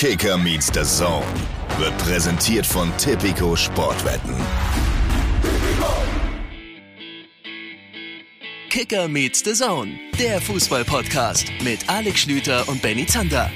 [0.00, 1.26] Kicker meets the Zone
[1.76, 4.32] wird präsentiert von Tipico Sportwetten.
[8.70, 13.50] Kicker meets the Zone, der Fußball-Podcast mit Alex Schlüter und Benny Zander.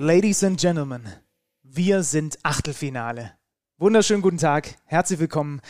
[0.00, 1.04] Ladies and Gentlemen,
[1.62, 3.34] wir sind Achtelfinale.
[3.78, 5.60] Wunderschönen guten Tag, herzlich willkommen.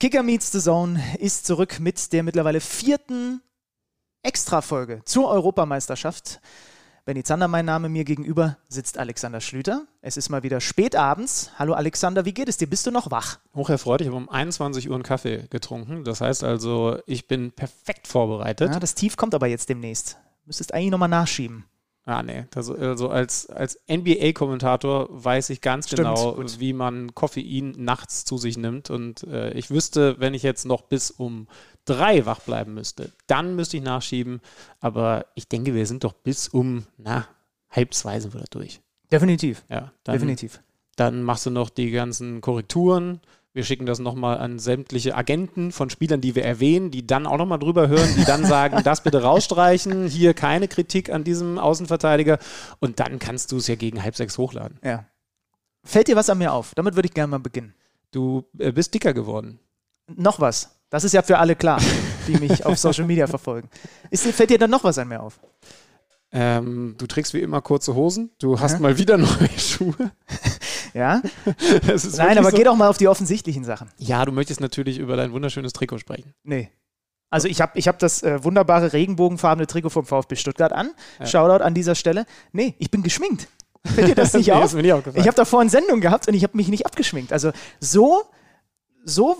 [0.00, 3.42] Kicker Meets the Zone ist zurück mit der mittlerweile vierten
[4.22, 6.40] Extra-Folge zur Europameisterschaft.
[7.04, 9.88] Benny Zander, mein Name, mir gegenüber sitzt Alexander Schlüter.
[10.00, 11.50] Es ist mal wieder spät abends.
[11.58, 12.68] Hallo Alexander, wie geht es dir?
[12.68, 13.40] Bist du noch wach?
[13.56, 16.04] Hocherfreut, ich habe um 21 Uhr einen Kaffee getrunken.
[16.04, 18.70] Das heißt also, ich bin perfekt vorbereitet.
[18.70, 20.16] Ja, das Tief kommt aber jetzt demnächst.
[20.44, 21.64] Müsstest eigentlich nochmal nachschieben.
[22.08, 22.46] Ah, nee.
[22.52, 26.58] Das, also als, als NBA-Kommentator weiß ich ganz Stimmt, genau, gut.
[26.58, 28.88] wie man Koffein nachts zu sich nimmt.
[28.88, 31.48] Und äh, ich wüsste, wenn ich jetzt noch bis um
[31.84, 34.40] drei wach bleiben müsste, dann müsste ich nachschieben.
[34.80, 37.28] Aber ich denke, wir sind doch bis um, na,
[37.68, 38.80] halb zwei sind wir da durch.
[39.12, 39.62] Definitiv.
[39.68, 40.62] Ja, dann, Definitiv.
[40.96, 43.20] Dann machst du noch die ganzen Korrekturen.
[43.58, 47.38] Wir schicken das nochmal an sämtliche Agenten von Spielern, die wir erwähnen, die dann auch
[47.38, 52.38] nochmal drüber hören, die dann sagen, das bitte rausstreichen, hier keine Kritik an diesem Außenverteidiger.
[52.78, 54.78] Und dann kannst du es ja gegen halb sechs hochladen.
[54.84, 55.06] Ja.
[55.82, 56.72] Fällt dir was an mir auf?
[56.76, 57.74] Damit würde ich gerne mal beginnen.
[58.12, 59.58] Du äh, bist dicker geworden.
[60.06, 60.78] Noch was.
[60.88, 61.80] Das ist ja für alle klar,
[62.28, 63.68] die mich auf Social Media verfolgen.
[64.12, 65.40] Ist, fällt dir dann noch was an mir auf?
[66.30, 68.30] Ähm, du trägst wie immer kurze Hosen.
[68.38, 68.82] Du hast Aha.
[68.82, 70.12] mal wieder neue Schuhe.
[70.94, 71.22] Ja?
[71.86, 72.56] Das ist Nein, aber so.
[72.56, 73.88] geh doch mal auf die offensichtlichen Sachen.
[73.98, 76.34] Ja, du möchtest natürlich über dein wunderschönes Trikot sprechen.
[76.44, 76.70] Nee.
[77.30, 80.90] Also ich habe ich hab das äh, wunderbare regenbogenfarbene Trikot vom VfB Stuttgart an.
[81.24, 82.24] Shoutout an dieser Stelle.
[82.52, 83.48] Nee, ich bin geschminkt.
[83.84, 84.64] Fällt dir das nicht Nee, auf?
[84.64, 85.20] ist mir nicht aufgefallen.
[85.22, 87.32] Ich habe da vorhin Sendung gehabt und ich habe mich nicht abgeschminkt.
[87.32, 88.22] Also so,
[89.04, 89.36] so,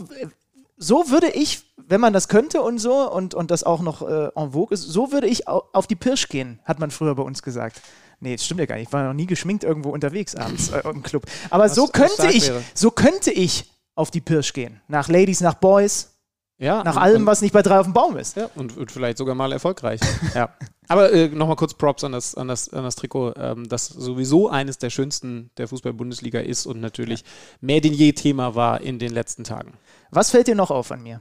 [0.76, 4.28] so würde ich, wenn man das könnte und so und, und das auch noch äh,
[4.36, 7.22] en vogue ist, so würde ich au- auf die Pirsch gehen, hat man früher bei
[7.22, 7.80] uns gesagt.
[8.20, 8.88] Nee, das stimmt ja gar nicht.
[8.88, 11.24] Ich war noch nie geschminkt irgendwo unterwegs abends äh, im Club.
[11.50, 12.62] Aber so was könnte stark ich, wäre.
[12.74, 14.80] so könnte ich auf die Pirsch gehen.
[14.88, 16.14] Nach Ladies, nach Boys,
[16.58, 18.36] Ja, nach und- allem, was nicht bei drei auf dem Baum ist.
[18.36, 20.00] Ja, und, und vielleicht sogar mal erfolgreich.
[20.34, 20.48] ja.
[20.88, 24.48] Aber äh, nochmal kurz Props an das, an das, an das Trikot, ähm, das sowieso
[24.48, 27.24] eines der schönsten der Fußball-Bundesliga ist und natürlich
[27.60, 29.74] mehr denn je Thema war in den letzten Tagen.
[30.10, 31.20] Was fällt dir noch auf an mir?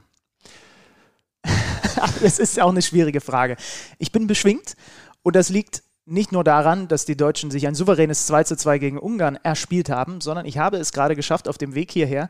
[2.22, 3.56] das ist auch eine schwierige Frage.
[3.98, 4.74] Ich bin beschwingt
[5.22, 8.78] und das liegt nicht nur daran, dass die Deutschen sich ein souveränes 2 zu 2
[8.78, 12.28] gegen Ungarn erspielt haben, sondern ich habe es gerade geschafft, auf dem Weg hierher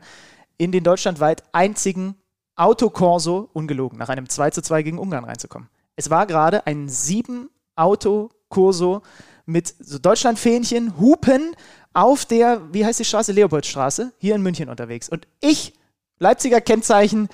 [0.57, 2.15] in den deutschlandweit einzigen
[2.55, 5.69] Autokorso, ungelogen, nach einem 2 zu 2 gegen Ungarn reinzukommen.
[5.95, 9.01] Es war gerade ein sieben Auto-Korso
[9.45, 11.55] mit so Deutschlandfähnchen, Hupen
[11.93, 13.31] auf der, wie heißt die Straße?
[13.31, 15.09] Leopoldstraße, hier in München unterwegs.
[15.09, 15.73] Und ich,
[16.19, 17.29] Leipziger Kennzeichen,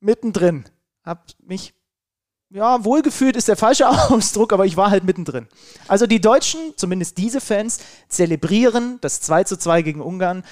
[0.00, 0.64] mittendrin,
[1.04, 1.74] hab mich,
[2.50, 5.46] ja, wohlgefühlt ist der falsche Ausdruck, aber ich war halt mittendrin.
[5.86, 7.78] Also die Deutschen, zumindest diese Fans,
[8.08, 10.44] zelebrieren das 2 zu 2 gegen Ungarn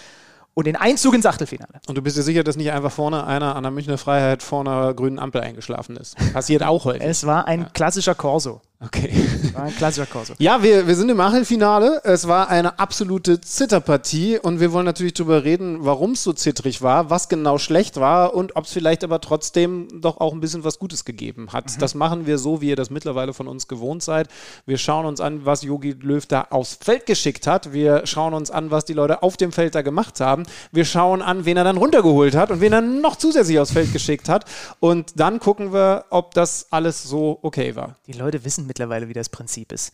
[0.56, 1.80] und den Einzug ins Achtelfinale.
[1.86, 4.60] Und du bist dir sicher, dass nicht einfach vorne einer an der Münchner Freiheit vor
[4.60, 6.16] einer grünen Ampel eingeschlafen ist?
[6.32, 7.02] Passiert auch häufig.
[7.02, 8.62] Es war ein klassischer Corso.
[8.78, 9.10] Okay.
[9.54, 10.34] War ein klassischer Corso.
[10.38, 12.02] Ja, wir, wir sind im Achtelfinale.
[12.04, 16.82] Es war eine absolute Zitterpartie und wir wollen natürlich darüber reden, warum es so zittrig
[16.82, 20.62] war, was genau schlecht war und ob es vielleicht aber trotzdem doch auch ein bisschen
[20.62, 21.80] was Gutes gegeben hat.
[21.80, 24.28] Das machen wir so, wie ihr das mittlerweile von uns gewohnt seid.
[24.66, 27.72] Wir schauen uns an, was Jogi Löw da aufs Feld geschickt hat.
[27.72, 30.45] Wir schauen uns an, was die Leute auf dem Feld da gemacht haben.
[30.72, 33.92] Wir schauen an, wen er dann runtergeholt hat und wen er noch zusätzlich aufs Feld
[33.92, 34.44] geschickt hat.
[34.80, 37.96] Und dann gucken wir, ob das alles so okay war.
[38.06, 39.92] Die Leute wissen mittlerweile, wie das Prinzip ist.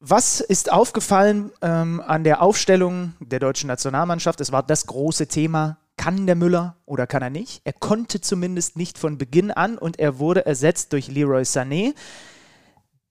[0.00, 4.40] Was ist aufgefallen ähm, an der Aufstellung der deutschen Nationalmannschaft?
[4.40, 5.78] Es war das große Thema.
[5.96, 7.62] Kann der Müller oder kann er nicht?
[7.64, 11.94] Er konnte zumindest nicht von Beginn an und er wurde ersetzt durch Leroy Sané,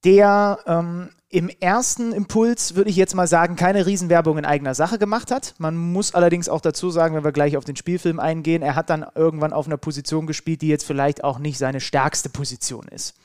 [0.04, 5.00] der ähm, im ersten Impuls, würde ich jetzt mal sagen, keine Riesenwerbung in eigener Sache
[5.00, 5.56] gemacht hat.
[5.58, 8.92] Man muss allerdings auch dazu sagen, wenn wir gleich auf den Spielfilm eingehen, er hat
[8.92, 13.16] dann irgendwann auf einer Position gespielt, die jetzt vielleicht auch nicht seine stärkste Position ist.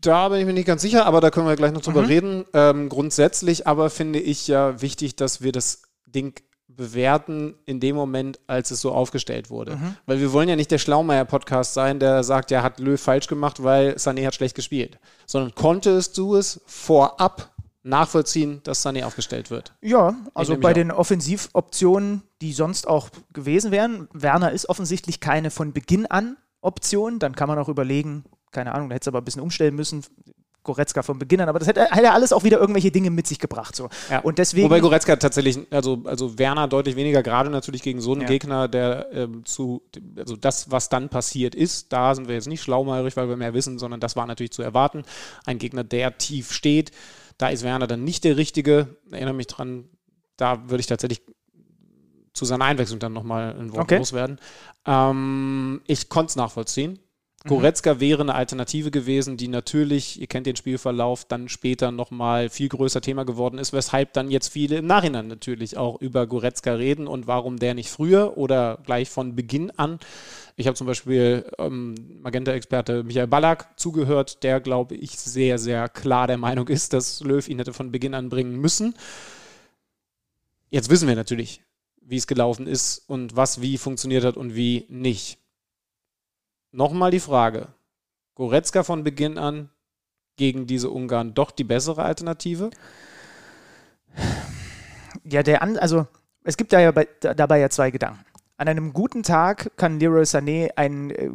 [0.00, 2.08] Da bin ich mir nicht ganz sicher, aber da können wir gleich noch drüber Mhm.
[2.08, 2.44] reden.
[2.52, 6.40] Ähm, grundsätzlich aber finde ich ja wichtig, dass wir das Ding
[6.78, 9.76] bewerten in dem Moment, als es so aufgestellt wurde.
[9.76, 9.96] Mhm.
[10.06, 13.62] Weil wir wollen ja nicht der Schlaumeier-Podcast sein, der sagt, ja, hat Löw falsch gemacht,
[13.62, 14.98] weil Sané hat schlecht gespielt.
[15.26, 17.50] Sondern konntest du es vorab
[17.82, 19.74] nachvollziehen, dass Sané aufgestellt wird?
[19.82, 20.74] Ja, also bei auch.
[20.74, 24.08] den Offensivoptionen, die sonst auch gewesen wären.
[24.12, 27.18] Werner ist offensichtlich keine von Beginn an Option.
[27.18, 30.04] Dann kann man auch überlegen, keine Ahnung, da hätte es aber ein bisschen umstellen müssen.
[30.68, 31.48] Goretzka von Beginn an.
[31.48, 33.74] Aber das hätte, hätte ja alles auch wieder irgendwelche Dinge mit sich gebracht.
[33.74, 33.88] So.
[34.10, 34.20] Ja.
[34.20, 38.22] Und deswegen, Wobei Goretzka tatsächlich, also, also Werner deutlich weniger, gerade natürlich gegen so einen
[38.22, 38.26] Ja.
[38.28, 39.82] Gegner, der ähm, zu,
[40.16, 43.54] also das, was dann passiert ist, da sind wir jetzt nicht schlaumeirig, weil wir mehr
[43.54, 45.02] wissen, sondern das war natürlich zu erwarten.
[45.46, 46.90] Ein Gegner, der tief steht,
[47.38, 48.96] da ist Werner dann nicht der Richtige.
[49.06, 49.84] Ich erinnere mich dran,
[50.36, 51.22] da würde ich tatsächlich
[52.34, 53.96] zu seiner Einwechslung dann nochmal ein Wort Okay.
[53.98, 54.38] loswerden.
[54.86, 56.98] Ähm, ich konnte es nachvollziehen.
[57.44, 57.48] Mhm.
[57.48, 62.68] Goretzka wäre eine Alternative gewesen, die natürlich, ihr kennt den Spielverlauf, dann später nochmal viel
[62.68, 67.06] größer Thema geworden ist, weshalb dann jetzt viele im Nachhinein natürlich auch über Goretzka reden
[67.06, 70.00] und warum der nicht früher oder gleich von Beginn an.
[70.56, 76.26] Ich habe zum Beispiel ähm, Magenta-Experte Michael Ballack zugehört, der, glaube ich, sehr, sehr klar
[76.26, 78.94] der Meinung ist, dass Löw ihn hätte von Beginn an bringen müssen.
[80.70, 81.62] Jetzt wissen wir natürlich,
[82.02, 85.38] wie es gelaufen ist und was wie funktioniert hat und wie nicht.
[86.70, 87.68] Nochmal die Frage.
[88.34, 89.70] Goretzka von Beginn an
[90.36, 92.70] gegen diese Ungarn doch die bessere Alternative?
[95.24, 96.06] Ja, der an, also
[96.44, 98.24] es gibt da ja bei, da, dabei ja zwei Gedanken.
[98.56, 101.30] An einem guten Tag kann Leroy Sané einen äh,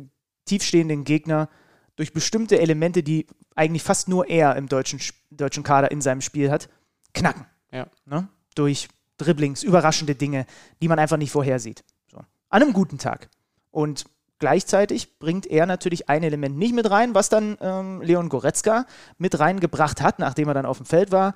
[0.46, 1.50] tiefstehenden Gegner
[1.96, 5.00] durch bestimmte Elemente, die eigentlich fast nur er im deutschen,
[5.30, 6.70] deutschen Kader in seinem Spiel hat,
[7.14, 7.46] knacken.
[7.72, 7.88] Ja.
[8.06, 8.28] Ne?
[8.56, 8.88] Durch
[9.18, 10.46] Dribblings, überraschende Dinge,
[10.82, 11.84] die man einfach nicht vorhersieht.
[12.08, 12.18] So.
[12.50, 13.30] An einem guten Tag.
[13.72, 14.06] Und
[14.44, 18.86] gleichzeitig bringt er natürlich ein Element nicht mit rein, was dann ähm, Leon Goretzka
[19.18, 21.34] mit reingebracht hat, nachdem er dann auf dem Feld war.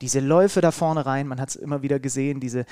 [0.00, 2.64] Diese Läufe da vorne rein, man hat es immer wieder gesehen, diese,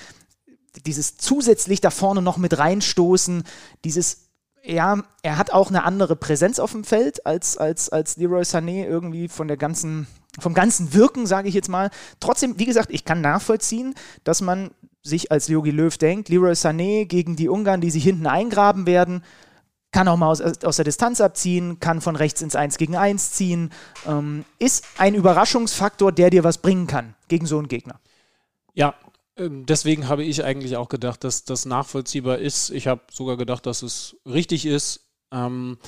[0.87, 3.45] dieses zusätzlich da vorne noch mit reinstoßen,
[3.85, 4.27] dieses,
[4.65, 8.87] ja, er hat auch eine andere Präsenz auf dem Feld als, als, als Leroy Sané
[8.87, 10.09] irgendwie von der ganzen,
[10.41, 11.91] vom ganzen Wirken, sage ich jetzt mal.
[12.19, 13.95] Trotzdem, wie gesagt, ich kann nachvollziehen,
[14.25, 14.73] dass man
[15.05, 19.23] sich als Jogi Löw denkt, Leroy Sané gegen die Ungarn, die sich hinten eingraben werden,
[19.93, 23.33] kann auch mal aus, aus der Distanz abziehen, kann von rechts ins 1 gegen 1
[23.33, 23.71] ziehen,
[24.07, 28.01] ähm, ist ein Überraschungsfaktor, der dir was bringen kann gegen so einen Gegner.
[28.75, 28.95] Ja,
[29.37, 32.71] ähm, deswegen habe ich eigentlich auch gedacht, dass das nachvollziehbar ist.
[32.71, 35.07] Ich habe sogar gedacht, dass es richtig ist.
[35.33, 35.79] Ähm,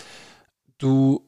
[0.78, 1.27] du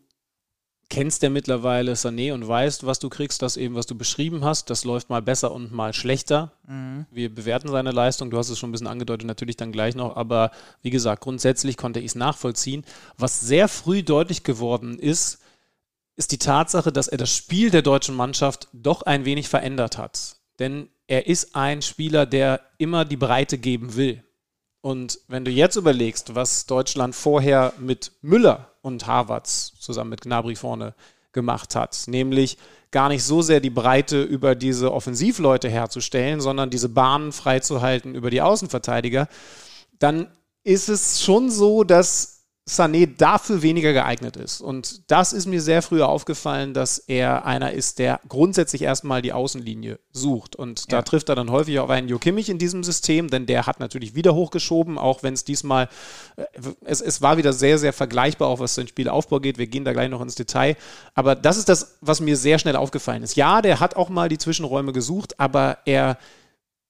[0.91, 4.69] kennst ja mittlerweile Sané und weißt, was du kriegst, das eben, was du beschrieben hast.
[4.69, 6.53] Das läuft mal besser und mal schlechter.
[7.11, 8.31] Wir bewerten seine Leistung.
[8.31, 10.17] Du hast es schon ein bisschen angedeutet, natürlich dann gleich noch.
[10.17, 10.51] Aber
[10.83, 12.85] wie gesagt, grundsätzlich konnte ich es nachvollziehen.
[13.17, 15.39] Was sehr früh deutlich geworden ist,
[16.17, 20.37] ist die Tatsache, dass er das Spiel der deutschen Mannschaft doch ein wenig verändert hat.
[20.59, 24.23] Denn er ist ein Spieler, der immer die Breite geben will.
[24.83, 30.57] Und wenn du jetzt überlegst, was Deutschland vorher mit Müller und Havertz zusammen mit Gnabry
[30.57, 30.95] vorne
[31.33, 32.59] gemacht hat, nämlich
[32.91, 38.31] gar nicht so sehr die Breite über diese Offensivleute herzustellen, sondern diese Bahnen freizuhalten über
[38.31, 39.29] die Außenverteidiger,
[39.99, 40.27] dann
[40.65, 42.40] ist es schon so, dass
[42.71, 44.61] Sané dafür weniger geeignet ist.
[44.61, 49.33] Und das ist mir sehr früh aufgefallen, dass er einer ist, der grundsätzlich erstmal die
[49.33, 50.55] Außenlinie sucht.
[50.55, 51.03] Und da Ja.
[51.03, 54.15] trifft er dann häufig auf einen Jo Kimmich in diesem System, denn der hat natürlich
[54.15, 55.89] wieder hochgeschoben, auch wenn es diesmal,
[56.37, 56.45] äh,
[56.85, 59.59] es, es war wieder sehr, sehr vergleichbar, auch was den Spielaufbau geht.
[59.59, 60.77] Wir gehen da gleich noch ins Detail.
[61.15, 63.35] Aber das ist das, was mir sehr schnell aufgefallen ist.
[63.35, 66.19] Ja, der hat auch mal die Zwischenräume gesucht, aber er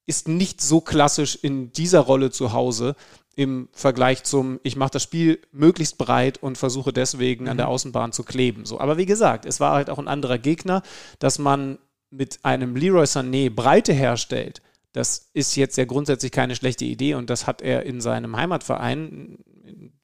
[0.06, 2.96] ist nicht so klassisch in dieser Rolle zu Hause
[3.36, 8.12] im Vergleich zum, ich mache das Spiel möglichst breit und versuche deswegen an der Außenbahn
[8.12, 8.66] zu kleben.
[8.66, 10.82] So, aber wie gesagt, es war halt auch ein anderer Gegner,
[11.18, 11.78] dass man
[12.10, 14.60] mit einem Leroy Sané Breite herstellt.
[14.92, 19.38] Das ist jetzt ja grundsätzlich keine schlechte Idee und das hat er in seinem Heimatverein,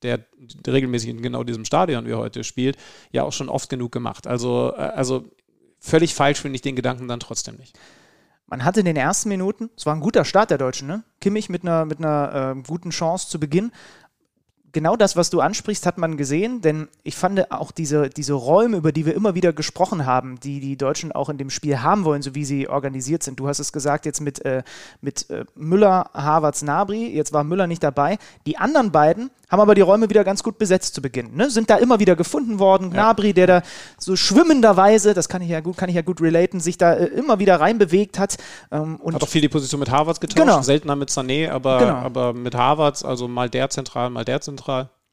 [0.02, 0.24] der
[0.66, 2.76] regelmäßig in genau diesem Stadion wie heute spielt,
[3.10, 4.28] ja auch schon oft genug gemacht.
[4.28, 5.24] Also, äh, also
[5.80, 7.76] völlig falsch finde ich den Gedanken dann trotzdem nicht.
[8.48, 11.02] Man hatte in den ersten Minuten, es war ein guter Start der Deutschen, ne?
[11.20, 13.72] Kimmich mit einer, mit einer äh, guten Chance zu Beginn.
[14.76, 18.76] Genau das, was du ansprichst, hat man gesehen, denn ich fand auch diese, diese Räume,
[18.76, 22.04] über die wir immer wieder gesprochen haben, die die Deutschen auch in dem Spiel haben
[22.04, 23.40] wollen, so wie sie organisiert sind.
[23.40, 24.64] Du hast es gesagt, jetzt mit, äh,
[25.00, 28.18] mit äh, Müller, Havertz, Nabri, jetzt war Müller nicht dabei.
[28.44, 31.36] Die anderen beiden haben aber die Räume wieder ganz gut besetzt zu Beginn.
[31.36, 31.48] Ne?
[31.50, 32.90] Sind da immer wieder gefunden worden.
[32.90, 33.62] Gnabry, der da
[33.96, 37.06] so schwimmenderweise, das kann ich ja gut, kann ich ja gut relaten, sich da äh,
[37.06, 38.36] immer wieder reinbewegt hat.
[38.72, 40.60] Ähm, und Hat auch viel die Position mit Harvards getauscht, Genau.
[40.62, 41.94] seltener mit Sané, aber, Genau.
[41.94, 44.65] aber mit Harvards, also mal der zentral, mal der zentral.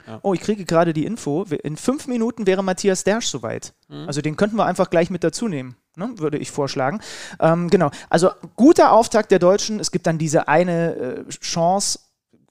[0.07, 0.19] Ja.
[0.21, 1.43] Oh, ich kriege gerade die Info.
[1.63, 3.73] In fünf Minuten wäre Matthias Dersch soweit.
[4.05, 6.09] Also den könnten wir einfach gleich mit dazu nehmen, ne?
[6.17, 6.99] würde ich vorschlagen.
[7.39, 7.89] Ähm, genau.
[8.09, 9.79] Also guter Auftakt der Deutschen.
[9.79, 11.99] Es gibt dann diese eine äh, Chance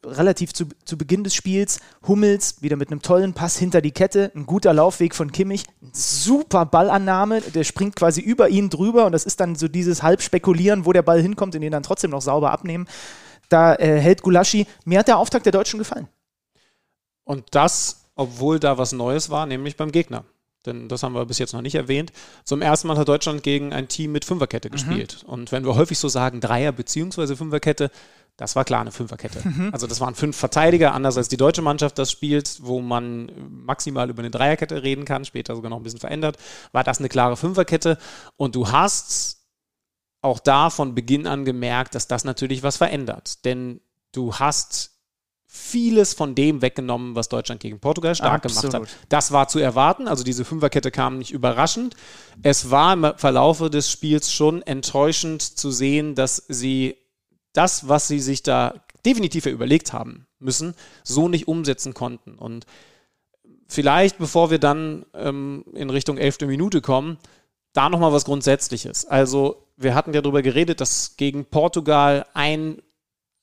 [0.05, 1.81] relativ zu, zu Beginn des Spiels.
[2.07, 4.33] Hummels wieder mit einem tollen Pass hinter die Kette.
[4.35, 5.65] Ein guter Laufweg von Kimmich.
[5.93, 7.41] Super Ballannahme.
[7.41, 11.03] Der springt quasi über ihn drüber und das ist dann so dieses Halbspekulieren, wo der
[11.03, 12.89] Ball hinkommt und den dann trotzdem noch sauber abnehmen.
[13.49, 14.67] Da äh, hält Gulaschi.
[14.85, 16.09] Mir hat der Auftakt der Deutschen gefallen.
[17.33, 20.25] Und das, obwohl da was Neues war, nämlich beim Gegner.
[20.67, 22.13] denn das haben wir bis jetzt noch nicht erwähnt.
[22.45, 24.73] Zum ersten Mal hat Deutschland gegen ein Team mit Fünferkette mhm.
[24.73, 25.25] gespielt.
[25.27, 27.35] Und wenn wir häufig so sagen, Dreier- bzw.
[27.35, 27.91] Fünferkette,
[28.37, 29.49] das war klar eine Fünferkette.
[29.49, 29.71] Mhm.
[29.73, 34.11] Also das waren fünf Verteidiger, anders als die deutsche Mannschaft das spielt, wo man maximal
[34.11, 36.37] über eine Dreierkette reden kann, später sogar noch ein bisschen verändert,
[36.73, 37.97] war das eine klare Fünferkette.
[38.37, 39.39] Und du hast
[40.21, 43.47] auch da von Beginn an gemerkt, dass das natürlich was verändert.
[43.47, 43.81] Denn
[44.13, 44.92] du hast
[45.55, 48.73] vieles von dem weggenommen, was Deutschland gegen Portugal stark Absolut.
[48.73, 48.99] gemacht hat.
[49.11, 51.95] Das war zu erwarten, also diese Fünferkette kam nicht überraschend.
[52.43, 56.97] Es war im Verlaufe des Spiels schon enttäuschend zu sehen, dass sie
[57.53, 58.73] das, was sie sich da
[59.05, 62.37] definitiv überlegt haben müssen, so nicht umsetzen konnten.
[62.37, 62.65] Und
[63.69, 67.19] vielleicht, bevor wir dann ähm, in Richtung elfte Minute kommen,
[67.75, 69.05] da nochmal was Grundsätzliches.
[69.05, 72.81] Also, wir hatten ja darüber geredet, dass gegen Portugal ein,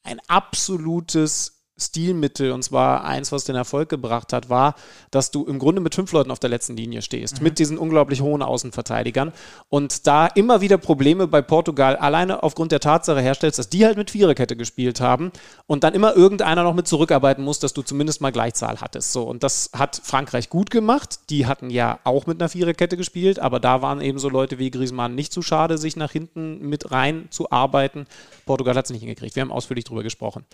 [0.01, 4.75] ein absolutes Stilmittel, und zwar eins, was den Erfolg gebracht hat, war,
[5.11, 7.43] dass du im Grunde mit fünf Leuten auf der letzten Linie stehst, mhm.
[7.43, 9.33] mit diesen unglaublich hohen Außenverteidigern
[9.69, 13.97] und da immer wieder Probleme bei Portugal alleine aufgrund der Tatsache herstellst, dass die halt
[13.97, 15.31] mit Viererkette gespielt haben
[15.67, 19.13] und dann immer irgendeiner noch mit zurückarbeiten muss, dass du zumindest mal Gleichzahl hattest.
[19.13, 21.19] So, und das hat Frankreich gut gemacht.
[21.29, 24.71] Die hatten ja auch mit einer Viererkette gespielt, aber da waren eben so Leute wie
[24.71, 28.05] Griezmann nicht zu schade, sich nach hinten mit rein zu arbeiten.
[28.45, 29.35] Portugal hat es nicht hingekriegt.
[29.35, 30.45] Wir haben ausführlich darüber gesprochen.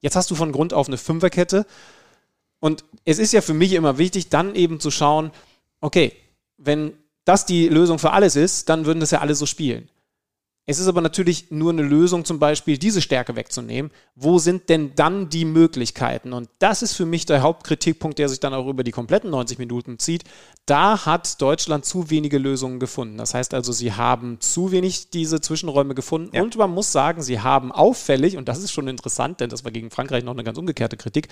[0.00, 1.66] Jetzt hast du von Grund auf eine Fünferkette.
[2.58, 5.30] Und es ist ja für mich immer wichtig, dann eben zu schauen,
[5.80, 6.12] okay,
[6.58, 6.92] wenn
[7.24, 9.88] das die Lösung für alles ist, dann würden das ja alle so spielen.
[10.66, 13.90] Es ist aber natürlich nur eine Lösung, zum Beispiel diese Stärke wegzunehmen.
[14.14, 16.32] Wo sind denn dann die Möglichkeiten?
[16.32, 19.58] Und das ist für mich der Hauptkritikpunkt, der sich dann auch über die kompletten 90
[19.58, 20.24] Minuten zieht.
[20.66, 23.18] Da hat Deutschland zu wenige Lösungen gefunden.
[23.18, 26.36] Das heißt also, sie haben zu wenig diese Zwischenräume gefunden.
[26.36, 26.42] Ja.
[26.42, 29.72] Und man muss sagen, sie haben auffällig, und das ist schon interessant, denn das war
[29.72, 31.28] gegen Frankreich noch eine ganz umgekehrte Kritik,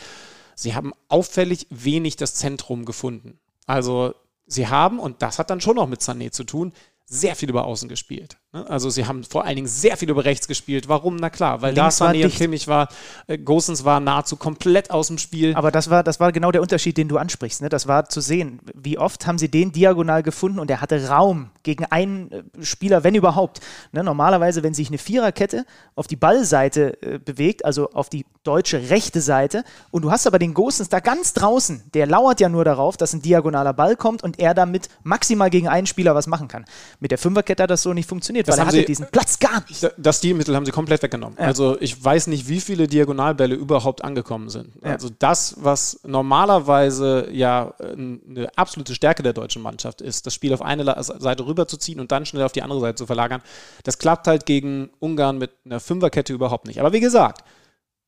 [0.57, 3.39] sie haben auffällig wenig das Zentrum gefunden.
[3.67, 4.15] Also
[4.47, 6.73] sie haben, und das hat dann schon noch mit Sané zu tun,
[7.05, 8.37] sehr viel über Außen gespielt.
[8.53, 8.69] Ne?
[8.69, 10.89] Also sie haben vor allen Dingen sehr viel über rechts gespielt.
[10.89, 11.17] Warum?
[11.17, 12.89] Na klar, weil Links da Sané und Kimmich war,
[13.27, 15.55] äh, Gosens war nahezu komplett aus dem Spiel.
[15.55, 17.61] Aber das war, das war genau der Unterschied, den du ansprichst.
[17.61, 17.69] Ne?
[17.69, 21.51] Das war zu sehen, wie oft haben sie den diagonal gefunden und er hatte Raum
[21.63, 23.61] gegen einen äh, Spieler, wenn überhaupt.
[23.93, 24.03] Ne?
[24.03, 29.21] Normalerweise, wenn sich eine Viererkette auf die Ballseite äh, bewegt, also auf die deutsche rechte
[29.21, 32.97] Seite, und du hast aber den Gosens da ganz draußen, der lauert ja nur darauf,
[32.97, 36.65] dass ein diagonaler Ball kommt und er damit maximal gegen einen Spieler was machen kann.
[36.99, 39.39] Mit der Fünferkette hat das so nicht funktioniert, das weil er hatte sie, diesen Platz
[39.39, 39.91] gar nicht.
[39.97, 41.37] Das Stilmittel haben sie komplett weggenommen.
[41.39, 41.47] Ja.
[41.47, 44.73] Also ich weiß nicht, wie viele Diagonalbälle überhaupt angekommen sind.
[44.83, 44.93] Ja.
[44.93, 50.63] Also das, was normalerweise ja eine absolute Stärke der deutschen Mannschaft ist, das Spiel auf
[50.63, 53.43] eine Seite rüberzuziehen und dann schnell auf die andere Seite zu verlagern,
[53.85, 56.81] das klappt halt gegen Ungarn mit einer Fünferkette überhaupt nicht.
[56.81, 57.43] Aber wie gesagt,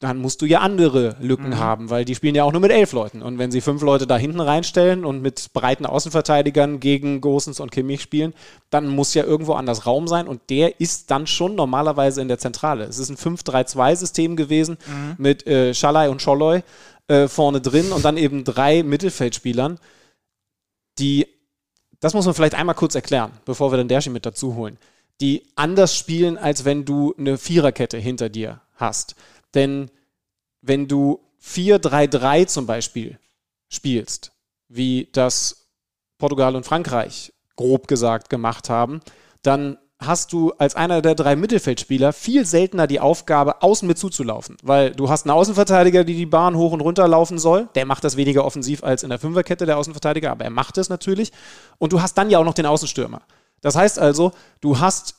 [0.00, 1.58] dann musst du ja andere Lücken mhm.
[1.58, 3.20] haben, weil die spielen ja auch nur mit elf Leuten.
[3.20, 7.70] Und wenn sie fünf Leute da hinten reinstellen und mit breiten Außenverteidigern gegen Gosens und
[7.70, 8.32] Kimmich spielen,
[8.70, 12.38] dann muss ja irgendwo anders Raum sein und der ist dann schon normalerweise in der
[12.38, 12.84] Zentrale.
[12.84, 15.16] Es ist ein 5-3-2-System gewesen mhm.
[15.18, 16.62] mit äh, Schalai und Scholloy
[17.08, 19.78] äh, vorne drin und dann eben drei Mittelfeldspielern,
[20.98, 21.26] die,
[22.00, 24.78] das muss man vielleicht einmal kurz erklären, bevor wir den Dershi mit dazu holen,
[25.20, 29.14] die anders spielen, als wenn du eine Viererkette hinter dir hast.
[29.54, 29.90] Denn
[30.62, 33.18] wenn du 4-3-3 zum Beispiel
[33.68, 34.32] spielst,
[34.68, 35.68] wie das
[36.18, 39.00] Portugal und Frankreich grob gesagt gemacht haben,
[39.42, 44.56] dann hast du als einer der drei Mittelfeldspieler viel seltener die Aufgabe, außen mit zuzulaufen.
[44.62, 47.68] Weil du hast einen Außenverteidiger, die die Bahn hoch und runter laufen soll.
[47.74, 50.88] Der macht das weniger offensiv als in der Fünferkette, der Außenverteidiger, aber er macht es
[50.88, 51.32] natürlich.
[51.78, 53.20] Und du hast dann ja auch noch den Außenstürmer.
[53.60, 55.16] Das heißt also, du hast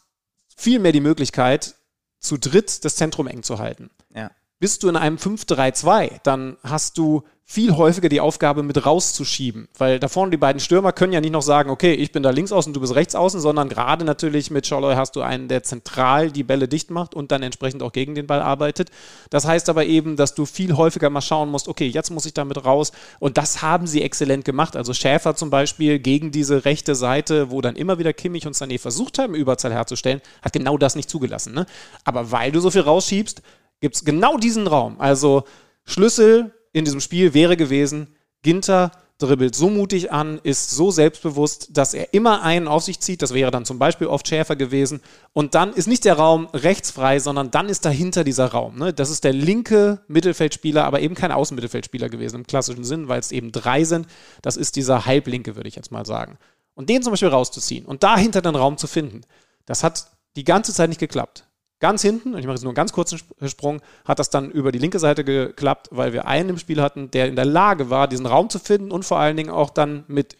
[0.56, 1.76] viel mehr die Möglichkeit,
[2.22, 3.90] zu dritt das Zentrum eng zu halten.
[4.16, 4.32] Ja.
[4.60, 10.00] Bist du in einem 5-3-2, dann hast du viel häufiger die Aufgabe mit rauszuschieben, weil
[10.00, 12.54] da vorne die beiden Stürmer können ja nicht noch sagen, okay, ich bin da links
[12.54, 16.32] außen, du bist rechts außen, sondern gerade natürlich mit Scholloy hast du einen, der zentral
[16.32, 18.90] die Bälle dicht macht und dann entsprechend auch gegen den Ball arbeitet.
[19.32, 22.34] Das heißt aber eben, dass du viel häufiger mal schauen musst, okay, jetzt muss ich
[22.34, 24.78] damit raus und das haben sie exzellent gemacht.
[24.78, 28.80] Also Schäfer zum Beispiel gegen diese rechte Seite, wo dann immer wieder Kimmich und Sané
[28.80, 31.54] versucht haben, Überzahl herzustellen, hat genau das nicht zugelassen.
[31.54, 31.66] Ne?
[32.06, 33.42] Aber weil du so viel rausschiebst,
[33.82, 35.02] gibt es genau diesen Raum.
[35.02, 35.44] Also
[35.84, 38.08] Schlüssel in diesem Spiel wäre gewesen,
[38.44, 43.22] Ginter dribbelt so mutig an, ist so selbstbewusst, dass er immer einen auf sich zieht.
[43.22, 45.02] Das wäre dann zum Beispiel oft Schäfer gewesen.
[45.34, 48.78] Und dann ist nicht der Raum rechts frei, sondern dann ist dahinter dieser Raum.
[48.78, 48.94] Ne?
[48.94, 53.32] Das ist der linke Mittelfeldspieler, aber eben kein Außenmittelfeldspieler gewesen im klassischen Sinn, weil es
[53.32, 54.08] eben drei sind.
[54.42, 56.38] Das ist dieser Halblinke, würde ich jetzt mal sagen.
[56.74, 59.22] Und den zum Beispiel rauszuziehen und dahinter den Raum zu finden,
[59.66, 61.46] das hat die ganze Zeit nicht geklappt.
[61.82, 64.72] Ganz hinten, und ich mache jetzt nur einen ganz kurzen Sprung, hat das dann über
[64.72, 68.08] die linke Seite geklappt, weil wir einen im Spiel hatten, der in der Lage war,
[68.08, 70.38] diesen Raum zu finden und vor allen Dingen auch dann mit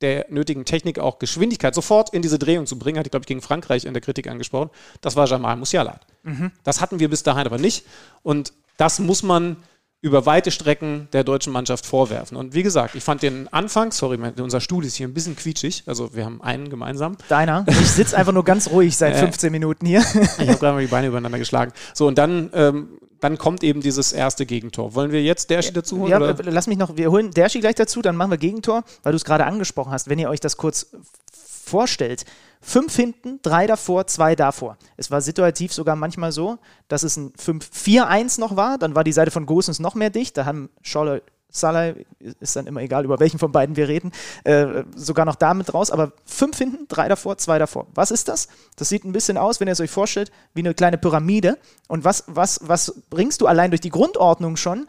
[0.00, 3.28] der nötigen Technik auch Geschwindigkeit sofort in diese Drehung zu bringen, hatte ich, glaube ich,
[3.28, 6.00] gegen Frankreich in der Kritik angesprochen, das war Jamal Musiala.
[6.22, 6.52] Mhm.
[6.64, 7.84] Das hatten wir bis dahin aber nicht.
[8.22, 9.56] Und das muss man
[10.00, 12.36] über weite Strecken der deutschen Mannschaft vorwerfen.
[12.36, 15.82] Und wie gesagt, ich fand den Anfang, sorry, unser Stuhl ist hier ein bisschen quietschig,
[15.86, 17.16] also wir haben einen gemeinsam.
[17.28, 17.64] Deiner?
[17.68, 20.00] Ich sitze einfach nur ganz ruhig seit 15 Minuten hier.
[20.00, 21.72] ich habe gerade mal die Beine übereinander geschlagen.
[21.94, 22.88] So, und dann, ähm,
[23.20, 24.94] dann kommt eben dieses erste Gegentor.
[24.94, 26.10] Wollen wir jetzt Derschi dazu holen?
[26.10, 26.36] Ja, oder?
[26.44, 29.24] lass mich noch, wir holen Derschi gleich dazu, dann machen wir Gegentor, weil du es
[29.24, 30.08] gerade angesprochen hast.
[30.08, 30.92] Wenn ihr euch das kurz
[31.32, 32.24] vorstellt,
[32.60, 34.76] Fünf hinten, drei davor, zwei davor.
[34.96, 38.78] Es war situativ sogar manchmal so, dass es ein 5-4-1 noch war.
[38.78, 40.36] Dann war die Seite von Gosens noch mehr dicht.
[40.36, 41.94] Da haben Scholle, Salah,
[42.40, 44.12] ist dann immer egal, über welchen von beiden wir reden,
[44.44, 45.90] äh, sogar noch damit raus.
[45.90, 47.86] Aber fünf hinten, drei davor, zwei davor.
[47.94, 48.48] Was ist das?
[48.76, 51.58] Das sieht ein bisschen aus, wenn ihr es euch vorstellt, wie eine kleine Pyramide.
[51.86, 54.86] Und was, was, was bringst du allein durch die Grundordnung schon?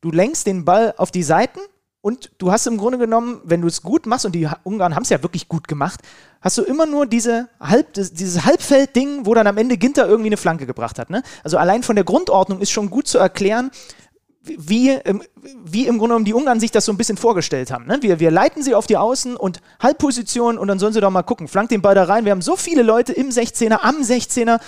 [0.00, 1.60] Du lenkst den Ball auf die Seiten
[2.04, 5.04] und du hast im Grunde genommen, wenn du es gut machst, und die Ungarn haben
[5.04, 6.00] es ja wirklich gut gemacht,
[6.42, 10.36] hast du immer nur diese Halb, dieses Halbfeld-Ding, wo dann am Ende Ginter irgendwie eine
[10.36, 11.08] Flanke gebracht hat.
[11.08, 11.22] Ne?
[11.44, 13.70] Also allein von der Grundordnung ist schon gut zu erklären,
[14.42, 15.22] wie, ähm,
[15.64, 17.86] wie im Grunde genommen die Ungarn sich das so ein bisschen vorgestellt haben.
[17.86, 17.96] Ne?
[18.02, 21.22] Wir, wir leiten sie auf die Außen- und Halbposition und dann sollen sie doch mal
[21.22, 21.48] gucken.
[21.48, 22.26] Flank den Ball da rein.
[22.26, 24.60] Wir haben so viele Leute im 16er, am 16er.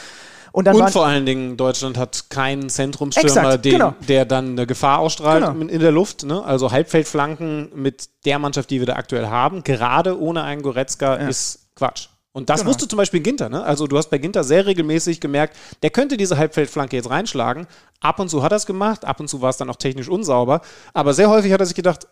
[0.57, 3.95] Und, und vor allen Dingen, Deutschland hat keinen Zentrumsstürmer, Exakt, den, genau.
[4.09, 5.71] der dann eine Gefahr ausstrahlt genau.
[5.71, 6.25] in der Luft.
[6.25, 6.43] Ne?
[6.43, 11.29] Also Halbfeldflanken mit der Mannschaft, die wir da aktuell haben, gerade ohne einen Goretzka, ja.
[11.29, 12.09] ist Quatsch.
[12.33, 12.71] Und das genau.
[12.71, 13.51] wusste zum Beispiel Ginter.
[13.51, 13.63] Ne?
[13.63, 17.67] Also du hast bei Ginter sehr regelmäßig gemerkt, der könnte diese Halbfeldflanke jetzt reinschlagen.
[18.01, 20.09] Ab und zu hat er es gemacht, ab und zu war es dann auch technisch
[20.09, 20.63] unsauber.
[20.95, 22.09] Aber sehr häufig hat er sich gedacht,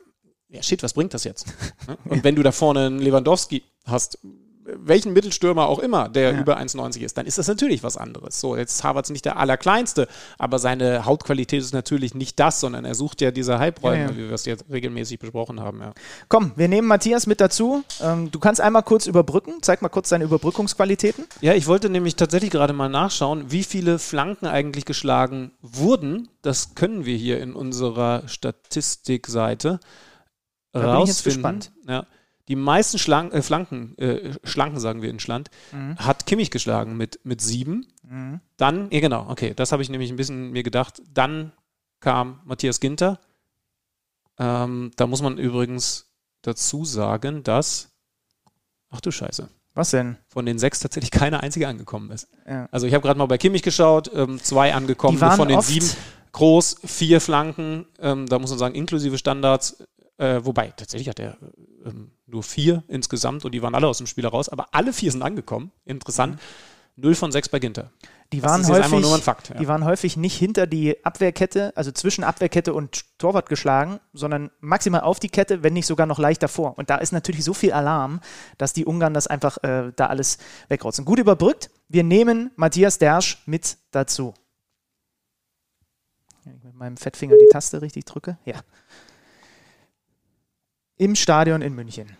[0.48, 1.46] ja shit, was bringt das jetzt?
[1.88, 1.96] Ne?
[2.10, 4.18] und wenn du da vorne einen Lewandowski hast,
[4.66, 6.40] welchen Mittelstürmer auch immer, der ja.
[6.40, 8.40] über 1,90 ist, dann ist das natürlich was anderes.
[8.40, 12.84] So, jetzt ist Havertz nicht der allerkleinste, aber seine Hautqualität ist natürlich nicht das, sondern
[12.84, 14.16] er sucht ja diese Halbräume, ja, ja.
[14.16, 15.82] wie wir es jetzt regelmäßig besprochen haben.
[16.28, 17.84] Komm, wir nehmen Matthias mit dazu.
[18.00, 19.54] Ähm, du kannst einmal kurz überbrücken.
[19.60, 21.26] Zeig mal kurz deine Überbrückungsqualitäten.
[21.40, 26.28] Ja, ich wollte nämlich tatsächlich gerade mal nachschauen, wie viele Flanken eigentlich geschlagen wurden.
[26.42, 29.80] Das können wir hier in unserer Statistikseite
[30.72, 30.92] da rausfinden.
[30.94, 31.72] Bin ich jetzt gespannt.
[31.88, 32.06] Ja.
[32.48, 35.96] Die meisten Schlank, äh, Flanken, äh, Schlanken sagen wir in Schland, mhm.
[35.96, 37.86] hat Kimmich geschlagen mit, mit sieben.
[38.02, 38.40] Mhm.
[38.56, 41.00] Dann, ja genau, okay, das habe ich nämlich ein bisschen mir gedacht.
[41.12, 41.52] Dann
[42.00, 43.18] kam Matthias Ginter.
[44.38, 46.10] Ähm, da muss man übrigens
[46.42, 47.88] dazu sagen, dass,
[48.90, 49.48] ach du Scheiße.
[49.72, 50.18] Was denn?
[50.28, 52.28] Von den sechs tatsächlich keine einzige angekommen ist.
[52.46, 52.68] Ja.
[52.70, 55.88] Also ich habe gerade mal bei Kimmich geschaut, ähm, zwei angekommen, von den sieben
[56.32, 59.82] groß, vier Flanken, ähm, da muss man sagen, inklusive Standards,
[60.18, 61.38] äh, wobei, tatsächlich hat er
[61.84, 65.12] ähm, nur vier insgesamt und die waren alle aus dem Spiel heraus, aber alle vier
[65.12, 65.70] sind angekommen.
[65.84, 66.36] Interessant.
[66.36, 66.40] Mhm.
[66.96, 67.90] Null von sechs bei Ginter.
[68.32, 69.56] Die waren, häufig, Fakt, ja.
[69.56, 75.00] die waren häufig nicht hinter die Abwehrkette, also zwischen Abwehrkette und Torwart geschlagen, sondern maximal
[75.00, 76.78] auf die Kette, wenn nicht sogar noch leicht davor.
[76.78, 78.20] Und da ist natürlich so viel Alarm,
[78.58, 81.04] dass die Ungarn das einfach äh, da alles wegrotzen.
[81.04, 81.70] Gut überbrückt.
[81.88, 84.34] Wir nehmen Matthias Dersch mit dazu.
[86.44, 88.38] Wenn ich mit meinem Fettfinger die Taste richtig drücke.
[88.44, 88.56] Ja
[90.96, 92.16] im Stadion in München.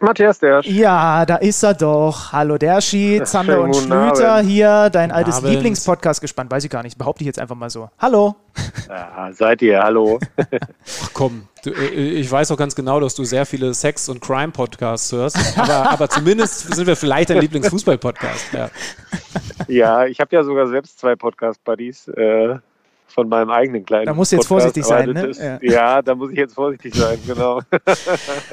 [0.00, 0.66] Matthias Dersch.
[0.66, 2.32] Ja, da ist er doch.
[2.32, 6.50] Hallo Derschi, Zander und Schlüter hier, dein guten altes Lieblingspodcast gespannt.
[6.50, 7.90] Weiß ich gar nicht, behaupte ich jetzt einfach mal so.
[7.98, 8.36] Hallo.
[8.86, 10.20] Ja, seid ihr, hallo.
[11.02, 14.20] Ach komm, du, äh, ich weiß auch ganz genau, dass du sehr viele Sex- und
[14.20, 18.52] Crime-Podcasts hörst, aber, aber zumindest sind wir vielleicht dein Lieblingsfußball-Podcast.
[18.52, 18.70] Ja.
[19.68, 22.08] ja, ich habe ja sogar selbst zwei Podcast-Buddies.
[22.08, 22.58] Äh,
[23.06, 24.06] von meinem eigenen kleinen.
[24.06, 25.26] Da muss jetzt Podcast, vorsichtig sein, ne?
[25.26, 25.58] Ist, ja.
[25.62, 26.02] ja.
[26.02, 27.60] da muss ich jetzt vorsichtig sein, genau.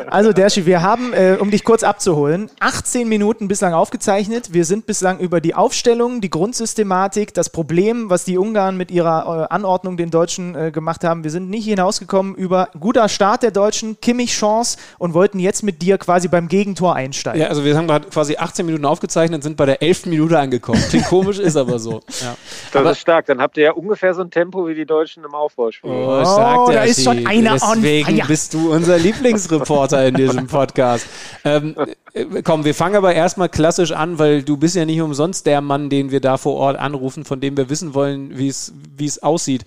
[0.08, 4.54] Also Derschi, wir haben, äh, um dich kurz abzuholen, 18 Minuten bislang aufgezeichnet.
[4.54, 9.48] Wir sind bislang über die Aufstellung, die Grundsystematik, das Problem, was die Ungarn mit ihrer
[9.50, 11.24] äh, Anordnung den Deutschen äh, gemacht haben.
[11.24, 15.82] Wir sind nicht hinausgekommen über guter Start der Deutschen, Kimmich Chance und wollten jetzt mit
[15.82, 17.42] dir quasi beim Gegentor einsteigen.
[17.42, 20.08] Ja, also wir haben gerade quasi 18 Minuten aufgezeichnet, sind bei der 11.
[20.08, 20.82] Minute angekommen.
[20.90, 22.02] Klingt komisch, ist aber so.
[22.22, 22.36] Ja.
[22.72, 23.26] Das aber, ist stark.
[23.26, 25.92] Dann habt ihr ja ungefähr so ein Tempo Tempo wie die Deutschen im Aufbauspiel.
[25.92, 31.06] Oh, oh da ist schon einer Deswegen on bist du unser Lieblingsreporter in diesem Podcast.
[31.46, 31.76] Ähm,
[32.14, 35.62] äh, komm, wir fangen aber erstmal klassisch an, weil du bist ja nicht umsonst der
[35.62, 39.64] Mann, den wir da vor Ort anrufen, von dem wir wissen wollen, wie es aussieht.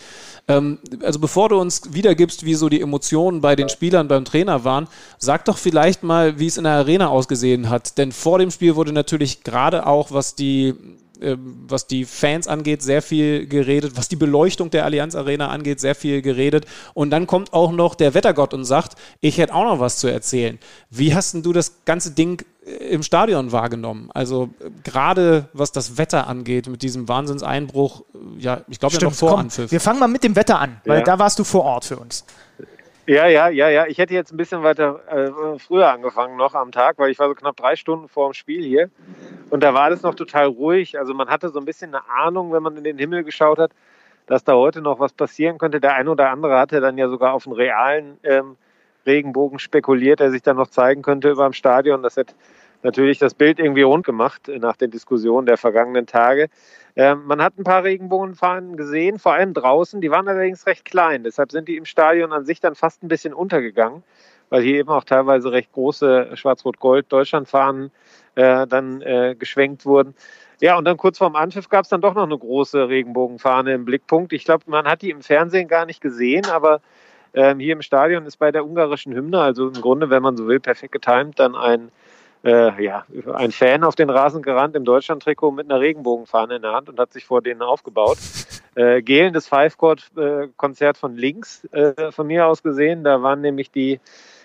[0.48, 4.64] Ähm, also bevor du uns wiedergibst, wie so die Emotionen bei den Spielern beim Trainer
[4.64, 7.96] waren, sag doch vielleicht mal, wie es in der Arena ausgesehen hat.
[7.96, 10.74] Denn vor dem Spiel wurde natürlich gerade auch, was die
[11.20, 15.94] was die Fans angeht, sehr viel geredet, was die Beleuchtung der Allianz Arena angeht, sehr
[15.94, 16.66] viel geredet.
[16.92, 20.08] Und dann kommt auch noch der Wettergott und sagt, ich hätte auch noch was zu
[20.08, 20.58] erzählen.
[20.90, 24.10] Wie hast denn du das ganze Ding äh, im Stadion wahrgenommen?
[24.12, 28.04] Also äh, gerade was das Wetter angeht, mit diesem Wahnsinnseinbruch,
[28.38, 30.98] ja, ich glaube ja noch vor komm, Wir fangen mal mit dem Wetter an, weil
[30.98, 31.04] ja.
[31.04, 32.24] da warst du vor Ort für uns.
[33.06, 33.86] Ja, ja, ja, ja.
[33.86, 37.28] Ich hätte jetzt ein bisschen weiter äh, früher angefangen noch am Tag, weil ich war
[37.28, 38.90] so knapp drei Stunden vor dem Spiel hier.
[39.54, 40.98] Und da war alles noch total ruhig.
[40.98, 43.70] Also man hatte so ein bisschen eine Ahnung, wenn man in den Himmel geschaut hat,
[44.26, 45.80] dass da heute noch was passieren könnte.
[45.80, 48.56] Der ein oder andere hatte dann ja sogar auf einen realen ähm,
[49.06, 52.02] Regenbogen spekuliert, der sich dann noch zeigen könnte über dem Stadion.
[52.02, 52.34] Das hätte
[52.82, 56.48] natürlich das Bild irgendwie rund gemacht nach den Diskussionen der vergangenen Tage.
[56.96, 60.00] Ähm, man hat ein paar Regenbogenfahnen gesehen, vor allem draußen.
[60.00, 61.22] Die waren allerdings recht klein.
[61.22, 64.02] Deshalb sind die im Stadion an sich dann fast ein bisschen untergegangen,
[64.50, 67.90] weil hier eben auch teilweise recht große Schwarz-Rot-Gold Deutschlandfahnen
[68.34, 70.14] äh, dann äh, geschwenkt wurden.
[70.60, 73.84] Ja, und dann kurz vorm Anpfiff gab es dann doch noch eine große Regenbogenfahne im
[73.84, 74.32] Blickpunkt.
[74.32, 76.80] Ich glaube, man hat die im Fernsehen gar nicht gesehen, aber
[77.34, 80.46] ähm, hier im Stadion ist bei der ungarischen Hymne, also im Grunde, wenn man so
[80.46, 81.90] will, perfekt getimt, dann ein
[82.44, 86.72] äh, ja, ein Fan auf den Rasen gerannt im Deutschland-Trikot mit einer Regenbogenfahne in der
[86.72, 88.18] Hand und hat sich vor denen aufgebaut.
[88.76, 93.04] Äh, gelendes Five-Chord-Konzert von links äh, von mir aus gesehen.
[93.04, 94.00] Da waren nämlich die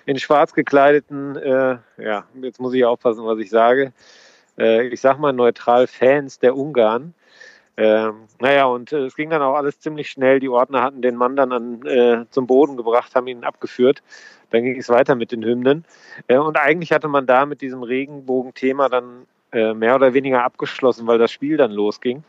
[0.06, 3.92] in schwarz gekleideten, äh, ja, jetzt muss ich aufpassen, was ich sage,
[4.60, 7.16] äh, ich sag mal neutral Fans der Ungarn.
[7.80, 10.42] Ähm, naja, und äh, es ging dann auch alles ziemlich schnell.
[10.42, 14.04] Die Ordner hatten den Mann dann an, äh, zum Boden gebracht, haben ihn abgeführt.
[14.50, 15.86] Dann ging es weiter mit den Hymnen.
[16.28, 21.08] Äh, und eigentlich hatte man da mit diesem Regenbogen-Thema dann äh, mehr oder weniger abgeschlossen,
[21.08, 22.24] weil das Spiel dann losging.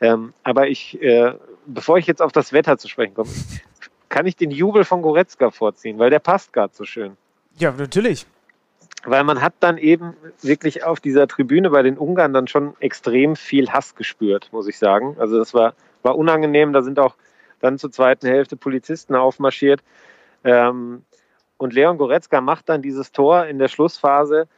[0.00, 1.34] Ähm, aber ich, äh,
[1.66, 3.30] bevor ich jetzt auf das Wetter zu sprechen komme,
[4.08, 7.16] kann ich den Jubel von Goretzka vorziehen, weil der passt gerade so schön.
[7.58, 8.26] Ja, natürlich.
[9.04, 13.36] Weil man hat dann eben wirklich auf dieser Tribüne bei den Ungarn dann schon extrem
[13.36, 15.16] viel Hass gespürt, muss ich sagen.
[15.18, 16.72] Also das war, war unangenehm.
[16.72, 17.14] Da sind auch
[17.60, 19.82] dann zur zweiten Hälfte Polizisten aufmarschiert.
[20.44, 21.02] Ähm,
[21.58, 24.48] und Leon Goretzka macht dann dieses Tor in der Schlussphase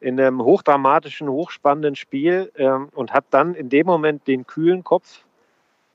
[0.00, 5.24] in einem hochdramatischen, hochspannenden Spiel ähm, und hat dann in dem Moment den kühlen Kopf,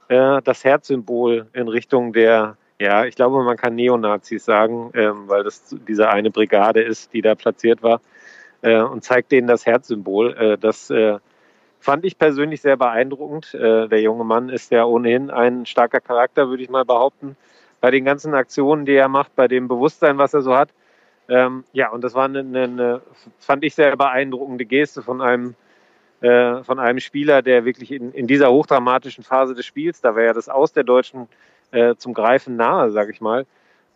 [0.09, 5.43] äh, das Herzsymbol in Richtung der, ja, ich glaube, man kann Neonazis sagen, ähm, weil
[5.43, 8.01] das diese eine Brigade ist, die da platziert war,
[8.61, 10.33] äh, und zeigt denen das Herzsymbol.
[10.37, 11.17] Äh, das äh,
[11.79, 13.53] fand ich persönlich sehr beeindruckend.
[13.53, 17.35] Äh, der junge Mann ist ja ohnehin ein starker Charakter, würde ich mal behaupten
[17.83, 20.69] bei den ganzen Aktionen, die er macht, bei dem Bewusstsein, was er so hat.
[21.27, 23.01] Ähm, ja, und das war eine, eine,
[23.39, 25.55] fand ich sehr beeindruckende Geste von einem,
[26.21, 30.27] äh, von einem Spieler, der wirklich in, in dieser hochdramatischen Phase des Spiels, da wäre
[30.27, 31.27] ja das Aus der Deutschen
[31.73, 33.45] äh, zum Greifen nahe, sag ich mal,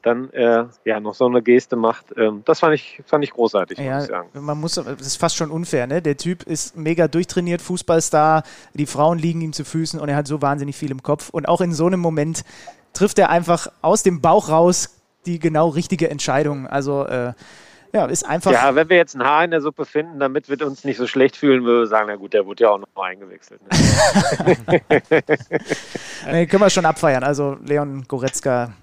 [0.04, 2.06] dann äh, ja noch so eine Geste macht.
[2.18, 4.30] Ähm, das fand ich, fand ich großartig, ja, muss ich sagen.
[4.34, 6.02] Man muss, das ist fast schon unfair, ne?
[6.02, 10.28] Der Typ ist mega durchtrainiert, Fußballstar, die Frauen liegen ihm zu Füßen und er hat
[10.28, 11.30] so wahnsinnig viel im Kopf.
[11.30, 12.44] Und auch in so einem Moment
[12.94, 16.68] trifft er einfach aus dem Bauch raus die genau richtige Entscheidung.
[16.68, 17.34] Also äh,
[17.94, 18.52] ja, ist einfach.
[18.52, 21.08] Ja, wenn wir jetzt ein Haar in der Suppe finden, damit wir uns nicht so
[21.08, 23.62] schlecht fühlen, würden wir sagen, na gut, der wurde ja auch noch eingewechselt.
[23.64, 24.82] Ne?
[26.32, 27.24] nee, können wir schon abfeiern.
[27.24, 28.74] Also Leon Goretzka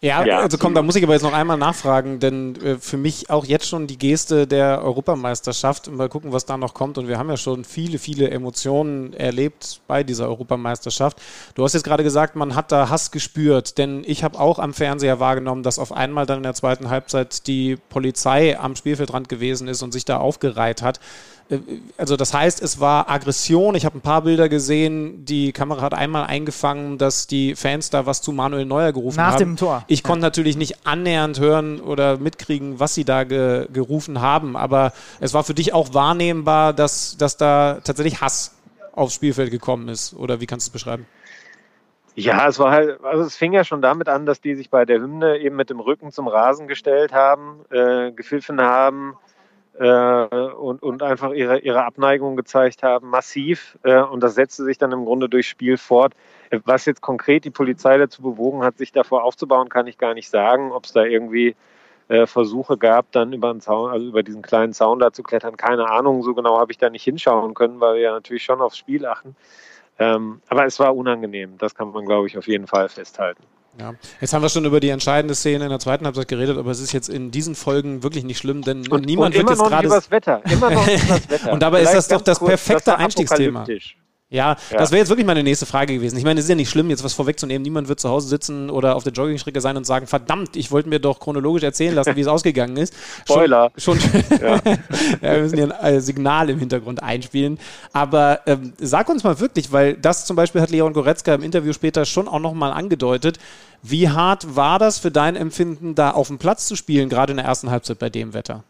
[0.00, 2.96] ja, ja, also komm, da muss ich aber jetzt noch einmal nachfragen, denn äh, für
[2.96, 5.90] mich auch jetzt schon die Geste der Europameisterschaft.
[5.90, 6.98] Mal gucken, was da noch kommt.
[6.98, 11.20] Und wir haben ja schon viele, viele Emotionen erlebt bei dieser Europameisterschaft.
[11.54, 14.74] Du hast jetzt gerade gesagt, man hat da Hass gespürt, denn ich habe auch am
[14.74, 19.68] Fernseher wahrgenommen, dass auf einmal dann in der zweiten Halbzeit die Polizei am Spielfeldrand gewesen
[19.68, 21.00] ist und sich da aufgereiht hat.
[21.48, 21.58] Äh,
[21.96, 23.74] also das heißt, es war Aggression.
[23.74, 25.24] Ich habe ein paar Bilder gesehen.
[25.24, 29.26] Die Kamera hat einmal eingefangen, dass die Fans da was zu Manuel Neuer gerufen Nach
[29.26, 29.32] haben.
[29.32, 29.84] Nach dem Tor.
[29.86, 34.56] Ich konnte natürlich nicht annähernd hören oder mitkriegen, was sie da ge gerufen haben.
[34.56, 38.54] Aber es war für dich auch wahrnehmbar, dass, dass da tatsächlich Hass
[38.92, 40.14] aufs Spielfeld gekommen ist.
[40.14, 41.06] Oder wie kannst du es beschreiben?
[42.14, 44.86] Ja, es war halt, also es fing ja schon damit an, dass die sich bei
[44.86, 49.25] der Hymne eben mit dem Rücken zum Rasen gestellt haben, äh, gepfiffen haben, äh,
[49.84, 53.78] und, und einfach ihre, ihre Abneigung gezeigt haben, massiv.
[53.82, 56.14] Äh, und das setzte sich dann im Grunde durchs Spiel fort.
[56.64, 60.30] Was jetzt konkret die Polizei dazu bewogen hat, sich davor aufzubauen, kann ich gar nicht
[60.30, 60.72] sagen.
[60.72, 61.56] Ob es da irgendwie
[62.08, 65.56] äh, Versuche gab, dann über, den Zaun, also über diesen kleinen Zaun da zu klettern,
[65.56, 66.22] keine Ahnung.
[66.22, 69.04] So genau habe ich da nicht hinschauen können, weil wir ja natürlich schon aufs Spiel
[69.06, 69.36] achten.
[69.98, 71.58] Ähm, aber es war unangenehm.
[71.58, 73.42] Das kann man, glaube ich, auf jeden Fall festhalten.
[73.78, 73.94] Ja.
[74.20, 76.80] Jetzt haben wir schon über die entscheidende Szene in der zweiten Halbzeit geredet, aber es
[76.80, 79.88] ist jetzt in diesen Folgen wirklich nicht schlimm, denn und, niemand und wird jetzt gerade.
[79.88, 80.42] das Wetter.
[80.50, 81.52] Immer noch das Wetter.
[81.52, 83.66] und dabei Vielleicht ist das doch das perfekte das Einstiegsthema.
[84.28, 86.18] Ja, ja, das wäre jetzt wirklich meine nächste Frage gewesen.
[86.18, 87.62] Ich meine, es ist ja nicht schlimm, jetzt was vorwegzunehmen.
[87.62, 90.88] Niemand wird zu Hause sitzen oder auf der Joggingstrecke sein und sagen, verdammt, ich wollte
[90.88, 92.92] mir doch chronologisch erzählen lassen, wie es ausgegangen ist.
[93.24, 93.70] Spoiler.
[93.76, 94.56] Schon, schon ja.
[94.64, 94.76] ja.
[95.20, 97.60] wir müssen hier ein Signal im Hintergrund einspielen.
[97.92, 101.72] Aber ähm, sag uns mal wirklich, weil das zum Beispiel hat Leon Goretzka im Interview
[101.72, 103.38] später schon auch nochmal angedeutet.
[103.82, 107.36] Wie hart war das für dein Empfinden, da auf dem Platz zu spielen, gerade in
[107.36, 108.64] der ersten Halbzeit bei dem Wetter?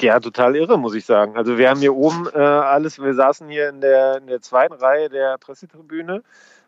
[0.00, 1.36] Ja, total irre, muss ich sagen.
[1.36, 4.74] Also wir haben hier oben äh, alles, wir saßen hier in der, in der zweiten
[4.74, 6.22] Reihe der Pressetribüne,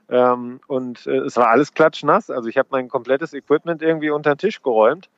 [0.08, 2.30] Ähm, und äh, es war alles klatschnass.
[2.30, 5.08] Also ich habe mein komplettes Equipment irgendwie unter den Tisch geräumt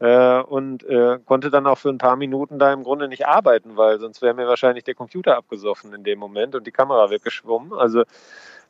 [0.00, 3.76] äh, und äh, konnte dann auch für ein paar Minuten da im Grunde nicht arbeiten,
[3.76, 7.72] weil sonst wäre mir wahrscheinlich der Computer abgesoffen in dem Moment und die Kamera weggeschwommen.
[7.72, 8.04] Also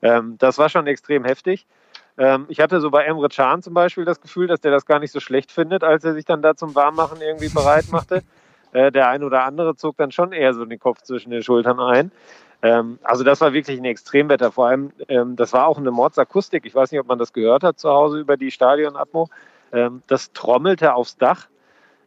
[0.02, 1.66] ähm, das war schon extrem heftig.
[2.18, 5.00] Ähm, ich hatte so bei Emre Can zum Beispiel das Gefühl, dass der das gar
[5.00, 8.22] nicht so schlecht findet, als er sich dann da zum Warmmachen irgendwie bereit machte.
[8.72, 11.80] Äh, der ein oder andere zog dann schon eher so den Kopf zwischen den Schultern
[11.80, 12.10] ein.
[12.62, 14.50] Ähm, also das war wirklich ein Extremwetter.
[14.52, 16.66] Vor allem, ähm, das war auch eine Mordsakustik.
[16.66, 19.28] Ich weiß nicht, ob man das gehört hat zu Hause über die Stadionatmo.
[19.72, 21.48] Ähm, das trommelte aufs Dach.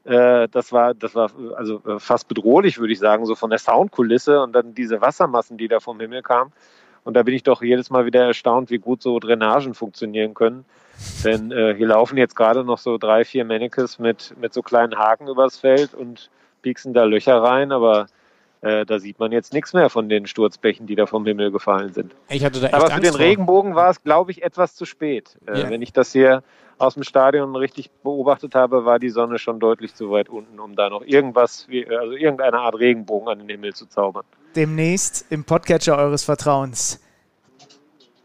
[0.04, 3.60] Äh, das war, das war also äh, fast bedrohlich, würde ich sagen, so von der
[3.60, 6.52] Soundkulisse und dann diese Wassermassen, die da vom Himmel kamen.
[7.04, 10.66] Und da bin ich doch jedes Mal wieder erstaunt, wie gut so Drainagen funktionieren können.
[11.24, 14.98] Denn äh, hier laufen jetzt gerade noch so drei, vier Mannequins mit, mit so kleinen
[14.98, 16.30] Haken übers Feld und
[16.62, 18.08] pieksen da Löcher rein, aber
[18.62, 21.94] äh, da sieht man jetzt nichts mehr von den Sturzbächen, die da vom Himmel gefallen
[21.94, 22.14] sind.
[22.30, 23.20] Aber für Angst den vor.
[23.20, 25.38] Regenbogen war es, glaube ich, etwas zu spät.
[25.48, 25.70] Äh, Ja.
[25.70, 26.44] Wenn ich das hier
[26.78, 30.76] aus dem Stadion richtig beobachtet habe, war die Sonne schon deutlich zu weit unten, um
[30.76, 34.26] da noch irgendwas, wie, also irgendeine Art Regenbogen an den Himmel zu zaubern.
[34.56, 37.00] Demnächst im Podcatcher eures Vertrauens.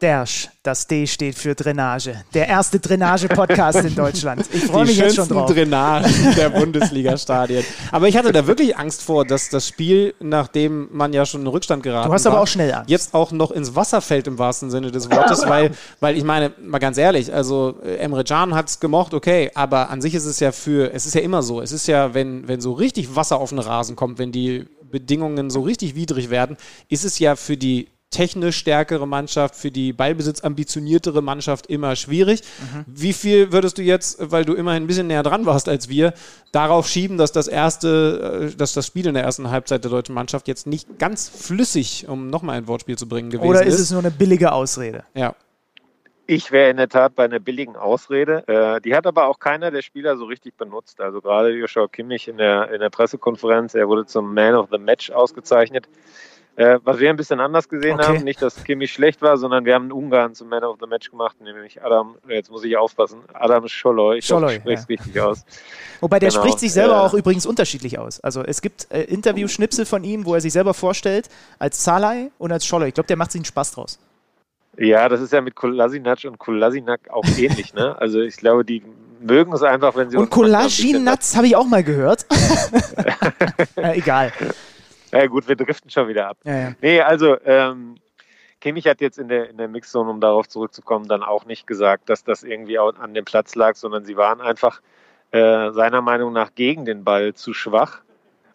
[0.02, 2.22] Dersch, das D steht für Drainage.
[2.34, 4.44] Der erste Drainage-Podcast in Deutschland.
[4.52, 5.50] Ich freue die mich jetzt schon drauf.
[5.50, 7.64] Drainagen der Bundesliga-Stadien.
[7.92, 11.46] Aber ich hatte da wirklich Angst vor, dass das Spiel, nachdem man ja schon in
[11.46, 12.90] Rückstand geraten Du hast war, aber auch schnell Angst.
[12.90, 16.52] jetzt auch noch ins Wasser fällt im wahrsten Sinne des Wortes, weil, weil ich meine,
[16.62, 20.26] mal ganz ehrlich, also äh, Emre Can hat es gemocht, okay, aber an sich ist
[20.26, 23.16] es ja für, es ist ja immer so, es ist ja, wenn, wenn so richtig
[23.16, 26.58] Wasser auf den Rasen kommt, wenn die Bedingungen so richtig widrig werden,
[26.90, 32.42] ist es ja für die technisch stärkere Mannschaft, für die Ballbesitz ambitioniertere Mannschaft immer schwierig.
[32.86, 36.14] Wie viel würdest du jetzt, weil du immerhin ein bisschen näher dran warst als wir,
[36.52, 40.14] darauf schieben, dass das erste, äh, dass das Spiel in der ersten Halbzeit der deutschen
[40.14, 43.90] Mannschaft jetzt nicht ganz flüssig, um nochmal ein Wortspiel zu bringen, gewesen Oder ist es
[43.90, 45.04] nur eine billige Ausrede?
[45.14, 45.34] Ja.
[46.28, 48.48] Ich wäre in der Tat bei einer billigen Ausrede.
[48.48, 51.00] Äh, die hat aber auch keiner der Spieler so richtig benutzt.
[51.00, 54.78] Also gerade Joshua Kimmich in der, in der Pressekonferenz, er wurde zum Man of the
[54.78, 55.88] Match ausgezeichnet.
[56.56, 58.04] Äh, was wir ein bisschen anders gesehen Okay.
[58.06, 60.86] haben, nicht, dass Kimmich schlecht war, sondern wir haben einen Ungarn zum Man of the
[60.86, 64.18] Match gemacht, nämlich Adam, jetzt muss ich aufpassen, Adam Scholloy.
[64.18, 65.44] Ich Scholloy, spreche es richtig aus.
[66.00, 68.20] Wobei der Genau, spricht sich selber äh, auch übrigens unterschiedlich aus.
[68.20, 72.50] Also es gibt äh, Interview-Schnipsel von ihm, wo er sich selber vorstellt als Salai und
[72.52, 72.86] als Scholler.
[72.86, 73.98] Ich glaube, der macht sich einen Spaß draus.
[74.78, 77.98] Ja, das ist ja mit Kolasinac und Kolasinac auch ähnlich, ne?
[77.98, 78.82] Also ich glaube, die
[79.20, 82.24] mögen es einfach, wenn sie Und Collaginatz habe ich auch mal gehört.
[83.76, 84.32] egal.
[85.16, 86.38] Ja gut, wir driften schon wieder ab.
[86.44, 86.72] Ja, ja.
[86.80, 87.96] Nee, also ähm,
[88.60, 92.08] Kimmich hat jetzt in der, in der Mixzone, um darauf zurückzukommen, dann auch nicht gesagt,
[92.08, 94.80] dass das irgendwie auch an dem Platz lag, sondern sie waren einfach
[95.30, 98.00] äh, seiner Meinung nach gegen den Ball zu schwach,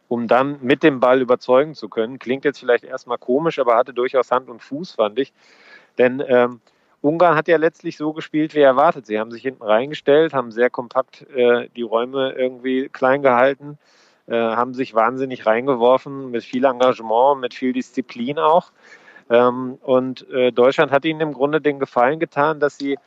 [0.07, 2.19] um dann mit dem Ball überzeugen zu können.
[2.19, 5.33] Klingt jetzt vielleicht erstmal komisch, aber hatte durchaus Hand und Fuß, fand ich.
[5.97, 6.61] Denn ähm,
[7.01, 9.05] Ungarn hat ja letztlich so gespielt, wie erwartet.
[9.05, 13.77] Sie haben sich hinten reingestellt, haben sehr kompakt äh, die Räume irgendwie klein gehalten,
[14.27, 18.71] äh, haben sich wahnsinnig reingeworfen mit viel Engagement, mit viel Disziplin auch.
[19.29, 22.97] Ähm, und äh, Deutschland hat ihnen im Grunde den Gefallen getan, dass sie,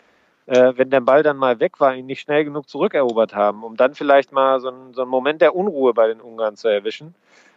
[0.46, 3.76] äh, wenn der Ball dann mal weg war, ihn nicht schnell genug zurückerobert haben, um
[3.76, 7.14] dann vielleicht mal so, ein, so einen Moment der Unruhe bei den Ungarn zu erwischen.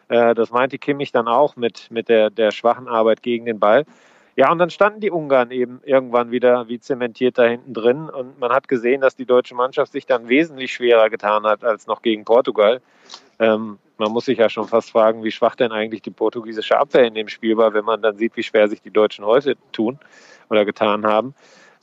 [0.09, 3.85] Äh, das meinte Kimmich dann auch mit, mit der, der schwachen Arbeit gegen den Ball.
[4.35, 8.07] Ja, und dann standen die Ungarn eben irgendwann wieder wie zementiert da hinten drin.
[8.07, 11.87] Und man hat gesehen, dass die deutsche Mannschaft sich dann wesentlich schwerer getan hat als
[11.87, 12.79] noch gegen Portugal.
[13.39, 17.05] Ähm, man muss sich ja schon fast fragen, wie schwach denn eigentlich die portugiesische Abwehr
[17.05, 19.99] in dem Spiel war, wenn man dann sieht, wie schwer sich die Deutschen heute tun
[20.49, 21.33] oder getan haben.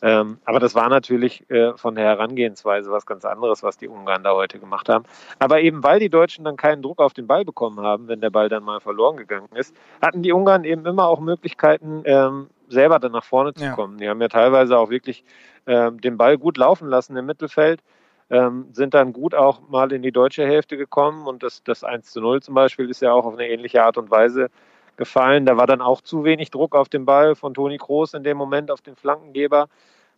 [0.02, 4.22] Ähm, aber das war natürlich äh, von der Herangehensweise was ganz anderes, was die Ungarn
[4.22, 5.04] da heute gemacht haben.
[5.38, 8.30] Aber eben weil die Deutschen dann keinen Druck auf den Ball bekommen haben, wenn der
[8.30, 12.98] Ball dann mal verloren gegangen ist, hatten die Ungarn eben immer auch Möglichkeiten, ähm, selber
[12.98, 13.72] dann nach vorne zu Ja.
[13.72, 13.98] kommen.
[13.98, 15.24] Die haben ja teilweise auch wirklich
[15.66, 17.80] ähm, den Ball gut laufen lassen im Mittelfeld,
[18.34, 22.10] ähm, sind dann gut auch mal in die deutsche Hälfte gekommen und das, das 1
[22.10, 24.50] zu 0 zum Beispiel ist ja auch auf eine ähnliche Art und Weise
[24.96, 25.46] gefallen.
[25.46, 28.36] Da war dann auch zu wenig Druck auf den Ball von Toni Kroos in dem
[28.36, 29.68] Moment auf den Flankengeber.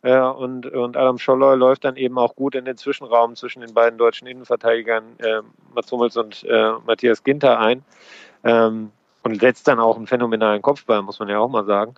[0.00, 3.74] Äh, und, und Adam Scholloy läuft dann eben auch gut in den Zwischenraum zwischen den
[3.74, 5.42] beiden deutschen Innenverteidigern, äh,
[5.74, 7.84] Mats Hummels und äh, Matthias Ginter ein.
[8.44, 8.92] Ähm,
[9.24, 11.94] und setzt dann auch einen phänomenalen Kopfball, muss man ja auch mal sagen.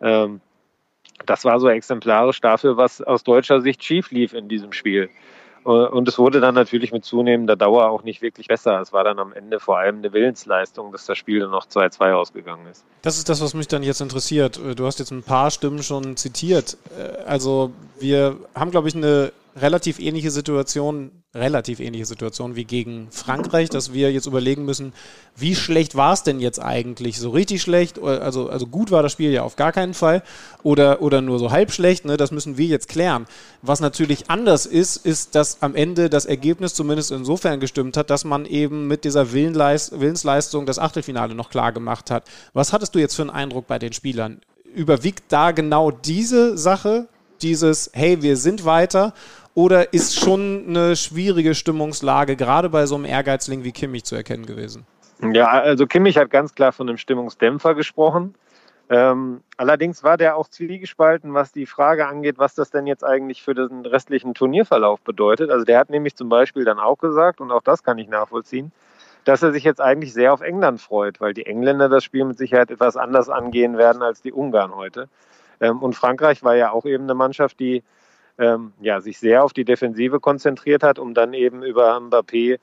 [0.00, 0.40] Ähm,
[1.24, 5.08] das war so exemplarisch dafür, was aus deutscher Sicht schief lief in diesem Spiel.
[5.66, 8.80] Äh, Und es wurde dann natürlich mit zunehmender Dauer auch nicht wirklich besser.
[8.80, 12.12] Es war dann am Ende vor allem eine Willensleistung, dass das Spiel dann noch 2-2
[12.12, 12.84] ausgegangen ist.
[13.02, 14.58] Das ist das, was mich dann jetzt interessiert.
[14.58, 16.76] Äh, Du hast jetzt ein paar Stimmen schon zitiert.
[16.98, 23.08] Äh, Also wir haben, glaube ich, eine relativ ähnliche Situation relativ ähnliche Situation wie gegen
[23.10, 24.92] Frankreich, dass wir jetzt überlegen müssen,
[25.36, 27.18] wie schlecht war es denn jetzt eigentlich?
[27.18, 30.22] So richtig schlecht, also, also gut war das Spiel ja auf gar keinen Fall
[30.62, 32.16] oder, oder nur so halb schlecht, ne?
[32.16, 33.26] das müssen wir jetzt klären.
[33.62, 38.24] Was natürlich anders ist, ist, dass am Ende das Ergebnis zumindest insofern gestimmt hat, dass
[38.24, 42.24] man eben mit dieser Willensleistung das Achtelfinale noch klar gemacht hat.
[42.52, 44.40] Was hattest du jetzt für einen Eindruck bei den Spielern?
[44.74, 47.08] Überwiegt da genau diese Sache,
[47.42, 49.12] dieses, hey, wir sind weiter
[49.56, 54.44] oder ist schon eine schwierige Stimmungslage, gerade bei so einem Ehrgeizling wie Kimmich, zu erkennen
[54.44, 54.86] gewesen?
[55.32, 58.34] Ja, also Kimmich hat ganz klar von einem Stimmungsdämpfer gesprochen.
[58.90, 63.42] Ähm, allerdings war der auch zwiegespalten, was die Frage angeht, was das denn jetzt eigentlich
[63.42, 65.50] für den restlichen Turnierverlauf bedeutet.
[65.50, 68.72] Also der hat nämlich zum Beispiel dann auch gesagt, und auch das kann ich nachvollziehen,
[69.24, 72.36] dass er sich jetzt eigentlich sehr auf England freut, weil die Engländer das Spiel mit
[72.36, 75.08] Sicherheit etwas anders angehen werden als die Ungarn heute.
[75.62, 77.82] Ähm, und Frankreich war ja auch eben eine Mannschaft, die
[78.38, 82.58] ähm, ja, sich sehr auf die Defensive konzentriert hat, um dann eben über Mbappé,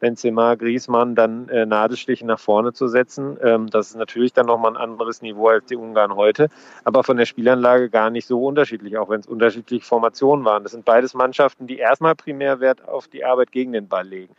[0.00, 3.38] Benzema, Griezmann dann äh, Nadelstiche nach vorne zu setzen.
[3.40, 6.48] Ähm, das ist natürlich dann nochmal ein anderes Niveau als die Ungarn heute,
[6.82, 10.64] aber von der Spielanlage gar nicht so unterschiedlich, auch wenn es unterschiedliche Formationen waren.
[10.64, 14.34] Das sind beides Mannschaften, die erstmal primär Wert auf die Arbeit gegen den Ball legen.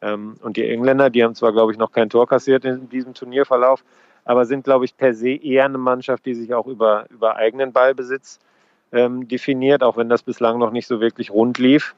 [0.00, 3.12] Ähm, und die Engländer, die haben zwar, glaube ich, noch kein Tor kassiert in diesem
[3.12, 3.84] Turnierverlauf,
[4.24, 7.74] aber sind, glaube ich, per se eher eine Mannschaft, die sich auch über, über eigenen
[7.74, 8.40] Ballbesitz
[8.92, 11.94] ähm, definiert, auch wenn das bislang noch nicht so wirklich rund lief.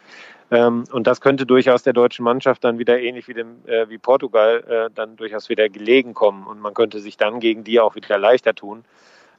[0.51, 3.99] Ähm, und das könnte durchaus der deutschen Mannschaft dann wieder ähnlich wie, dem, äh, wie
[3.99, 6.47] Portugal äh, dann durchaus wieder gelegen kommen.
[6.47, 8.85] Und man könnte sich dann gegen die auch wieder leichter tun.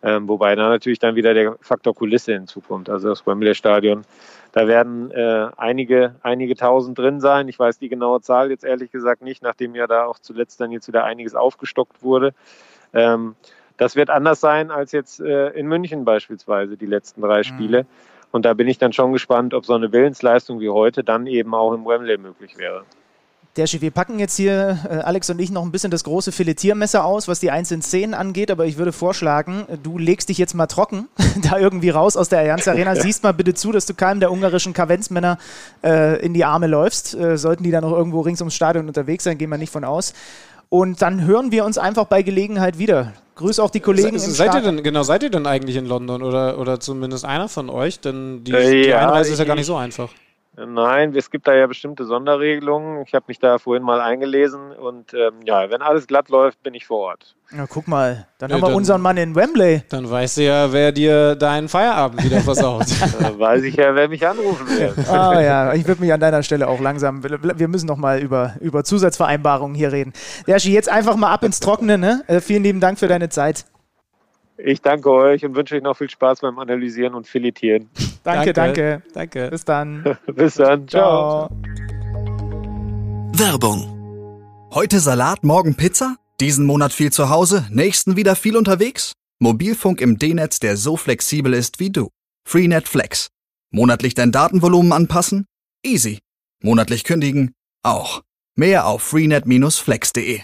[0.03, 2.89] Ähm, wobei da natürlich dann wieder der Faktor Kulisse hinzukommt.
[2.89, 4.03] Also das Wembley-Stadion,
[4.51, 7.47] da werden äh, einige, einige tausend drin sein.
[7.47, 10.71] Ich weiß die genaue Zahl jetzt ehrlich gesagt nicht, nachdem ja da auch zuletzt dann
[10.71, 12.33] jetzt wieder einiges aufgestockt wurde.
[12.93, 13.35] Ähm,
[13.77, 17.43] das wird anders sein als jetzt äh, in München beispielsweise die letzten drei mhm.
[17.43, 17.83] Spiele.
[17.83, 17.88] Mhm.
[18.31, 21.53] Und da bin ich dann schon gespannt, ob so eine Willensleistung wie heute dann eben
[21.53, 22.83] auch im Wembley möglich wäre.
[23.55, 27.05] Derschi, wir packen jetzt hier, äh, Alex und ich, noch ein bisschen das große Filetiermesser
[27.05, 30.67] aus, was die einzelnen Szenen angeht, aber ich würde vorschlagen, du legst dich jetzt mal
[30.67, 31.07] trocken,
[31.49, 34.33] da irgendwie raus aus der Allianz Arena, siehst mal bitte zu, dass du keinem der
[34.33, 35.38] ungarischen Kavenzmänner
[35.85, 37.15] äh, in die Arme läufst.
[37.15, 39.85] Äh, sollten die da noch irgendwo rings ums Stadion unterwegs sein, gehen wir nicht von
[39.85, 40.13] aus.
[40.67, 43.13] Und dann hören wir uns einfach bei Gelegenheit wieder.
[43.36, 44.17] Grüß auch die Kollegen.
[44.17, 47.50] Se, seid ihr denn, genau, seid ihr denn eigentlich in London oder, oder zumindest einer
[47.50, 48.00] von euch?
[48.00, 50.10] Denn die, äh, die Einreise ist ja gar nicht so einfach.
[50.57, 53.03] Nein, es gibt da ja bestimmte Sonderregelungen.
[53.05, 56.73] Ich habe mich da vorhin mal eingelesen und ähm, ja, wenn alles glatt läuft, bin
[56.73, 57.35] ich vor Ort.
[57.51, 59.83] Na, guck mal, dann ja, haben wir dann, unseren Mann in Wembley.
[59.89, 62.85] Dann weißt du ja, wer dir deinen Feierabend wieder versaut.
[63.19, 64.95] dann weiß ich ja, wer mich anrufen wird.
[65.09, 68.55] Ah ja, ich würde mich an deiner Stelle auch langsam, wir müssen noch mal über,
[68.59, 70.13] über Zusatzvereinbarungen hier reden.
[70.47, 71.97] Dershi, jetzt einfach mal ab ins Trockene.
[71.97, 72.23] Ne?
[72.27, 73.65] Äh, vielen lieben Dank für deine Zeit.
[74.57, 77.89] Ich danke euch und wünsche euch noch viel Spaß beim Analysieren und Filetieren.
[78.23, 79.49] danke, danke, danke.
[79.49, 80.17] Bis dann.
[80.27, 80.87] Bis dann.
[80.87, 81.49] Ciao.
[83.33, 83.91] Werbung.
[84.73, 86.15] Heute Salat, morgen Pizza?
[86.39, 89.13] Diesen Monat viel zu Hause, nächsten wieder viel unterwegs?
[89.39, 92.09] Mobilfunk im D-Netz, der so flexibel ist wie du.
[92.47, 93.29] Freenet Flex.
[93.71, 95.45] Monatlich dein Datenvolumen anpassen?
[95.83, 96.19] Easy.
[96.61, 97.53] Monatlich kündigen?
[97.83, 98.21] Auch.
[98.55, 100.41] Mehr auf freenet-flex.de.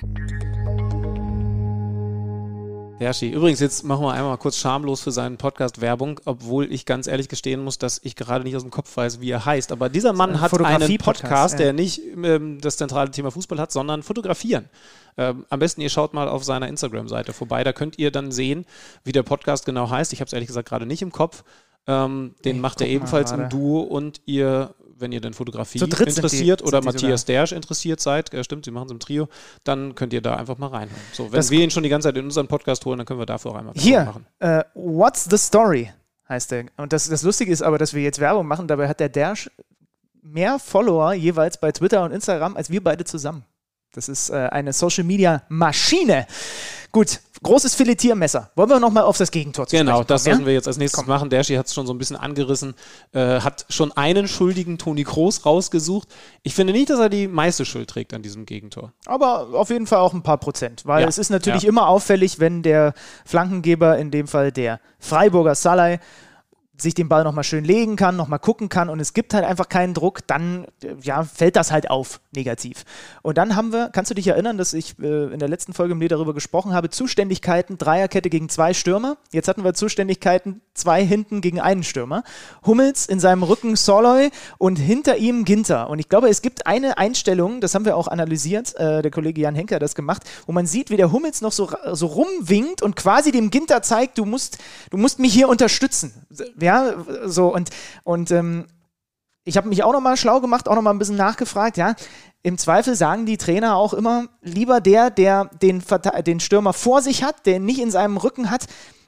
[3.01, 3.31] Herrschi.
[3.31, 7.27] Übrigens, jetzt machen wir einmal kurz schamlos für seinen Podcast Werbung, obwohl ich ganz ehrlich
[7.27, 9.71] gestehen muss, dass ich gerade nicht aus dem Kopf weiß, wie er heißt.
[9.71, 11.65] Aber dieser Mann hat einen Podcast, ja.
[11.65, 14.69] der nicht ähm, das zentrale Thema Fußball hat, sondern Fotografieren.
[15.17, 17.63] Ähm, am besten ihr schaut mal auf seiner Instagram-Seite vorbei.
[17.63, 18.65] Da könnt ihr dann sehen,
[19.03, 20.13] wie der Podcast genau heißt.
[20.13, 21.43] Ich habe es ehrlich gesagt gerade nicht im Kopf.
[21.87, 26.61] Ähm, den ich macht er ebenfalls im Duo und ihr wenn ihr denn Fotografie interessiert
[26.61, 29.27] die, oder Matthias Dersch interessiert seid, äh, stimmt, sie machen es im Trio,
[29.63, 31.01] dann könnt ihr da einfach mal reinhören.
[31.13, 33.19] So, wenn das wir ihn schon die ganze Zeit in unseren Podcast holen, dann können
[33.19, 34.25] wir dafür auch einmal Hier, machen.
[34.39, 35.91] Hier, uh, What's the Story
[36.29, 36.65] heißt der.
[36.77, 39.49] Und das, das Lustige ist aber, dass wir jetzt Werbung machen, dabei hat der Dersch
[40.21, 43.43] mehr Follower jeweils bei Twitter und Instagram als wir beide zusammen.
[43.93, 46.25] Das ist äh, eine Social Media Maschine.
[46.91, 48.51] Gut, großes Filetiermesser.
[48.55, 50.45] Wollen wir nochmal auf das Gegentor zu Genau, das sollten ja?
[50.47, 51.07] wir jetzt als nächstes Komm.
[51.07, 51.29] machen.
[51.29, 52.73] Derschi hat es schon so ein bisschen angerissen,
[53.13, 56.09] äh, hat schon einen schuldigen Toni Kroos rausgesucht.
[56.43, 58.91] Ich finde nicht, dass er die meiste Schuld trägt an diesem Gegentor.
[59.05, 61.07] Aber auf jeden Fall auch ein paar Prozent, weil ja.
[61.07, 61.69] es ist natürlich ja.
[61.69, 62.93] immer auffällig, wenn der
[63.25, 65.99] Flankengeber, in dem Fall der Freiburger Salai,
[66.81, 69.69] sich den Ball nochmal schön legen kann, nochmal gucken kann und es gibt halt einfach
[69.69, 70.65] keinen Druck, dann
[71.01, 72.85] ja, fällt das halt auf negativ.
[73.21, 75.95] Und dann haben wir, kannst du dich erinnern, dass ich äh, in der letzten Folge
[75.95, 79.17] mit dir darüber gesprochen habe, Zuständigkeiten, Dreierkette gegen zwei Stürmer.
[79.31, 82.23] Jetzt hatten wir Zuständigkeiten, zwei hinten gegen einen Stürmer.
[82.65, 85.89] Hummels in seinem Rücken Soloy und hinter ihm Ginter.
[85.89, 89.41] Und ich glaube, es gibt eine Einstellung, das haben wir auch analysiert, äh, der Kollege
[89.41, 92.81] Jan Henker hat das gemacht, wo man sieht, wie der Hummels noch so, so rumwinkt
[92.81, 94.57] und quasi dem Ginter zeigt, du musst,
[94.89, 96.13] du musst mich hier unterstützen.
[96.71, 96.93] Ja,
[97.25, 97.69] so und,
[98.05, 98.65] und ähm,
[99.43, 101.95] ich habe mich auch nochmal schlau gemacht, auch nochmal ein bisschen nachgefragt, ja.
[102.43, 105.83] Im Zweifel sagen die Trainer auch immer, lieber der, der den,
[106.25, 108.67] den Stürmer vor sich hat, der nicht in seinem Rücken hat,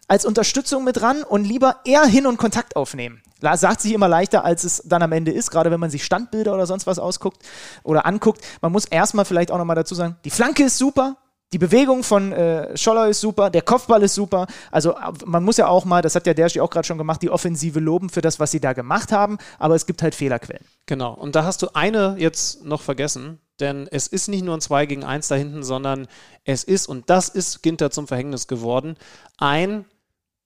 [0.09, 3.22] als Unterstützung mit ran und lieber eher hin und Kontakt aufnehmen.
[3.53, 6.53] Sagt sich immer leichter, als es dann am Ende ist, gerade wenn man sich Standbilder
[6.53, 7.41] oder sonst was ausguckt
[7.84, 8.41] oder anguckt.
[8.61, 11.16] Man muss erstmal vielleicht auch nochmal dazu sagen, die Flanke ist super,
[11.54, 14.47] die Bewegung von äh, Scholler ist super, der Kopfball ist super.
[14.72, 17.30] Also man muss ja auch mal, das hat ja Dershi auch gerade schon gemacht, die
[17.30, 20.66] Offensive loben für das, was sie da gemacht haben, aber es gibt halt Fehlerquellen.
[20.88, 24.62] Genau, und da hast du eine jetzt noch vergessen, denn es ist nicht nur ein
[24.62, 26.08] 2 gegen 1 da hinten, sondern
[26.43, 28.97] es ist, und das ist Ginter zum Verhängnis geworden,
[29.38, 29.86] ein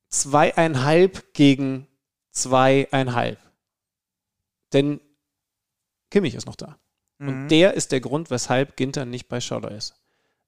[0.10, 1.88] zweieinhalb gegen
[2.32, 3.40] zweieinhalb.
[4.74, 5.00] Denn
[6.12, 6.78] Kimmich ist noch da.
[7.18, 7.28] Mhm.
[7.28, 9.96] Und der ist der Grund, weshalb Ginter nicht bei Scholler ist.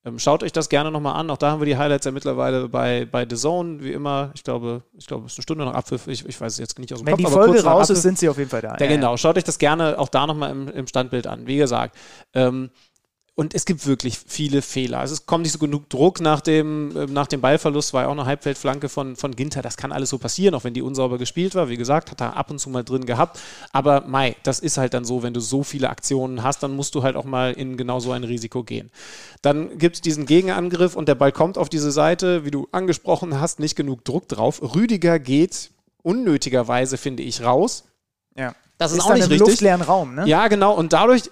[0.06, 1.30] Ähm, schaut euch das gerne nochmal an.
[1.30, 4.32] Auch da haben wir die Highlights ja mittlerweile bei, bei The Zone, wie immer.
[4.34, 6.08] Ich glaube, ich glaube, es ist eine Stunde nach Abpfiff.
[6.08, 7.24] Ich, ich weiß es jetzt nicht aus dem Wenn Kopf.
[7.24, 8.78] Wenn die Folge raus ist, sind sie auf jeden Fall da.
[8.80, 9.18] Ja, genau.
[9.18, 11.48] Schaut euch das gerne auch da nochmal im, im Standbild an.
[11.48, 11.98] Wie gesagt,
[12.34, 12.70] ähm,
[13.40, 15.00] und es gibt wirklich viele Fehler.
[15.00, 18.10] Also es kommt nicht so genug Druck nach dem, äh, nach dem Ballverlust, war ja
[18.10, 19.62] auch eine Halbfeldflanke von, von Ginter.
[19.62, 21.70] Das kann alles so passieren, auch wenn die unsauber gespielt war.
[21.70, 23.40] Wie gesagt, hat er ab und zu mal drin gehabt.
[23.72, 26.96] Aber Mai, das ist halt dann so, wenn du so viele Aktionen hast, dann musst
[26.96, 28.92] du halt auch mal in genau so ein Risiko gehen.
[29.42, 33.40] Dann gibt es diesen Gegenangriff und der Ball kommt auf diese Seite, wie du angesprochen
[33.40, 34.62] hast, nicht genug Druck drauf.
[34.76, 35.72] Rüdiger geht
[36.04, 37.86] unnötigerweise, finde ich, raus.
[38.36, 38.54] Ja.
[38.78, 39.40] Das ist, ist auch nicht richtig.
[39.40, 40.28] luftleeren Raum, ne?
[40.28, 40.74] Ja, genau.
[40.74, 41.30] Und dadurch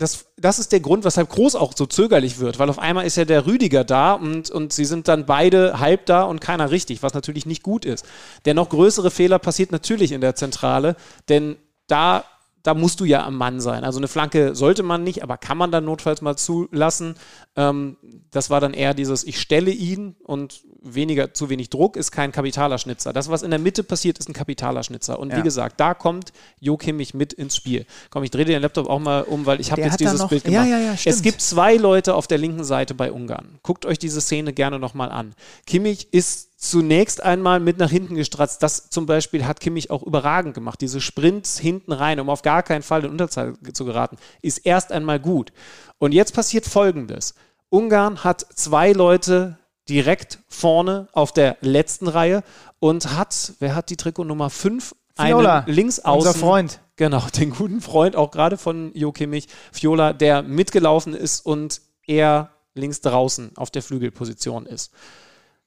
[0.00, 3.16] das, das ist der Grund, weshalb Groß auch so zögerlich wird, weil auf einmal ist
[3.16, 7.02] ja der Rüdiger da und, und sie sind dann beide halb da und keiner richtig,
[7.02, 8.06] was natürlich nicht gut ist.
[8.46, 10.96] Der noch größere Fehler passiert natürlich in der Zentrale,
[11.28, 12.24] denn da
[12.62, 13.84] da musst du ja am Mann sein.
[13.84, 17.14] Also eine Flanke sollte man nicht, aber kann man dann notfalls mal zulassen.
[17.60, 17.96] Ähm,
[18.30, 22.32] das war dann eher dieses, ich stelle ihn und weniger, zu wenig Druck ist kein
[22.32, 23.12] Kapitalerschnitzer.
[23.12, 25.18] Das, was in der Mitte passiert, ist ein Kapitalerschnitzer.
[25.18, 25.38] Und ja.
[25.38, 27.84] wie gesagt, da kommt Jo Kimmich mit ins Spiel.
[28.08, 30.44] Komm, ich drehe den Laptop auch mal um, weil ich habe jetzt dieses noch, Bild
[30.44, 30.66] gemacht.
[30.68, 33.58] Ja, ja, es gibt zwei Leute auf der linken Seite bei Ungarn.
[33.62, 35.34] Guckt euch diese Szene gerne nochmal an.
[35.66, 38.62] Kimmich ist zunächst einmal mit nach hinten gestratzt.
[38.62, 40.80] Das zum Beispiel hat Kimmich auch überragend gemacht.
[40.80, 44.92] Diese Sprints hinten rein, um auf gar keinen Fall in Unterzahl zu geraten, ist erst
[44.92, 45.52] einmal gut.
[45.98, 47.34] Und jetzt passiert Folgendes.
[47.70, 49.58] Ungarn hat zwei Leute
[49.88, 52.42] direkt vorne auf der letzten Reihe
[52.78, 54.94] und hat, wer hat die Trikotnummer 5?
[55.16, 56.28] Einen links außen.
[56.28, 56.80] Unser Freund.
[56.96, 62.50] Genau, den guten Freund, auch gerade von Jo Kimmich, Fiola, der mitgelaufen ist und er
[62.74, 64.92] links draußen auf der Flügelposition ist.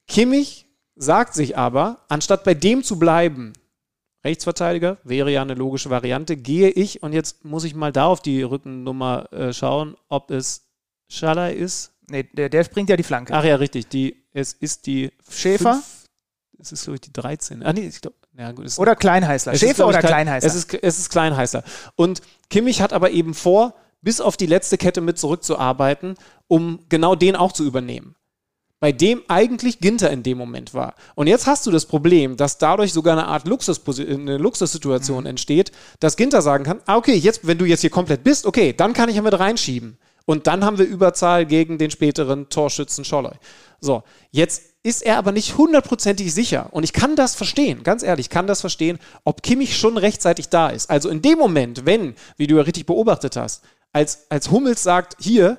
[0.07, 3.53] Kimmich sagt sich aber, anstatt bei dem zu bleiben,
[4.23, 8.21] Rechtsverteidiger wäre ja eine logische Variante, gehe ich und jetzt muss ich mal da auf
[8.21, 10.69] die Rückennummer äh, schauen, ob es
[11.09, 11.92] Schalay ist.
[12.09, 13.33] Nee, der, der bringt ja die Flanke.
[13.33, 13.87] Ach ja, richtig.
[13.87, 15.81] Die, es ist die Schäfer.
[16.59, 17.63] Es ist, glaube ich, die 13.
[17.63, 18.15] Ah, nee, ich glaube.
[18.35, 19.55] Ja, gut, oder Kleinheißler.
[19.55, 20.47] Schäfer ist, oder Kleinheißler?
[20.47, 21.63] Es ist, es ist Kleinheißler.
[21.95, 26.15] Und Kimmich hat aber eben vor, bis auf die letzte Kette mit zurückzuarbeiten,
[26.47, 28.15] um genau den auch zu übernehmen
[28.83, 30.95] bei dem eigentlich Ginter in dem Moment war.
[31.15, 35.29] Und jetzt hast du das Problem, dass dadurch sogar eine Art Luxus eine Luxussituation mhm.
[35.29, 38.73] entsteht, dass Ginter sagen kann, ah, okay, jetzt, wenn du jetzt hier komplett bist, okay,
[38.73, 39.97] dann kann ich ja mit reinschieben.
[40.25, 43.33] Und dann haben wir Überzahl gegen den späteren Torschützen Scholloy.
[43.81, 46.67] So, jetzt ist er aber nicht hundertprozentig sicher.
[46.71, 50.69] Und ich kann das verstehen, ganz ehrlich, kann das verstehen, ob Kimmich schon rechtzeitig da
[50.69, 50.89] ist.
[50.89, 55.17] Also in dem Moment, wenn, wie du ja richtig beobachtet hast, als, als Hummels sagt,
[55.19, 55.57] hier,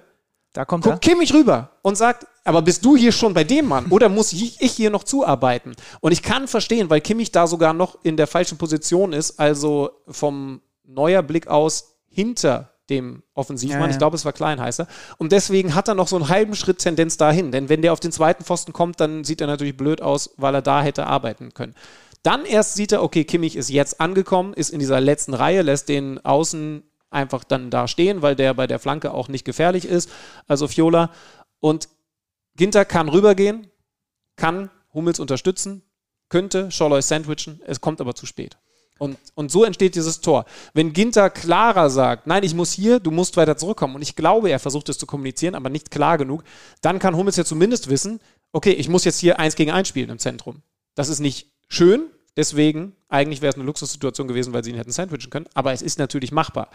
[0.52, 3.86] da kommt guckt Kimmich rüber und sagt, aber bist du hier schon bei dem Mann
[3.86, 5.74] oder muss ich hier noch zuarbeiten?
[6.00, 9.90] Und ich kann verstehen, weil Kimmich da sogar noch in der falschen Position ist, also
[10.06, 13.80] vom neuer Blick aus hinter dem Offensivmann.
[13.80, 13.92] Ja, ja.
[13.92, 14.86] Ich glaube, es war Kleinheißer.
[15.18, 17.50] Und deswegen hat er noch so einen halben Schritt Tendenz dahin.
[17.50, 20.54] Denn wenn der auf den zweiten Pfosten kommt, dann sieht er natürlich blöd aus, weil
[20.54, 21.74] er da hätte arbeiten können.
[22.22, 25.88] Dann erst sieht er, okay, Kimmich ist jetzt angekommen, ist in dieser letzten Reihe, lässt
[25.88, 30.10] den Außen einfach dann da stehen, weil der bei der Flanke auch nicht gefährlich ist.
[30.46, 31.10] Also Fiola.
[31.60, 31.88] Und
[32.56, 33.68] Ginter kann rübergehen,
[34.36, 35.82] kann Hummels unterstützen,
[36.28, 38.56] könnte Scholloy sandwichen, es kommt aber zu spät.
[38.98, 40.44] Und, und so entsteht dieses Tor.
[40.72, 44.50] Wenn Ginter klarer sagt, nein, ich muss hier, du musst weiter zurückkommen, und ich glaube,
[44.50, 46.44] er versucht es zu kommunizieren, aber nicht klar genug,
[46.80, 48.20] dann kann Hummels ja zumindest wissen,
[48.52, 50.62] okay, ich muss jetzt hier eins gegen eins spielen im Zentrum.
[50.94, 54.92] Das ist nicht schön, deswegen, eigentlich wäre es eine Luxussituation gewesen, weil sie ihn hätten
[54.92, 56.70] sandwichen können, aber es ist natürlich machbar.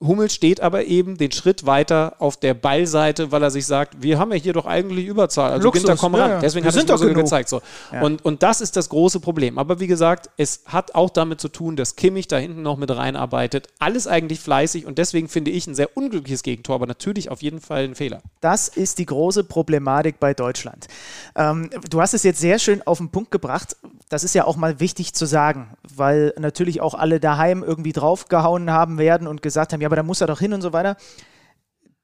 [0.00, 4.18] Hummels steht aber eben den Schritt weiter auf der Ballseite, weil er sich sagt, wir
[4.18, 5.52] haben ja hier doch eigentlich Überzahl.
[5.52, 6.30] Also Luxus, Ginter, komm ran.
[6.30, 7.48] Ja, Deswegen wir hat es so gezeigt.
[7.48, 7.62] So.
[7.92, 8.02] Ja.
[8.02, 9.58] Und, und das ist das große Problem.
[9.58, 12.90] Aber wie gesagt, es hat auch damit zu tun, dass Kimmich da hinten noch mit
[12.90, 13.68] reinarbeitet.
[13.78, 17.60] Alles eigentlich fleißig und deswegen finde ich ein sehr unglückliches Gegentor, aber natürlich auf jeden
[17.60, 18.20] Fall ein Fehler.
[18.40, 20.88] Das ist die große Problematik bei Deutschland.
[21.34, 23.76] Ähm, du hast es jetzt sehr schön auf den Punkt gebracht.
[24.08, 27.92] Das ist ja auch mal wichtig zu sagen sagen, weil natürlich auch alle daheim irgendwie
[27.92, 30.72] draufgehauen haben werden und gesagt haben, ja, aber da muss er doch hin und so
[30.72, 30.96] weiter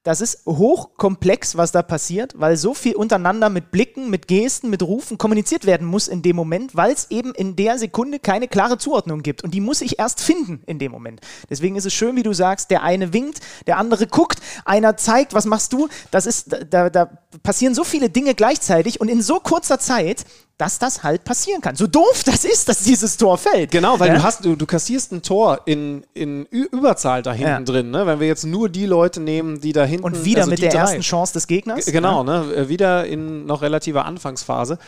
[0.03, 4.83] das ist hochkomplex, was da passiert, weil so viel untereinander mit Blicken, mit Gesten, mit
[4.83, 8.79] Rufen kommuniziert werden muss in dem Moment, weil es eben in der Sekunde keine klare
[8.79, 9.45] Zuordnung gibt.
[9.45, 11.21] Und die muss ich erst finden in dem Moment.
[11.49, 15.35] Deswegen ist es schön, wie du sagst, der eine winkt, der andere guckt, einer zeigt,
[15.35, 15.89] was machst du?
[16.11, 17.07] Das ist, da, da
[17.45, 20.25] passieren so viele Dinge gleichzeitig und in so kurzer Zeit
[20.59, 21.77] dass das halt passieren kann.
[21.77, 23.71] So doof das ist, dass dieses Tor fällt.
[23.71, 24.15] Genau, weil ja?
[24.15, 27.61] du hast, du, du kassierst ein Tor in, in Überzahl da hinten ja.
[27.61, 28.07] drin, ne?
[28.07, 30.05] Wenn wir jetzt nur die Leute nehmen, die da hinten.
[30.05, 30.79] Und wieder also mit der drei.
[30.79, 31.87] ersten Chance des Gegners.
[31.87, 32.69] G genau, ne?
[32.69, 34.79] Wieder in noch relativer Anfangsphase.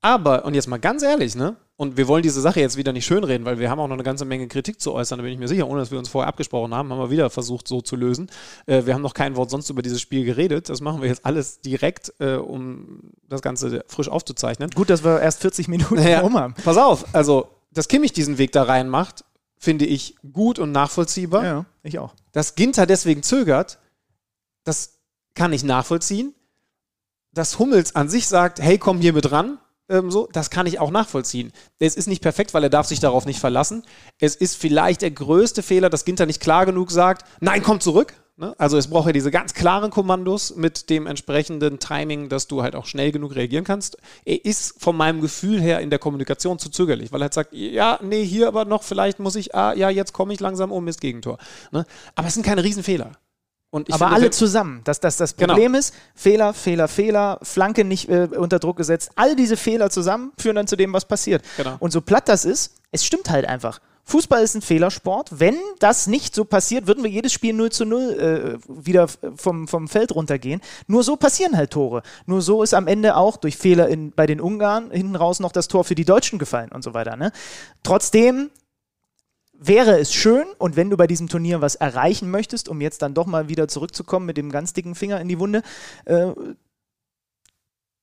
[0.00, 1.56] Aber, und jetzt mal ganz ehrlich, ne?
[1.76, 4.02] Und wir wollen diese Sache jetzt wieder nicht schönreden, weil wir haben auch noch eine
[4.02, 6.28] ganze Menge Kritik zu äußern, da bin ich mir sicher, ohne dass wir uns vorher
[6.28, 8.30] abgesprochen haben, haben wir wieder versucht, so zu lösen.
[8.66, 10.68] Äh, wir haben noch kein Wort sonst über dieses Spiel geredet.
[10.68, 14.70] Das machen wir jetzt alles direkt, äh, um das Ganze frisch aufzuzeichnen.
[14.70, 16.54] Gut, dass wir erst 40 Minuten naja, rum haben.
[16.62, 19.24] Pass auf, also, dass Kimmich diesen Weg da rein macht,
[19.56, 21.44] finde ich gut und nachvollziehbar.
[21.44, 22.14] Ja, ich auch.
[22.32, 23.78] Dass Ginter deswegen zögert,
[24.64, 24.98] das
[25.34, 26.34] kann ich nachvollziehen.
[27.32, 29.58] Dass Hummels an sich sagt, hey, komm hier mit ran,
[29.92, 31.52] ähm, so, das kann ich auch nachvollziehen.
[31.78, 33.84] Es ist nicht perfekt, weil er darf sich darauf nicht verlassen.
[34.18, 38.14] Es ist vielleicht der größte Fehler, dass Ginter nicht klar genug sagt, nein, komm zurück.
[38.36, 38.54] Ne?
[38.58, 42.74] Also es braucht ja diese ganz klaren Kommandos mit dem entsprechenden Timing, dass du halt
[42.74, 43.98] auch schnell genug reagieren kannst.
[44.24, 47.52] Er ist von meinem Gefühl her in der Kommunikation zu zögerlich, weil er halt sagt,
[47.52, 50.88] ja, nee, hier aber noch, vielleicht muss ich, ah, ja, jetzt komme ich langsam um,
[50.88, 51.36] ist Gegentor.
[51.70, 51.84] Ne?
[52.14, 53.12] Aber es sind keine Riesenfehler
[53.72, 54.82] aber alle zusammen.
[54.84, 55.54] Das, das, das genau.
[55.54, 55.78] Problem genau.
[55.78, 59.10] ist, Fehler, Fehler, Fehler, Flanke nicht äh, unter Druck gesetzt.
[59.16, 61.42] All diese Fehler zusammen führen dann zu dem, was passiert.
[61.56, 61.76] Genau.
[61.78, 63.80] Und so platt das ist, es stimmt halt einfach.
[64.04, 65.30] Fußball ist ein Fehlersport.
[65.38, 69.06] Wenn das nicht so passiert, würden wir jedes Spiel 0 zu 0 äh, wieder
[69.36, 70.60] vom, vom Feld runtergehen.
[70.86, 72.02] Nur so passieren halt Tore.
[72.26, 75.52] Nur so ist am Ende auch durch Fehler in, bei den Ungarn hinten raus noch
[75.52, 77.16] das Tor für die Deutschen gefallen und so weiter.
[77.16, 77.32] Ne?
[77.84, 78.50] Trotzdem
[79.66, 83.14] wäre es schön und wenn du bei diesem Turnier was erreichen möchtest, um jetzt dann
[83.14, 85.62] doch mal wieder zurückzukommen mit dem ganz dicken Finger in die Wunde,
[86.04, 86.32] äh,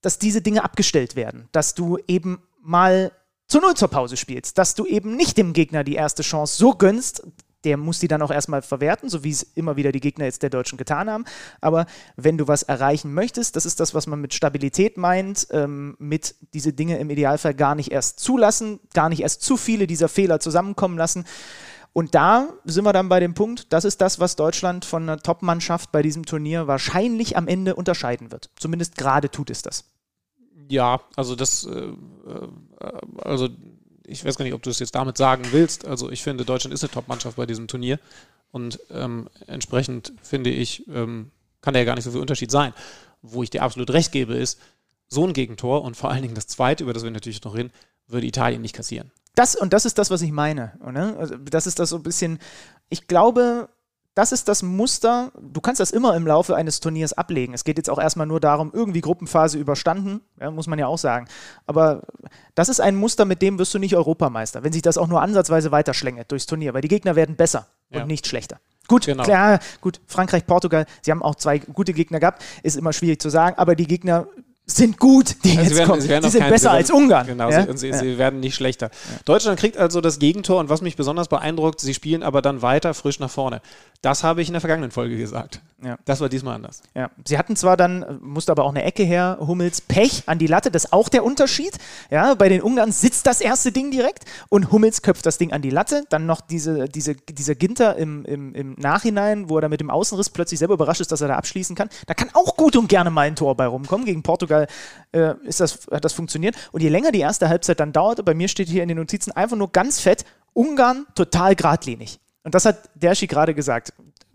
[0.02, 3.12] dass diese Dinge abgestellt werden, dass du eben mal
[3.48, 6.72] zu Null zur Pause spielst, dass du eben nicht dem Gegner die erste Chance so
[6.74, 7.24] gönnst,
[7.64, 10.44] der muss die dann auch erstmal verwerten, so wie es immer wieder die Gegner jetzt
[10.44, 11.26] der Deutschen getan haben.
[11.62, 11.86] Aber
[12.16, 16.36] wenn du was erreichen möchtest, das ist das, was man mit Stabilität meint, ähm, mit
[16.54, 20.40] diese Dinge im Idealfall gar nicht erst zulassen, gar nicht erst zu viele dieser Fehler
[20.40, 21.26] zusammenkommen lassen.
[21.92, 25.20] Und da sind wir dann bei dem Punkt, das ist das, was Deutschland von einer
[25.20, 28.52] Top-Mannschaft bei diesem Turnier wahrscheinlich am Ende unterscheiden wird.
[28.56, 29.86] Zumindest gerade tut es das.
[30.70, 32.48] Ja, also das, äh, äh
[33.24, 33.50] also
[34.10, 35.86] ich weiß gar nicht, ob du es jetzt damit sagen willst.
[35.86, 38.00] Also ich finde, Deutschland ist eine Top-Mannschaft bei diesem Turnier.
[38.52, 41.32] Und ähm, entsprechend finde ich, ähm,
[41.62, 42.74] kann da ja gar nicht so viel Unterschied sein.
[43.22, 44.60] Wo ich dir absolut recht gebe, ist,
[45.08, 47.72] so ein Gegentor und vor allen Dingen das zweite, über das wir natürlich noch reden,
[48.08, 49.12] würde Italien nicht kassieren.
[49.36, 50.78] Das, und das ist das, was ich meine.
[50.86, 51.18] Oder?
[51.18, 52.40] Also das ist das so ein bisschen,
[52.90, 53.70] ich glaube,
[54.20, 55.32] das ist das Muster.
[55.40, 57.54] Du kannst das immer im Laufe eines Turniers ablegen.
[57.54, 60.98] Es geht jetzt auch erstmal nur darum, irgendwie Gruppenphase überstanden, ja, muss man ja auch
[60.98, 61.30] sagen.
[61.66, 62.02] Aber
[62.54, 65.22] das ist ein Muster, mit dem wirst du nicht Europameister, wenn sich das auch nur
[65.22, 68.02] ansatzweise weiterschlängelt durchs Turnier, weil die Gegner werden besser ja.
[68.02, 68.60] und nicht schlechter.
[68.90, 69.24] Gut, genau.
[69.24, 73.30] klar, gut, Frankreich, Portugal, sie haben auch zwei gute Gegner gehabt, ist immer schwierig zu
[73.30, 74.28] sagen, aber die Gegner
[74.72, 76.02] sind gut, die also jetzt werden, kommen.
[76.02, 77.28] Sie, sie sind besser als Ungarn.
[77.28, 77.66] Genau, ja?
[77.76, 78.88] sie, sie, werden nicht schlechter.
[78.88, 79.20] Ja.
[79.26, 82.94] Deutschland kriegt also das Gegentor und was mich besonders beeindruckt, sie spielen aber dann weiter
[82.94, 83.62] frisch nach vorne.
[84.02, 85.62] Das habe ich in der vergangenen Folge gesagt.
[85.84, 85.98] Ja.
[86.06, 86.82] Das war diesmal anders.
[86.96, 87.10] Ja.
[87.26, 90.72] Sie hatten zwar dann, musste aber auch eine Ecke her, Hummels Pech an die Latte,
[90.72, 91.78] das ist auch der Unterschied.
[92.10, 95.62] Ja, bei den Ungarn sitzt das erste Ding direkt und Hummels köpft das Ding an
[95.62, 96.04] die Latte.
[96.10, 99.90] Dann noch diese, diese, dieser Ginter im, im, im Nachhinein, wo er da mit dem
[99.90, 101.90] Außenriss plötzlich selber überrascht ist, dass er da abschließen kann.
[102.08, 104.06] Da kann auch gut und gerne mal ein Tor bei rumkommen.
[104.06, 104.59] Gegen Portugal
[105.12, 106.56] äh, ist das, hat das funktioniert.
[106.72, 109.32] Und je länger die erste Halbzeit dann dauerte, bei mir steht hier in den Notizen
[109.32, 112.20] einfach nur ganz fett, Ungarn total geradlinig.
[112.44, 113.94] Und das hat Derschi gerade gesagt.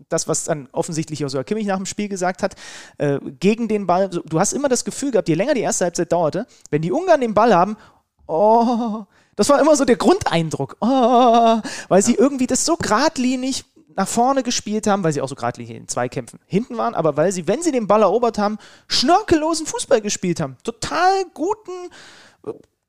[0.09, 2.55] Das, was dann offensichtlich Josua Kimmich nach dem Spiel gesagt hat,
[2.99, 4.09] äh, gegen den Ball.
[4.09, 7.21] Du hast immer das Gefühl gehabt, je länger die erste Halbzeit dauerte, wenn die Ungarn
[7.21, 7.75] den Ball haben,
[8.27, 9.05] oh,
[9.35, 13.65] das war immer so der Grundeindruck, oh, weil sie irgendwie das so geradlinig
[13.95, 17.31] nach vorne gespielt haben, weil sie auch so geradlinig in Zweikämpfen hinten waren, aber weil
[17.31, 20.57] sie, wenn sie den Ball erobert haben, schnörkellosen Fußball gespielt haben.
[20.63, 21.71] Total guten,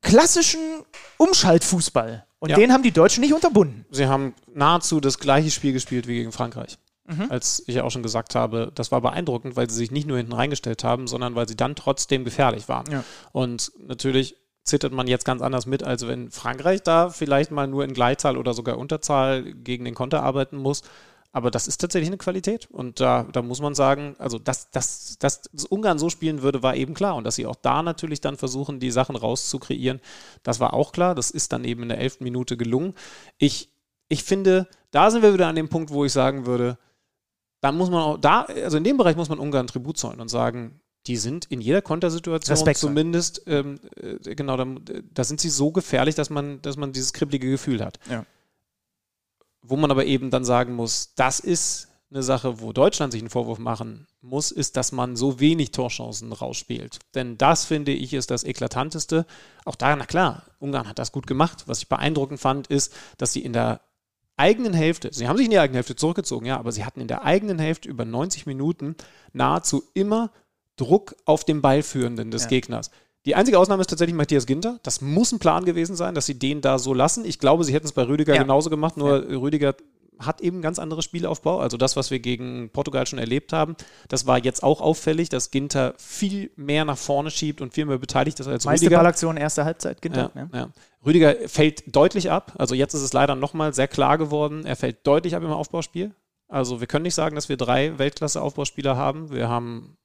[0.01, 0.83] klassischen
[1.17, 2.25] Umschaltfußball.
[2.39, 2.55] Und ja.
[2.55, 3.85] den haben die Deutschen nicht unterbunden.
[3.89, 6.77] Sie haben nahezu das gleiche Spiel gespielt wie gegen Frankreich.
[7.07, 7.27] Mhm.
[7.29, 10.17] Als ich ja auch schon gesagt habe, das war beeindruckend, weil sie sich nicht nur
[10.17, 12.91] hinten reingestellt haben, sondern weil sie dann trotzdem gefährlich waren.
[12.91, 13.03] Ja.
[13.31, 14.35] Und natürlich
[14.67, 18.37] zittert man jetzt ganz anders mit, als wenn Frankreich da vielleicht mal nur in Gleitzahl
[18.37, 20.83] oder sogar Unterzahl gegen den Konter arbeiten muss.
[21.31, 22.67] Aber das ist tatsächlich eine Qualität.
[22.71, 26.75] Und da, da muss man sagen, also dass, dass, dass Ungarn so spielen würde, war
[26.75, 27.15] eben klar.
[27.15, 30.01] Und dass sie auch da natürlich dann versuchen, die Sachen rauszukreieren,
[30.43, 31.15] das war auch klar.
[31.15, 32.93] Das ist dann eben in der elften Minute gelungen.
[33.37, 33.69] Ich,
[34.07, 36.77] ich finde, da sind wir wieder an dem Punkt, wo ich sagen würde,
[37.61, 40.29] da muss man auch, da, also in dem Bereich muss man Ungarn Tribut zollen und
[40.29, 44.65] sagen, die sind in jeder Kontersituation Respekt zumindest, ähm, äh, genau, da,
[45.13, 47.99] da, sind sie so gefährlich, dass man, dass man dieses kribbelige Gefühl hat.
[48.09, 48.25] Ja.
[49.61, 53.29] Wo man aber eben dann sagen muss, das ist eine Sache, wo Deutschland sich einen
[53.29, 56.99] Vorwurf machen muss, ist, dass man so wenig Torchancen rausspielt.
[57.15, 59.25] Denn das, finde ich, ist das Eklatanteste.
[59.65, 61.63] Auch da, na klar, Ungarn hat das gut gemacht.
[61.67, 63.81] Was ich beeindruckend fand, ist, dass sie in der
[64.37, 67.07] eigenen Hälfte, sie haben sich in die eigene Hälfte zurückgezogen, ja, aber sie hatten in
[67.07, 68.95] der eigenen Hälfte über 90 Minuten
[69.33, 70.31] nahezu immer
[70.77, 72.49] Druck auf den Ballführenden des ja.
[72.49, 72.91] Gegners.
[73.25, 74.79] Die einzige Ausnahme ist tatsächlich Matthias Ginter.
[74.83, 77.25] Das muss ein Plan gewesen sein, dass sie den da so lassen.
[77.25, 78.41] Ich glaube, sie hätten es bei Rüdiger ja.
[78.41, 79.37] genauso gemacht, nur ja.
[79.37, 79.75] Rüdiger
[80.19, 81.59] hat eben ganz anderes Spielaufbau.
[81.59, 83.75] Also das, was wir gegen Portugal schon erlebt haben,
[84.07, 87.97] das war jetzt auch auffällig, dass Ginter viel mehr nach vorne schiebt und viel mehr
[87.97, 88.99] beteiligt ist als Meiste Rüdiger.
[88.99, 90.31] Ballaktion erste Halbzeit, Ginter.
[90.33, 90.69] Ja, ja.
[91.05, 92.53] Rüdiger fällt deutlich ab.
[92.57, 94.65] Also jetzt ist es leider nochmal sehr klar geworden.
[94.65, 96.15] Er fällt deutlich ab im Aufbauspiel.
[96.47, 99.31] Also wir können nicht sagen, dass wir drei Weltklasse-Aufbauspieler haben.
[99.31, 99.97] Wir haben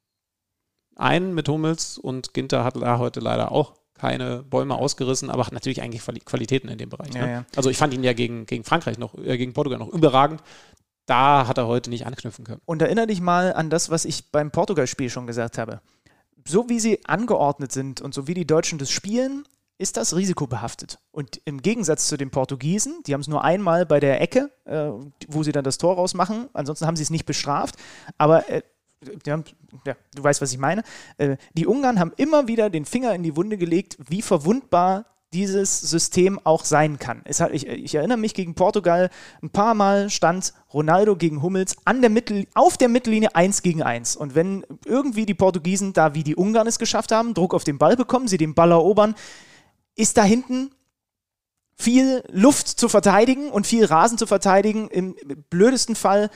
[1.03, 5.53] einen mit Hummels und Ginter hat da heute leider auch keine Bäume ausgerissen, aber hat
[5.53, 7.15] natürlich eigentlich Qualitäten in dem Bereich.
[7.15, 7.33] Ja, ne?
[7.33, 7.45] ja.
[7.55, 10.43] Also ich fand ihn ja gegen, gegen Frankreich noch, äh, gegen Portugal noch überragend.
[11.07, 12.61] Da hat er heute nicht anknüpfen können.
[12.65, 15.81] Und erinnere dich mal an das, was ich beim Portugal-Spiel schon gesagt habe.
[16.45, 19.45] So wie sie angeordnet sind und so wie die Deutschen das spielen,
[19.79, 20.99] ist das risikobehaftet.
[21.11, 24.91] Und im Gegensatz zu den Portugiesen, die haben es nur einmal bei der Ecke, äh,
[25.29, 27.77] wo sie dann das Tor rausmachen, ansonsten haben sie es nicht bestraft,
[28.19, 28.63] aber äh,
[29.27, 30.83] ja, du weißt, was ich meine.
[31.19, 35.81] Äh, die Ungarn haben immer wieder den Finger in die Wunde gelegt, wie verwundbar dieses
[35.81, 37.23] System auch sein kann.
[37.27, 39.09] Hat, ich, ich, erinnere mich gegen Portugal,
[39.43, 43.83] ein paar Mal stand Ronaldo gegen Hummels an der Mittel, auf der Mittellinie 1 gegen
[43.83, 44.17] 1.
[44.17, 47.79] Und wenn irgendwie die Portugiesen da wie die Ungarn es geschafft haben, Druck auf den
[47.79, 49.15] Ball bekommen, sie den Ball erobern,
[49.95, 50.71] ist da hinten
[51.77, 54.89] viel Luft zu verteidigen und viel Rasen zu verteidigen.
[54.89, 55.17] Im
[55.49, 56.31] blödesten Fall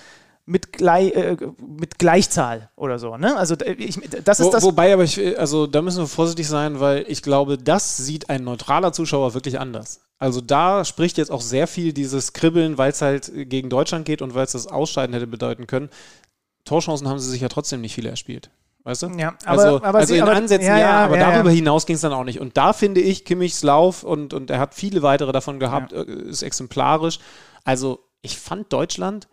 [0.46, 1.36] mit, gleich, äh,
[1.66, 3.16] mit Gleichzahl oder so.
[3.16, 3.36] Ne?
[3.36, 4.62] Also ich, das ist Wo, das.
[4.62, 8.44] Wobei, aber ich, also da müssen wir vorsichtig sein, weil ich glaube, das sieht ein
[8.44, 10.00] neutraler Zuschauer wirklich anders.
[10.18, 14.22] Also da spricht jetzt auch sehr viel dieses Kribbeln, weil es halt gegen Deutschland geht
[14.22, 15.90] und weil es das Ausscheiden hätte bedeuten können.
[16.64, 18.50] Torchancen haben sie sich ja trotzdem nicht viele erspielt.
[18.84, 19.08] Weißt du?
[19.18, 21.96] Ja, aber, also, aber also sie, in aber, Ansätzen ja, ja aber darüber hinaus ging
[21.96, 22.38] es dann auch nicht.
[22.38, 26.04] Und da finde ich Kimmichs Lauf und, und er hat viele weitere davon gehabt, äh,
[26.04, 27.18] ist exemplarisch.
[27.64, 29.26] Also ich fand Deutschland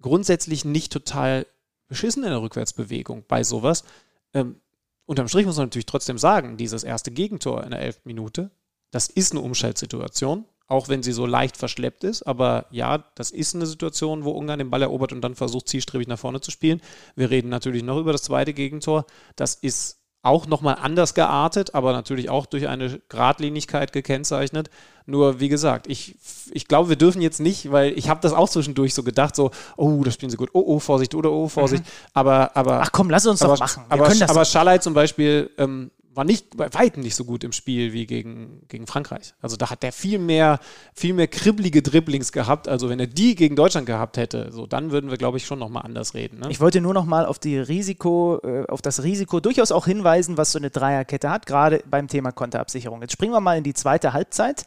[0.00, 1.46] grundsätzlich nicht total
[1.88, 3.84] beschissen in der Rückwärtsbewegung bei sowas.
[4.32, 4.60] Ähm,
[5.06, 8.50] unterm Strich muss man natürlich trotzdem sagen, dieses erste Gegentor in der elften Minute,
[8.90, 12.22] das ist eine Umschaltsituation, auch wenn sie so leicht verschleppt ist.
[12.22, 16.06] Aber ja, das ist eine Situation, wo Ungarn den Ball erobert und dann versucht, zielstrebig
[16.06, 16.80] nach vorne zu spielen.
[17.16, 19.04] Wir reden natürlich noch über das zweite Gegentor.
[19.36, 24.70] Das ist auch nochmal anders geartet, aber natürlich auch durch eine Gradlinigkeit gekennzeichnet.
[25.06, 26.16] Nur, wie gesagt, ich,
[26.52, 29.50] ich glaube, wir dürfen jetzt nicht, weil ich habe das auch zwischendurch so gedacht, so,
[29.76, 31.84] oh, das spielen sie gut, oh, oh, Vorsicht oder oh, Vorsicht.
[31.84, 31.90] Mhm.
[32.14, 32.80] Aber, aber.
[32.82, 33.84] Ach komm, lass uns aber, doch machen.
[33.88, 35.90] Wir aber, aber Schalay zum Beispiel ähm,
[36.20, 39.32] war nicht bei weitem nicht so gut im Spiel wie gegen, gegen Frankreich.
[39.40, 40.60] Also da hat der viel mehr,
[40.92, 42.68] viel mehr kribbelige Dribblings gehabt.
[42.68, 45.58] Also wenn er die gegen Deutschland gehabt hätte, so dann würden wir, glaube ich, schon
[45.58, 46.40] nochmal anders reden.
[46.40, 46.48] Ne?
[46.50, 50.52] Ich wollte nur nochmal auf die Risiko, äh, auf das Risiko durchaus auch hinweisen, was
[50.52, 53.00] so eine Dreierkette hat, gerade beim Thema Konterabsicherung.
[53.00, 54.66] Jetzt springen wir mal in die zweite Halbzeit.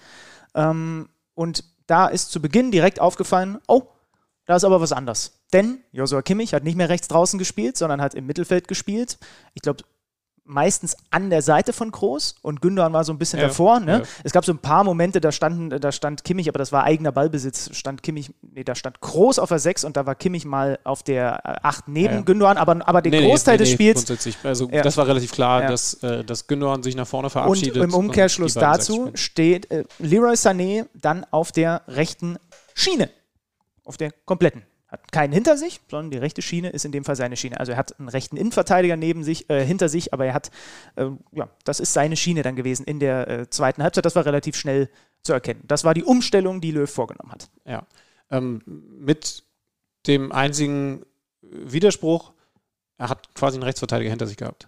[0.55, 3.83] Ähm, und da ist zu Beginn direkt aufgefallen, oh,
[4.45, 5.33] da ist aber was anders.
[5.53, 9.19] Denn Josua Kimmich hat nicht mehr rechts draußen gespielt, sondern hat im Mittelfeld gespielt.
[9.53, 9.83] Ich glaube,
[10.45, 13.79] meistens an der Seite von Groß und Gündogan war so ein bisschen ja, davor.
[13.79, 13.99] Ne?
[13.99, 14.01] Ja.
[14.23, 17.11] Es gab so ein paar Momente, da, standen, da stand Kimmich, aber das war eigener
[17.11, 20.79] Ballbesitz, stand Kimmich, nee, da stand Groß auf der 6 und da war Kimmich mal
[20.83, 22.21] auf der 8 neben ja.
[22.21, 24.05] Gündogan, aber, aber den nee, Großteil nee, des Spiels.
[24.43, 27.77] Also das war relativ klar, dass, äh, dass Gündogan sich nach vorne verabschiedet.
[27.77, 32.37] Und im Umkehrschluss und dazu steht äh, Leroy Sané dann auf der rechten
[32.73, 33.09] Schiene.
[33.85, 34.63] Auf der kompletten
[34.93, 37.59] hat keinen hinter sich, sondern die rechte Schiene ist in dem Fall seine Schiene.
[37.59, 40.51] Also er hat einen rechten Innenverteidiger neben sich, äh, hinter sich, aber er hat,
[40.95, 44.05] äh, ja, das ist seine Schiene dann gewesen in der äh, zweiten Halbzeit.
[44.05, 44.89] Das war relativ schnell
[45.23, 45.63] zu erkennen.
[45.67, 47.49] Das war die Umstellung, die Löw vorgenommen hat.
[47.65, 47.87] Ja.
[48.29, 49.43] Ähm, mit
[50.05, 51.05] dem einzigen
[51.41, 52.33] Widerspruch,
[52.97, 54.67] er hat quasi einen Rechtsverteidiger hinter sich gehabt.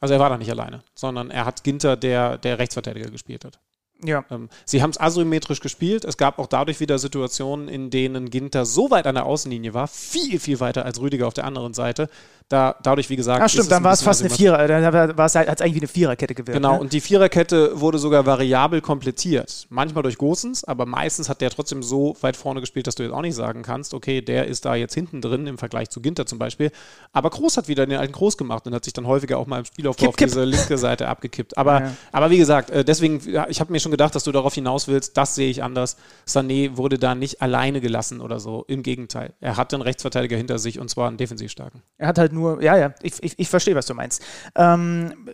[0.00, 3.60] Also er war da nicht alleine, sondern er hat Ginter, der der Rechtsverteidiger gespielt hat.
[4.04, 4.24] Ja.
[4.30, 6.04] Ähm, sie haben es asymmetrisch gespielt.
[6.04, 9.88] Es gab auch dadurch wieder Situationen, in denen Ginter so weit an der Außenlinie war,
[9.88, 12.08] viel, viel weiter als Rüdiger auf der anderen Seite.
[12.48, 13.40] Da, dadurch, wie gesagt.
[13.40, 15.80] Ah, stimmt, dann war es fast eine Vierer, dann war es halt, hat eigentlich wie
[15.80, 16.56] eine Viererkette gewirkt.
[16.56, 16.80] Genau, ne?
[16.80, 19.68] und die Viererkette wurde sogar variabel komplettiert.
[19.70, 23.12] Manchmal durch Gosens, aber meistens hat der trotzdem so weit vorne gespielt, dass du jetzt
[23.12, 26.26] auch nicht sagen kannst, okay, der ist da jetzt hinten drin im Vergleich zu Ginter
[26.26, 26.72] zum Beispiel.
[27.12, 29.60] Aber Groß hat wieder den alten Groß gemacht und hat sich dann häufiger auch mal
[29.60, 30.28] im Spielaufbau Kipp, auf kipp.
[30.30, 31.56] diese linke Seite abgekippt.
[31.56, 31.92] Aber, Ja.
[32.10, 35.16] aber wie gesagt, äh, deswegen, ich habe mir schon gedacht, dass du darauf hinaus willst,
[35.16, 35.96] das sehe ich anders.
[36.26, 38.64] Sané wurde da nicht alleine gelassen oder so.
[38.68, 39.34] Im Gegenteil.
[39.40, 41.82] Er hatte einen Rechtsverteidiger hinter sich und zwar einen defensiv starken.
[41.98, 44.22] Er hat halt nur, ja, ja, ich, ich, ich verstehe, was du meinst.
[44.54, 45.30] Ähm,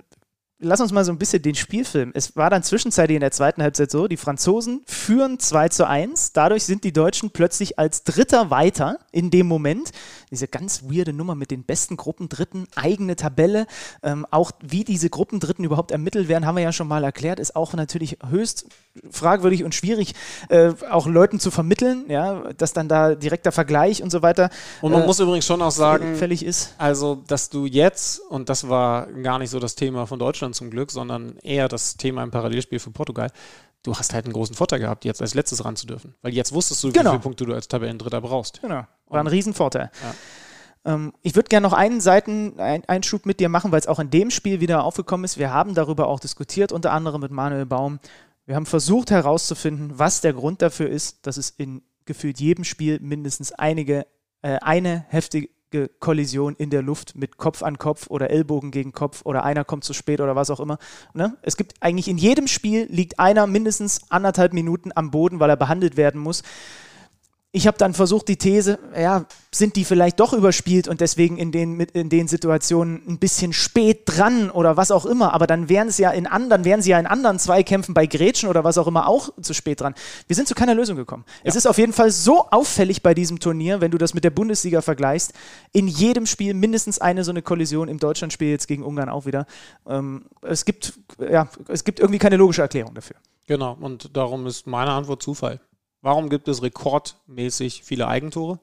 [0.59, 2.13] lass uns mal so ein bisschen den Spielfilm.
[2.15, 6.33] Es war dann zwischenzeitlich in der zweiten Halbzeit so, die Franzosen führen 2 zu 1.
[6.33, 9.91] Dadurch sind die Deutschen plötzlich als Dritter weiter in dem Moment.
[10.31, 13.67] Diese ganz weirde Nummer mit den besten Gruppendritten, eigene Tabelle.
[14.03, 17.55] Ähm, auch wie diese Gruppendritten überhaupt ermittelt werden, haben wir ja schon mal erklärt, ist
[17.55, 18.67] auch natürlich höchst
[19.11, 20.15] fragwürdig und schwierig,
[20.49, 24.51] äh, auch Leuten zu vermitteln, ja, dass dann da direkter Vergleich und so weiter
[24.81, 26.75] Und man äh, muss übrigens schon auch sagen, fällig ist.
[26.79, 30.71] Also, dass du jetzt, und das war gar nicht so das Thema von Deutschland zum
[30.71, 33.31] Glück, sondern eher das Thema im Parallelspiel für Portugal,
[33.83, 36.15] du hast halt einen großen Vorteil gehabt, jetzt als letztes ran zu dürfen.
[36.23, 37.11] Weil jetzt wusstest du, wie Genau.
[37.11, 38.61] viele Punkte du als Tabellendritter brauchst.
[38.63, 39.91] Genau, war ein Riesenvorteil.
[40.85, 44.31] Ähm, ich würde gerne noch einen Seiteneinschub mit dir machen, weil es auch in dem
[44.31, 45.39] Spiel wieder aufgekommen ist.
[45.39, 47.99] Wir haben darüber auch diskutiert, unter anderem mit Manuel Baum.
[48.45, 53.01] Wir haben versucht herauszufinden, was der Grund dafür ist, dass es in gefühlt jedem Spiel
[53.01, 54.07] mindestens einige,
[54.43, 55.49] äh, eine heftige
[55.99, 59.85] Kollision in der Luft mit Kopf an Kopf oder Ellbogen gegen Kopf oder einer kommt
[59.85, 60.79] zu spät oder was auch immer.
[61.13, 61.37] Ne?
[61.43, 65.57] Es gibt eigentlich in jedem Spiel liegt einer mindestens anderthalb Minuten am Boden, weil er
[65.57, 66.43] behandelt werden muss.
[67.57, 71.53] Ich habe dann versucht, die These, ja, sind die vielleicht doch überspielt und deswegen in
[71.53, 75.89] den, in den Situationen ein bisschen spät dran oder was auch immer, aber dann wären
[75.89, 78.87] es ja in anderen, wären sie ja in anderen Zweikämpfen bei Gretchen oder was auch
[78.87, 79.95] immer auch zu spät dran.
[80.27, 81.25] Wir sind zu keiner Lösung gekommen.
[81.45, 84.29] Es ist auf jeden Fall so auffällig bei diesem Turnier, wenn du das mit der
[84.29, 85.33] Bundesliga vergleichst,
[85.73, 89.47] in jedem Spiel mindestens eine so eine Kollision, im Deutschlandspiel jetzt gegen Ungarn auch wieder.
[89.89, 93.17] Ähm, es gibt, ja, es gibt irgendwie keine logische Erklärung dafür.
[93.47, 95.59] Genau, und darum ist meine Antwort Zufall.
[96.07, 98.61] Warum gibt es rekordmäßig viele Eigentore?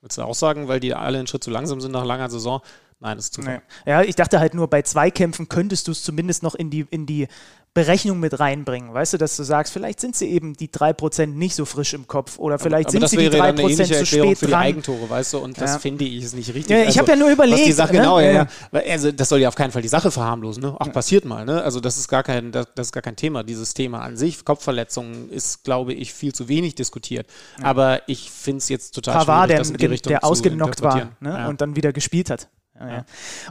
[0.00, 2.62] Würdest du auch sagen, weil die alle einen Schritt zu langsam sind nach langer Saison?
[3.00, 3.62] Nein, das ist Zufall.
[3.86, 7.06] Ja, ich dachte halt nur, bei Zweikämpfen könntest du es zumindest noch in die, in
[7.06, 7.28] die
[7.72, 8.92] Berechnung mit reinbringen.
[8.92, 12.08] Weißt du, dass du sagst, vielleicht sind sie eben die 3% nicht so frisch im
[12.08, 14.28] Kopf oder vielleicht aber sind das sie die wäre dann eine 3% ähnliche zu Erklärung
[14.30, 14.62] spät für die dran.
[14.62, 15.38] Eigentore, weißt du?
[15.38, 15.78] Und das Ja.
[15.78, 16.76] finde ich ist nicht richtig.
[16.76, 18.00] Ja, ich hab ja nur überlegt, die Sache, ne?
[18.00, 18.46] genau, ja, Ja.
[18.72, 20.64] Also das soll ja auf keinen Fall die Sache verharmlosen.
[20.64, 20.76] Ne?
[20.80, 21.44] Ach, passiert mal.
[21.44, 21.62] Ne?
[21.62, 23.44] Also das ist gar kein, das, das ist gar kein Thema.
[23.44, 27.28] Dieses Thema an sich, Kopfverletzungen, ist, glaube ich, viel zu wenig diskutiert.
[27.62, 30.82] Aber ich finde es jetzt total Pavard, schwierig, der, das in die Richtung der ausgenockt
[30.82, 31.48] war ne?
[31.48, 32.48] Und dann wieder gespielt hat.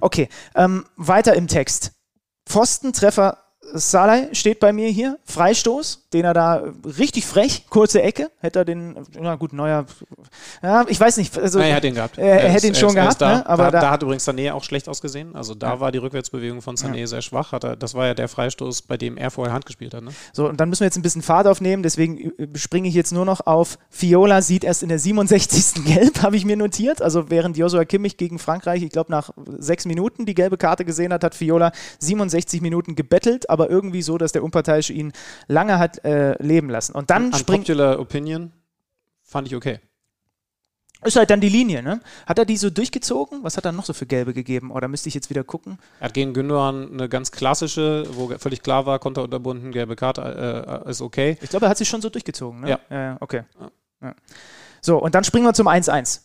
[0.01, 1.93] Okay, ähm, weiter im Text.
[2.47, 5.17] Pfostentreffer Saleh steht bei mir hier.
[5.25, 6.63] Freistoß, den er da
[6.97, 9.85] richtig frech, kurze Ecke, hätte er den, na gut, neuer,
[10.63, 11.37] ja, ich weiß nicht.
[11.37, 12.17] Also, Nein, er hat den gehabt.
[12.17, 13.37] Er, er hätte ihn schon gehabt, da.
[13.37, 13.45] ne?
[13.47, 15.35] aber da, da, da hat übrigens Sané auch schlecht ausgesehen.
[15.35, 17.51] Also da war die Rückwärtsbewegung von Sané sehr schwach.
[17.51, 20.03] Hat er, das war ja der Freistoß, bei dem er vorher Hand gespielt hat.
[20.03, 20.11] Ne?
[20.33, 23.25] So, und dann müssen wir jetzt ein bisschen Fahrt aufnehmen, deswegen springe ich jetzt nur
[23.25, 25.83] noch auf Fiola sieht erst in der 67.
[25.85, 27.01] Gelb, habe ich mir notiert.
[27.01, 31.13] Also während Joshua Kimmich gegen Frankreich, ich glaube nach sechs Minuten die gelbe Karte gesehen
[31.13, 35.11] hat, hat Fiola 67 Minuten gebettelt, aber irgendwie so, dass der Unparteiische ihn
[35.47, 36.93] lange hat äh, leben lassen.
[36.93, 38.51] Und dann springt, Unpopular Opinion
[39.23, 39.79] fand ich okay.
[41.03, 42.01] ist halt dann die Linie, ne?
[42.25, 43.43] Hat er die so durchgezogen?
[43.43, 44.71] Was hat er noch so für Gelbe gegeben?
[44.71, 45.77] Oder müsste ich jetzt wieder gucken?
[45.99, 50.89] Er hat gegen Gündogan eine ganz klassische, wo völlig klar war, konterunterbunden, gelbe Karte äh,
[50.89, 51.37] ist okay.
[51.41, 52.69] Ich glaube, er hat sich schon so durchgezogen, ne?
[52.69, 52.79] Ja.
[52.89, 53.43] ja, ja okay.
[54.01, 54.15] Ja.
[54.81, 56.21] So, und dann springen wir zum 1-1.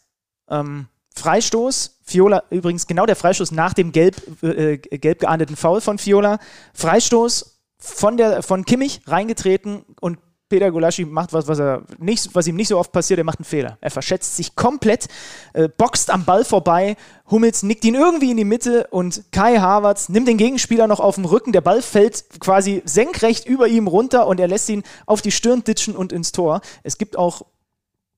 [0.49, 0.87] Ähm,
[1.17, 6.39] Freistoß, Fiola, übrigens genau der Freistoß nach dem gelb, äh, gelb geahndeten Foul von Fiola.
[6.75, 12.47] Freistoß von, der, von Kimmich reingetreten und Peter Gulaschi macht was, was, er nicht, was
[12.47, 13.79] ihm nicht so oft passiert, er macht einen Fehler.
[13.81, 15.09] Er verschätzt sich komplett,
[15.55, 16.97] äh, boxt am Ball vorbei,
[17.31, 21.15] Hummels nickt ihn irgendwie in die Mitte und Kai Havertz nimmt den Gegenspieler noch auf
[21.15, 25.23] den Rücken, der Ball fällt quasi senkrecht über ihm runter und er lässt ihn auf
[25.23, 26.61] die Stirn ditchen und ins Tor.
[26.83, 27.47] Es gibt auch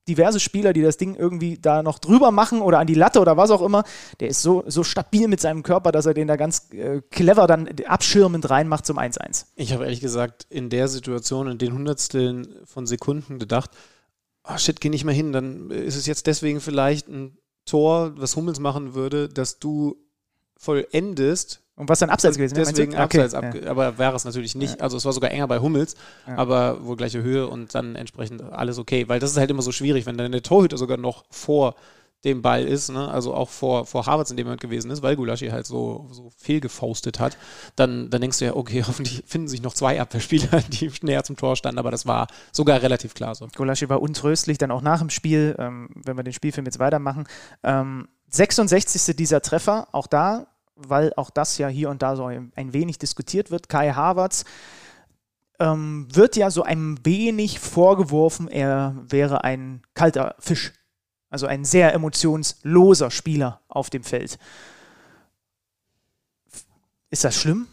[0.09, 3.37] diverse Spieler, die das Ding irgendwie da noch drüber machen oder an die Latte oder
[3.37, 3.85] was auch immer.
[4.21, 7.47] Der ist so, so stabil mit seinem Körper, dass er den da ganz äh, clever
[7.47, 9.47] dann abschirmend reinmacht zum 1-1.
[9.57, 13.71] Ich habe ehrlich gesagt in der Situation, in den Hundertsteln von Sekunden gedacht,
[14.49, 18.37] oh shit, geh nicht mehr hin, dann ist es jetzt deswegen vielleicht ein Tor, was
[18.37, 19.97] Hummels machen würde, dass du
[20.57, 21.63] vollendest.
[21.77, 23.23] Und was dann abseits gewesen wäre, Deswegen meinst du?
[23.23, 24.81] abseits, abge aber wäre es natürlich nicht.
[24.81, 28.79] Also es war sogar enger bei Hummels, aber wohl gleiche Höhe und dann entsprechend alles
[28.79, 29.09] okay.
[29.09, 31.75] Weil das ist halt immer so schwierig, wenn dann der Torhüter sogar noch vor
[32.25, 33.09] dem Ball ist, ne?
[33.09, 36.31] also auch vor, vor Harvards in dem Moment gewesen ist, weil Gulaschi halt so, so
[36.37, 37.37] fehlgefaustet hat,
[37.77, 41.37] dann, dann denkst du ja, okay, hoffentlich finden sich noch zwei Abwehrspieler, die näher zum
[41.37, 43.47] Tor standen, aber das war sogar relativ klar so.
[43.55, 47.29] Gulaschi war untröstlich, dann auch nach dem Spiel, ähm, wenn wir den Spielfilm jetzt weitermachen.
[47.63, 49.15] Ähm, 66.
[49.15, 53.51] dieser Treffer, auch da, weil auch das ja hier und da so ein wenig diskutiert
[53.51, 54.45] wird, Kai Havertz
[55.59, 60.73] ähm, wird ja so ein wenig vorgeworfen, er wäre ein kalter Fisch
[61.29, 64.39] also ein sehr emotionsloser Spieler auf dem Feld.
[67.11, 67.67] Ist das schlimm?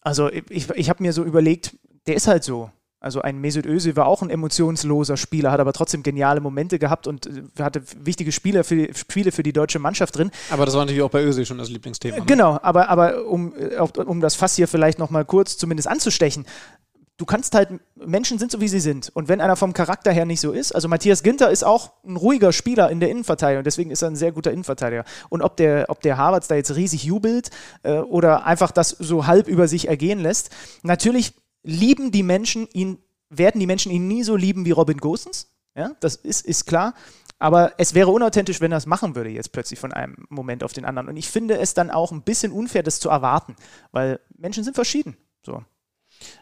[0.00, 2.70] Also ich, ich habe mir so überlegt, der ist halt so.
[3.00, 7.06] Also ein Mesut Özil war auch ein emotionsloser Spieler, hat aber trotzdem geniale Momente gehabt
[7.06, 10.30] und äh, hatte wichtige Spieler für, Spiele für die deutsche Mannschaft drin.
[10.50, 12.18] Aber das war natürlich auch bei Özil schon das Lieblingsthema.
[12.18, 12.24] Ne?
[12.26, 16.44] Genau, aber, aber um, äh, um das Fass hier vielleicht nochmal kurz zumindest anzustechen,
[17.18, 19.10] du kannst halt, Menschen sind so, wie sie sind.
[19.14, 22.16] Und wenn einer vom Charakter her nicht so ist, also Matthias Ginter ist auch ein
[22.16, 25.04] ruhiger Spieler in der Innenverteidigung, deswegen ist er ein sehr guter Innenverteidiger.
[25.28, 27.50] Und ob der, ob der Harvards da jetzt riesig jubelt
[27.82, 30.50] äh, oder einfach das so halb über sich ergehen lässt,
[30.82, 32.98] natürlich lieben die Menschen ihn,
[33.30, 35.50] werden die Menschen ihn nie so lieben wie Robin Gosens.
[35.76, 36.94] Ja, das ist, ist klar.
[37.38, 40.72] Aber es wäre unauthentisch, wenn er es machen würde, jetzt plötzlich von einem Moment auf
[40.72, 41.08] den anderen.
[41.08, 43.54] Und ich finde es dann auch ein bisschen unfair, das zu erwarten,
[43.92, 45.16] weil Menschen sind verschieden.
[45.44, 45.62] So.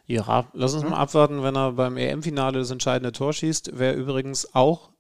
[0.07, 0.91] Ja, lass uns mhm.
[0.91, 3.73] mal abwarten, wenn er beim EM-Finale das entscheidende Tor schießt.
[3.75, 4.91] Wer übrigens auch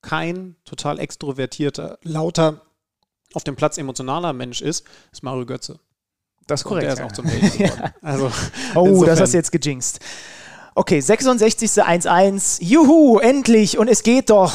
[0.00, 2.62] kein total extrovertierter, lauter,
[3.34, 5.80] auf dem Platz emotionaler Mensch ist, ist Mario Götze.
[6.46, 6.90] Das ist korrekt.
[6.90, 7.92] Und der ist auch zum Held geworden.
[8.02, 8.30] Also,
[8.74, 9.06] oh, insofern.
[9.06, 10.00] das hast du jetzt gejinxt.
[10.74, 11.70] Okay, 66.
[11.70, 12.62] 1-1.
[12.62, 14.52] Juhu, endlich und es geht doch.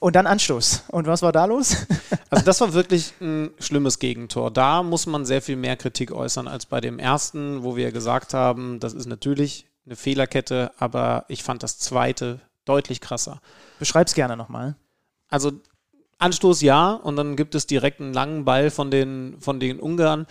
[0.00, 0.84] Und dann Anstoß.
[0.88, 1.76] Und was war da los?
[2.30, 4.50] Also das war wirklich ein schlimmes Gegentor.
[4.50, 8.32] Da muss man sehr viel mehr Kritik äußern als bei dem ersten, wo wir gesagt
[8.32, 13.42] haben, das ist natürlich eine Fehlerkette, aber ich fand das zweite deutlich krasser.
[13.78, 14.76] Beschreib's gerne nochmal.
[15.28, 15.52] Also
[16.22, 20.26] Anstoß ja, und dann gibt es direkt einen langen Ball von den, von den Ungarn.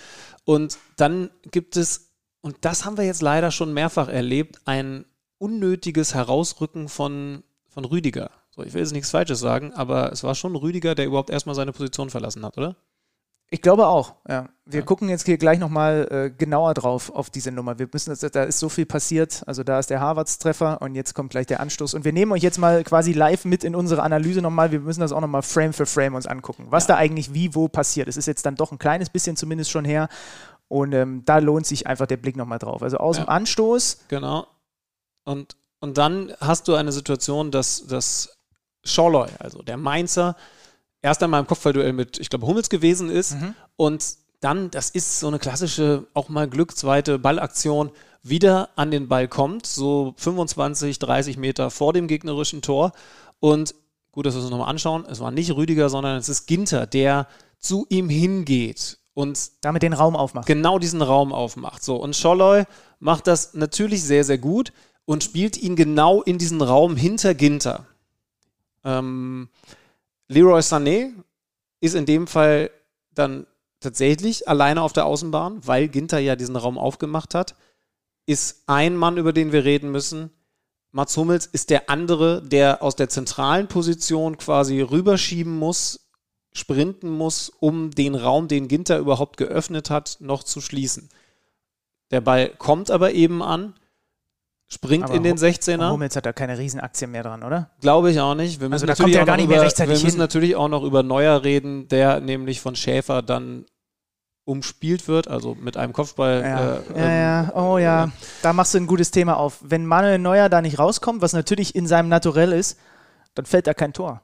[0.45, 2.11] Und dann gibt es,
[2.41, 5.05] und das haben wir jetzt leider schon mehrfach erlebt, ein
[5.37, 8.31] unnötiges Herausrücken von, von Rüdiger.
[8.55, 11.55] So, ich will jetzt nichts Falsches sagen, aber es war schon Rüdiger, der überhaupt erstmal
[11.55, 12.75] seine Position verlassen hat, oder?
[13.53, 14.47] Ich glaube auch, ja.
[14.65, 14.85] Wir ja.
[14.85, 17.77] gucken jetzt hier gleich nochmal äh, genauer drauf auf diese Nummer.
[17.77, 19.43] Wir müssen, da ist so viel passiert.
[19.45, 21.93] Also da ist der Harvards-Treffer und jetzt kommt gleich der Anstoß.
[21.93, 24.71] Und wir nehmen euch jetzt mal quasi live mit in unsere Analyse nochmal.
[24.71, 26.67] Wir müssen das auch nochmal Frame für Frame uns angucken.
[26.69, 26.95] Was ja.
[26.95, 28.07] da eigentlich wie, wo passiert.
[28.07, 30.07] Es ist jetzt dann doch ein kleines bisschen zumindest schon her.
[30.69, 32.81] Und ähm, da lohnt sich einfach der Blick nochmal drauf.
[32.81, 33.25] Also aus ja.
[33.25, 34.05] dem Anstoß.
[34.07, 34.47] Genau.
[35.25, 38.37] Und, und dann hast du eine Situation, dass, dass
[38.85, 40.37] Schorloy, also der Mainzer,
[41.01, 43.55] erst einmal im Kopfballduell mit, ich glaube, Hummels gewesen ist mhm.
[43.75, 44.03] und
[44.39, 47.91] dann, das ist so eine klassische, auch mal Glück, zweite Ballaktion,
[48.23, 52.91] wieder an den Ball kommt, so 25, 30 Meter vor dem gegnerischen Tor.
[53.39, 53.73] Und
[54.11, 57.27] gut, dass wir uns nochmal anschauen, es war nicht Rüdiger, sondern es ist Ginter, der
[57.57, 60.47] zu ihm hingeht und damit den Raum aufmacht.
[60.47, 61.83] Genau diesen Raum aufmacht.
[61.83, 62.63] So, und Scholloy
[62.99, 64.71] macht das natürlich sehr, sehr gut
[65.05, 67.87] und spielt ihn genau in diesen Raum hinter Ginter.
[68.83, 69.49] Ähm,
[70.31, 71.11] Leroy Sané
[71.81, 72.71] ist in dem Fall
[73.13, 73.45] dann
[73.81, 77.55] tatsächlich alleine auf der Außenbahn, weil Ginter ja diesen Raum aufgemacht hat.
[78.25, 80.29] Ist ein Mann, über den wir reden müssen.
[80.91, 86.07] Mats Hummels ist der andere, der aus der zentralen Position quasi rüberschieben muss,
[86.53, 91.09] sprinten muss, um den Raum, den Ginter überhaupt geöffnet hat, noch zu schließen.
[92.11, 93.73] Der Ball kommt aber eben an
[94.71, 95.91] springt aber in den 16er.
[95.91, 97.69] Hummels hat da keine Riesenaktie mehr dran, oder?
[97.81, 98.61] Glaube ich auch nicht.
[98.61, 101.43] Wir müssen, also natürlich, auch gar nicht über, wir müssen natürlich auch noch über Neuer
[101.43, 103.65] reden, der nämlich von Schäfer dann
[104.45, 106.41] umspielt wird, also mit einem Kopfball.
[106.41, 107.51] Ja, äh, ja, ja.
[107.55, 108.05] oh ja.
[108.05, 108.11] ja,
[108.41, 109.59] da machst du ein gutes Thema auf.
[109.61, 112.79] Wenn Manuel Neuer da nicht rauskommt, was natürlich in seinem Naturell ist,
[113.35, 114.21] dann fällt da kein Tor.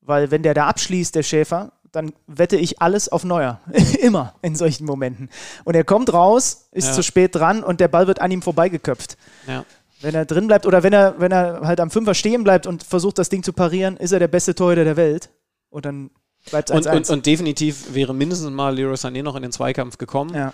[0.00, 3.60] Weil wenn der da abschließt, der Schäfer, dann wette ich alles auf Neuer.
[4.00, 5.30] Immer in solchen Momenten.
[5.64, 6.92] Und er kommt raus, ist ja.
[6.92, 9.16] zu spät dran und der Ball wird an ihm vorbeigeköpft.
[9.46, 9.64] Ja.
[10.00, 12.82] Wenn er drin bleibt oder wenn er, wenn er halt am Fünfer stehen bleibt und
[12.82, 15.30] versucht, das Ding zu parieren, ist er der beste Torhüter der Welt.
[15.70, 16.10] Und dann
[16.50, 19.98] bleibt es und, und, und, definitiv wäre mindestens mal Leroy Sané noch in den Zweikampf
[19.98, 20.34] gekommen.
[20.34, 20.52] Ja.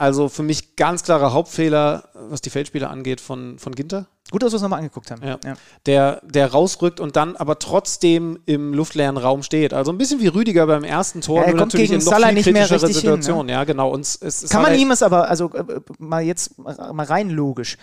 [0.00, 4.06] Also für mich ganz klarer Hauptfehler, was die Feldspieler angeht, von, von Ginter.
[4.30, 5.22] Gut, dass wir es nochmal angeguckt haben.
[5.22, 5.38] Ja.
[5.44, 5.54] Ja.
[5.84, 9.74] Der, der rausrückt und dann aber trotzdem im luftleeren Raum steht.
[9.74, 12.12] Also ein bisschen wie Rüdiger beim ersten Tor, ja, er kommt natürlich gegen in noch
[12.12, 13.40] Salah nicht mehr Situation.
[13.40, 13.52] Hin, ne?
[13.52, 13.90] Ja, genau.
[13.90, 17.76] Und es, es Kann man ihm es aber, also äh, mal jetzt mal rein logisch,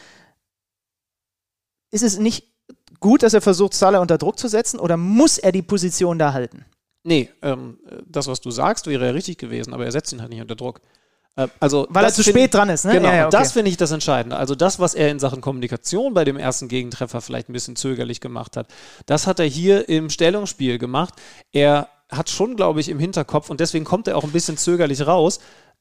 [1.91, 2.45] ist es nicht
[2.99, 6.33] gut, dass er versucht, Salah unter Druck zu setzen oder muss er die Position da
[6.33, 6.65] halten?
[7.03, 10.29] Nee, ähm, das, was du sagst, wäre ja richtig gewesen, aber er setzt ihn halt
[10.29, 10.81] nicht unter Druck.
[11.37, 12.93] Äh, also Weil er zu spät dran ist, ne?
[12.93, 13.37] Genau, ja, ja, okay.
[13.37, 14.35] das finde ich das Entscheidende.
[14.35, 18.19] Also das, was er in Sachen Kommunikation bei dem ersten Gegentreffer vielleicht ein bisschen zögerlich
[18.19, 18.67] gemacht hat,
[19.05, 21.13] das hat er hier im Stellungsspiel gemacht.
[21.53, 25.05] Er hat schon, glaube ich, im Hinterkopf und deswegen kommt er auch ein bisschen zögerlich
[25.05, 25.39] raus,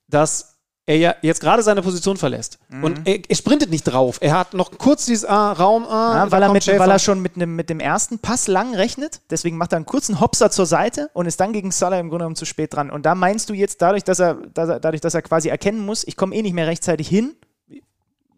[0.08, 0.55] dass
[0.86, 2.58] er ja jetzt gerade seine Position verlässt.
[2.68, 2.84] Mhm.
[2.84, 4.18] Und er, er, sprintet nicht drauf.
[4.20, 7.20] Er hat noch kurz dieses ah, Raum, ah, ja, weil, er mit, weil er schon
[7.20, 9.20] mit, ne, mit dem ersten Pass lang rechnet.
[9.28, 12.22] Deswegen macht er einen kurzen Hopser zur Seite und ist dann gegen Salah im Grunde
[12.22, 12.90] genommen zu spät dran.
[12.90, 15.84] Und da meinst du jetzt, dadurch, dass er, dass er dadurch, dass er quasi erkennen
[15.84, 17.34] muss, ich komme eh nicht mehr rechtzeitig hin,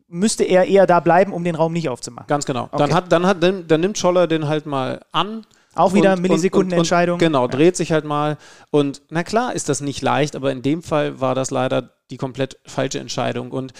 [0.09, 2.29] müsste er eher da bleiben, um den Raum nicht aufzumachen.
[2.29, 2.65] Ganz genau.
[2.65, 2.79] Okay.
[2.79, 5.45] Dann, hat, dann, hat, dann, dann nimmt Scholler den halt mal an
[5.75, 7.19] auch wieder Millisekundenentscheidung.
[7.19, 8.37] Genau, dreht sich halt mal.
[8.71, 12.17] Und na klar ist das nicht leicht, aber in dem Fall war das leider die
[12.17, 13.53] komplett falsche Entscheidung.
[13.53, 13.73] Und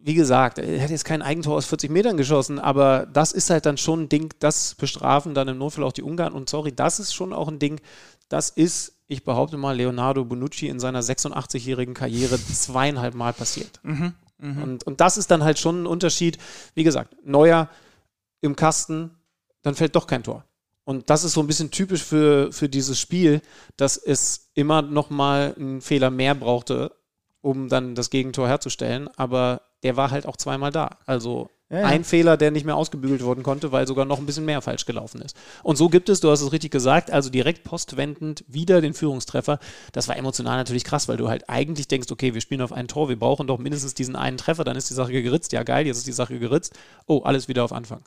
[0.00, 3.66] wie gesagt, er hat jetzt kein Eigentor aus 40 Metern geschossen, aber das ist halt
[3.66, 6.32] dann schon ein Ding, das bestrafen dann im Notfall auch die Ungarn.
[6.32, 7.80] Und sorry, das ist schon auch ein Ding,
[8.28, 13.80] das ist, ich behaupte mal, Leonardo Bonucci in seiner 86-jährigen Karriere zweieinhalb Mal passiert.
[13.82, 14.62] Mhm, mh.
[14.62, 16.38] und, und das ist dann halt schon ein Unterschied.
[16.74, 17.68] Wie gesagt, Neuer
[18.40, 19.10] im Kasten,
[19.62, 20.44] dann fällt doch kein Tor.
[20.84, 23.42] Und das ist so ein bisschen typisch für, für dieses Spiel,
[23.76, 26.92] dass es immer noch mal einen Fehler mehr brauchte,
[27.40, 29.08] um dann das Gegentor herzustellen.
[29.16, 30.98] Aber der war halt auch zweimal da.
[31.06, 31.86] Also ja, ja.
[31.86, 34.86] ein Fehler, der nicht mehr ausgebügelt worden konnte, weil sogar noch ein bisschen mehr falsch
[34.86, 35.36] gelaufen ist.
[35.62, 39.58] Und so gibt es, du hast es richtig gesagt, also direkt postwendend wieder den Führungstreffer.
[39.92, 42.88] Das war emotional natürlich krass, weil du halt eigentlich denkst, okay, wir spielen auf ein
[42.88, 45.52] Tor, wir brauchen doch mindestens diesen einen Treffer, dann ist die Sache geritzt.
[45.52, 46.74] Ja, geil, jetzt ist die Sache geritzt.
[47.06, 48.02] Oh, alles wieder auf Anfang.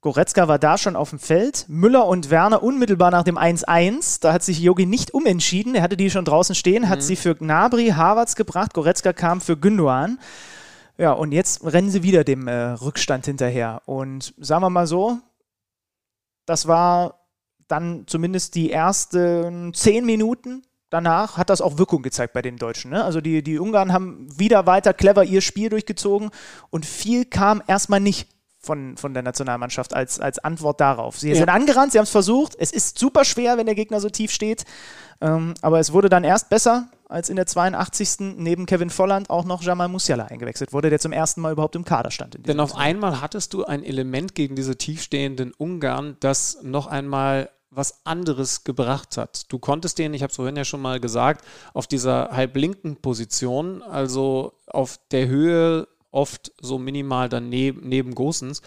[0.00, 1.64] Goretzka war da schon auf dem Feld.
[1.68, 4.20] Müller und Werner unmittelbar nach dem 1-1.
[4.20, 5.74] Da hat sich Yogi nicht umentschieden.
[5.74, 6.88] Er hatte die schon draußen stehen, mhm.
[6.88, 8.74] hat sie für Gnabry, Havertz gebracht.
[8.74, 10.18] Goretzka kam für Gündogan.
[10.98, 13.82] Ja, und jetzt rennen sie wieder dem äh, Rückstand hinterher.
[13.86, 15.18] Und sagen wir mal so,
[16.46, 17.26] das war
[17.68, 20.62] dann zumindest die ersten zehn Minuten.
[20.88, 22.92] Danach hat das auch Wirkung gezeigt bei den Deutschen.
[22.92, 23.04] Ne?
[23.04, 26.30] Also die, die Ungarn haben wieder weiter clever ihr Spiel durchgezogen
[26.70, 28.28] und viel kam erstmal nicht
[28.66, 31.18] von, von der Nationalmannschaft als, als Antwort darauf.
[31.18, 31.36] Sie ja.
[31.36, 32.54] sind angerannt, sie haben es versucht.
[32.58, 34.64] Es ist super schwer, wenn der Gegner so tief steht.
[35.20, 38.36] Ähm, aber es wurde dann erst besser, als in der 82.
[38.36, 41.84] neben Kevin Volland auch noch Jamal Musiala eingewechselt wurde, der zum ersten Mal überhaupt im
[41.84, 42.36] Kader stand.
[42.46, 42.80] Denn auf Zeit.
[42.80, 49.16] einmal hattest du ein Element gegen diese tiefstehenden Ungarn, das noch einmal was anderes gebracht
[49.16, 49.52] hat.
[49.52, 51.44] Du konntest den, ich habe es vorhin ja schon mal gesagt,
[51.74, 55.86] auf dieser halblinken Position, also auf der Höhe
[56.16, 58.62] oft so minimal daneben neben Gosens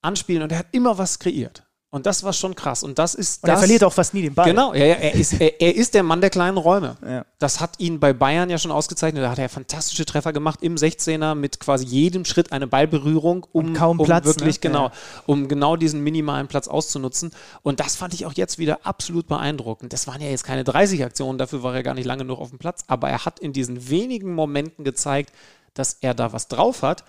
[0.00, 1.64] anspielen und er hat immer was kreiert.
[1.90, 2.82] Und das war schon krass.
[2.82, 3.42] Und das ist.
[3.42, 4.44] Und das, er verliert auch fast nie den Ball.
[4.44, 6.98] Genau, ja, ja, er, ist, er, er, ist der Mann der kleinen Räume.
[7.02, 7.24] Ja.
[7.38, 9.22] Das hat ihn bei Bayern ja schon ausgezeichnet.
[9.22, 13.72] Da hat er fantastische Treffer gemacht im 16er mit quasi jedem Schritt eine Ballberührung, um,
[13.72, 14.60] kaum um Platz, wirklich ne?
[14.60, 14.90] genau,
[15.24, 17.30] um genau diesen minimalen Platz auszunutzen.
[17.62, 19.94] Und das fand ich auch jetzt wieder absolut beeindruckend.
[19.94, 22.50] Das waren ja jetzt keine 30 Aktionen, dafür war er gar nicht lange noch auf
[22.50, 22.84] dem Platz.
[22.86, 25.32] Aber er hat in diesen wenigen Momenten gezeigt,
[25.78, 27.04] dass er da was drauf hat,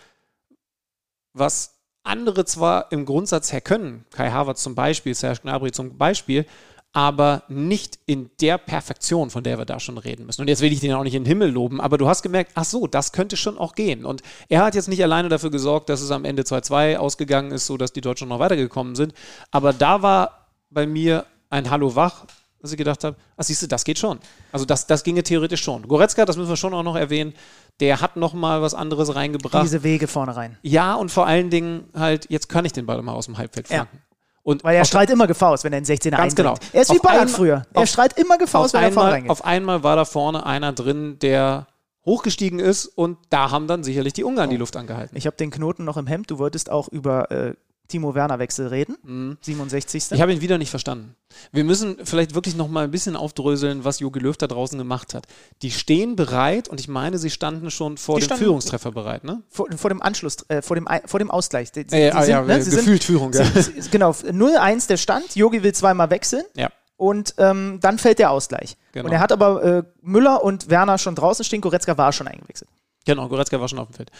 [1.33, 6.45] was andere zwar im Grundsatz her können, Kai Havertz zum Beispiel, Serge Gnabry zum Beispiel,
[6.91, 10.41] aber nicht in der Perfektion, von der wir da schon reden müssen.
[10.41, 12.51] Und jetzt will ich den auch nicht in den Himmel loben, aber du hast gemerkt,
[12.55, 14.05] ach so, das könnte schon auch gehen.
[14.05, 17.67] Und er hat jetzt nicht alleine dafür gesorgt, dass es am Ende 2-2 ausgegangen ist,
[17.67, 19.13] sodass die Deutschen noch weitergekommen sind.
[19.51, 22.25] Aber da war bei mir ein Hallo wach,
[22.61, 24.19] dass ich gedacht habe, ach siehst du, das geht schon.
[24.51, 25.87] Also das, das ginge theoretisch schon.
[25.87, 27.33] Goretzka, das müssen wir schon auch noch erwähnen,
[27.79, 29.63] der hat noch mal was anderes reingebracht.
[29.63, 30.57] Diese Wege vorne rein.
[30.61, 33.67] Ja, und vor allen Dingen halt, jetzt kann ich den Ball mal aus dem Halbfeld
[33.67, 33.95] flanken.
[33.95, 34.01] Ja.
[34.43, 36.55] Und Weil er strahlt immer Gefahr aus, wenn er in 16er Ganz genau.
[36.73, 37.65] Er ist wie Bayern früher.
[37.73, 39.31] Er strahlt immer Gefahr aus, wenn einmal, er vorne reingeht.
[39.31, 41.67] Auf einmal war da vorne einer drin, der
[42.05, 44.51] hochgestiegen ist und da haben dann sicherlich die Ungarn oh.
[44.51, 45.15] die Luft angehalten.
[45.15, 46.31] Ich habe den Knoten noch im Hemd.
[46.31, 47.53] Du wolltest auch über äh,
[47.89, 48.95] Timo Werner-Wechsel reden.
[49.03, 49.37] Mhm.
[49.41, 50.11] 67.
[50.11, 51.15] Ich habe ihn wieder nicht verstanden.
[51.51, 55.13] Wir müssen vielleicht wirklich noch mal ein bisschen aufdröseln, was Jogi Löw da draußen gemacht
[55.13, 55.27] hat.
[55.61, 59.23] Die stehen bereit und ich meine, sie standen schon vor die dem standen, Führungstreffer bereit,
[59.23, 59.43] ne?
[59.49, 61.71] Vor, vor dem Anschluss, äh, vor, dem, vor dem Ausgleich.
[61.71, 62.57] Die, äh, ah, sind, ja, ne?
[62.59, 63.43] gefühlt sind, Führung, ja.
[63.45, 65.35] Sie, genau, 0-1 der Stand.
[65.35, 66.45] Jogi will zweimal wechseln.
[66.55, 66.69] Ja.
[66.95, 68.75] Und ähm, dann fällt der Ausgleich.
[68.91, 69.05] Genau.
[69.05, 71.61] Und er hat aber äh, Müller und Werner schon draußen stehen.
[71.61, 72.69] Goretzka war schon eingewechselt.
[73.05, 74.11] Genau, Goretzka war schon auf dem Feld.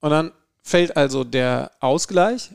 [0.00, 0.32] Und dann
[0.62, 2.50] fällt also der Ausgleich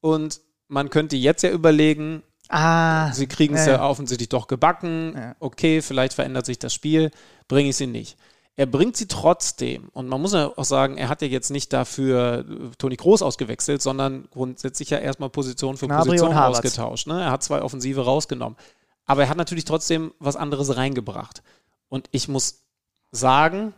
[0.00, 5.14] und man könnte jetzt ja überlegen, ah, sie kriegen es ja, ja, offensichtlich doch gebacken.
[5.16, 5.36] Ja.
[5.40, 7.10] Okay, vielleicht verändert sich das Spiel,
[7.48, 8.16] bringe ich sie nicht.
[8.56, 9.88] Er bringt sie trotzdem.
[9.92, 13.22] Und man muss ja auch sagen, er hat ja jetzt nicht dafür äh, Toni Groß
[13.22, 17.06] ausgewechselt, sondern grundsätzlich ja erstmal Position für Gnabry Position ausgetauscht.
[17.06, 17.22] Ne?
[17.22, 18.58] Er hat zwei Offensive rausgenommen.
[19.06, 21.42] Aber er hat natürlich trotzdem was anderes reingebracht.
[21.88, 22.64] Und ich muss
[23.12, 23.74] sagen,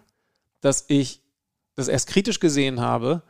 [0.62, 1.20] dass ich
[1.76, 3.22] das erst kritisch gesehen habe,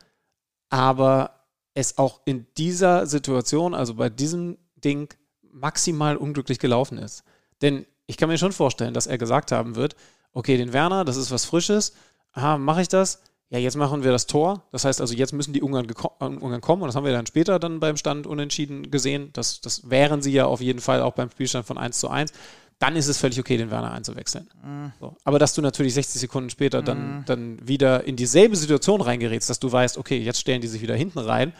[0.69, 1.40] aber
[1.81, 5.13] es auch in dieser Situation, also bei diesem Ding,
[5.53, 7.25] maximal unglücklich gelaufen ist.
[7.61, 9.97] Denn ich kann mir schon vorstellen, dass er gesagt haben wird,
[10.33, 11.93] okay, den Werner, das ist was Frisches,
[12.33, 13.23] aha, mache ich das?
[13.51, 14.63] Ja, jetzt machen wir das Tor.
[14.71, 17.59] Das heißt also, jetzt müssen die Ungarn, Ungarn, kommen und das haben wir dann später
[17.59, 19.31] dann beim Stand unentschieden gesehen.
[19.33, 22.33] Das, das wären sie ja auf jeden Fall auch beim Spielstand von 1 zu 1.
[22.81, 24.49] dann ist es völlig okay, den Werner einzuwechseln.
[24.65, 24.93] Mhm.
[24.99, 25.15] So.
[25.23, 27.25] Aber dass du natürlich 60 Sekunden später dann, mhm.
[27.27, 30.97] dann wieder in dieselbe Situation reingerätst, dass du weißt, okay, jetzt stellen die sich wieder
[30.97, 31.53] hinten rein,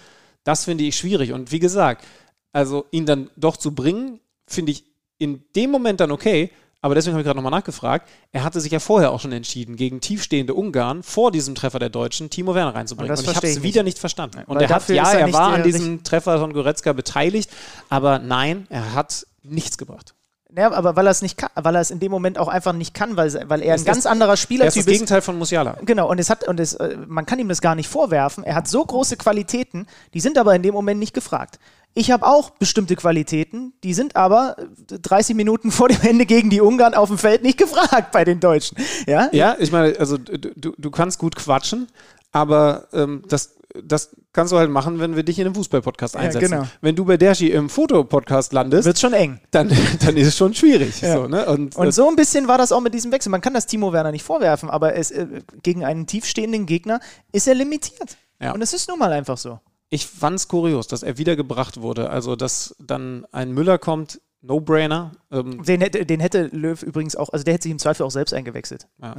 [0.45, 1.33] das finde ich schwierig.
[1.33, 2.05] Und wie gesagt,
[2.53, 4.85] also ihn dann doch zu bringen, finde ich
[5.19, 6.51] in dem Moment dann okay,
[6.81, 8.09] aber deswegen habe ich gerade nochmal nachgefragt.
[8.33, 11.91] Er hatte sich ja vorher auch schon entschieden, gegen tiefstehende Ungarn vor diesem Treffer der
[11.91, 13.11] Deutschen Timo Werner reinzubringen.
[13.11, 14.43] Und, und ich habe es wieder nicht verstanden.
[14.47, 17.51] Und er hat, ja, er, er war an diesem Treffer von Goretzka beteiligt,
[17.91, 20.15] aber nein, er hat nichts gebracht.
[20.57, 22.73] Ja, aber weil er es nicht kann, weil er es in dem Moment auch einfach
[22.73, 24.77] nicht kann, weil, weil er ein ganz anderer Spielertyp ist.
[24.77, 25.77] Er ist das Gegenteil von Musiala.
[25.85, 28.45] Genau, und es hat, und es, äh, man kann ihm das gar nicht vorwerfen.
[28.45, 31.59] Er hat so große Qualitäten, die sind aber in dem Moment nicht gefragt.
[31.93, 34.57] Ich habe auch bestimmte Qualitäten, die sind aber
[34.89, 38.39] 30 Minuten vor dem Ende gegen die Ungarn auf dem Feld nicht gefragt bei den
[38.39, 38.77] Deutschen.
[39.07, 41.89] Ja, ja ich meine, also du, du kannst gut quatschen,
[42.33, 46.53] aber ähm, das, das kannst du halt machen, wenn wir dich in einem Fußball-Podcast einsetzen.
[46.53, 46.71] Ja, genau.
[46.81, 49.41] Wenn du bei Dershi im Fotopodcast landest, wird schon eng.
[49.51, 49.69] Dann,
[50.05, 51.01] dann ist es schon schwierig.
[51.01, 51.17] Ja.
[51.17, 51.47] So, ne?
[51.47, 53.31] Und, und so ein bisschen war das auch mit diesem Wechsel.
[53.31, 57.01] Man kann das Timo Werner nicht vorwerfen, aber es, äh, gegen einen tiefstehenden Gegner
[57.33, 58.17] ist er limitiert.
[58.41, 58.53] Ja.
[58.53, 59.61] Und es ist nun mal einfach so
[59.91, 62.11] ich fand es kurios, dass er wiedergebracht wurde.
[62.11, 65.13] Also, dass dann ein Müller kommt, No-Brainer.
[65.31, 68.11] Ähm den, hätte, den hätte Löw übrigens auch, also der hätte sich im Zweifel auch
[68.11, 68.87] selbst eingewechselt.
[69.03, 69.17] Ja.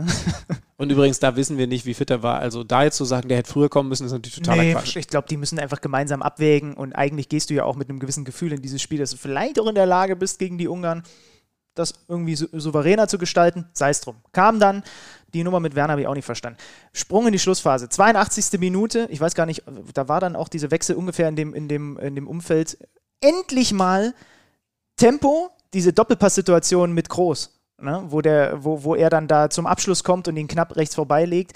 [0.77, 2.39] Und übrigens, da wissen wir nicht, wie fit er war.
[2.39, 4.95] Also da jetzt zu sagen, der hätte früher kommen müssen, ist natürlich totaler nee, Quatsch.
[4.95, 7.99] Ich glaube, die müssen einfach gemeinsam abwägen und eigentlich gehst du ja auch mit einem
[7.99, 10.67] gewissen Gefühl in dieses Spiel, dass du vielleicht auch in der Lage bist, gegen die
[10.67, 11.03] Ungarn
[11.75, 13.65] das irgendwie souveräner zu gestalten.
[13.73, 14.17] Sei es drum.
[14.33, 14.83] Kam dann,
[15.33, 16.59] die Nummer mit Werner habe ich auch nicht verstanden.
[16.93, 17.87] Sprung in die Schlussphase.
[17.87, 18.59] 82.
[18.59, 19.07] Minute.
[19.09, 19.63] Ich weiß gar nicht,
[19.93, 22.77] da war dann auch diese Wechsel ungefähr in dem, in dem, in dem Umfeld.
[23.21, 24.13] Endlich mal
[25.01, 28.03] Tempo, diese Doppelpasssituation mit Groß, ne?
[28.09, 31.53] wo, der, wo, wo er dann da zum Abschluss kommt und ihn knapp rechts vorbeilegt.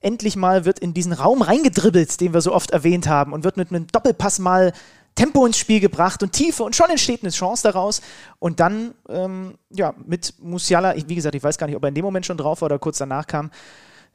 [0.00, 3.56] Endlich mal wird in diesen Raum reingedribbelt, den wir so oft erwähnt haben, und wird
[3.56, 4.74] mit einem Doppelpass mal
[5.14, 8.02] Tempo ins Spiel gebracht und Tiefe und schon entsteht eine Chance daraus.
[8.38, 11.88] Und dann, ähm, ja, mit Musiala, ich, wie gesagt, ich weiß gar nicht, ob er
[11.88, 13.50] in dem Moment schon drauf war oder kurz danach kam.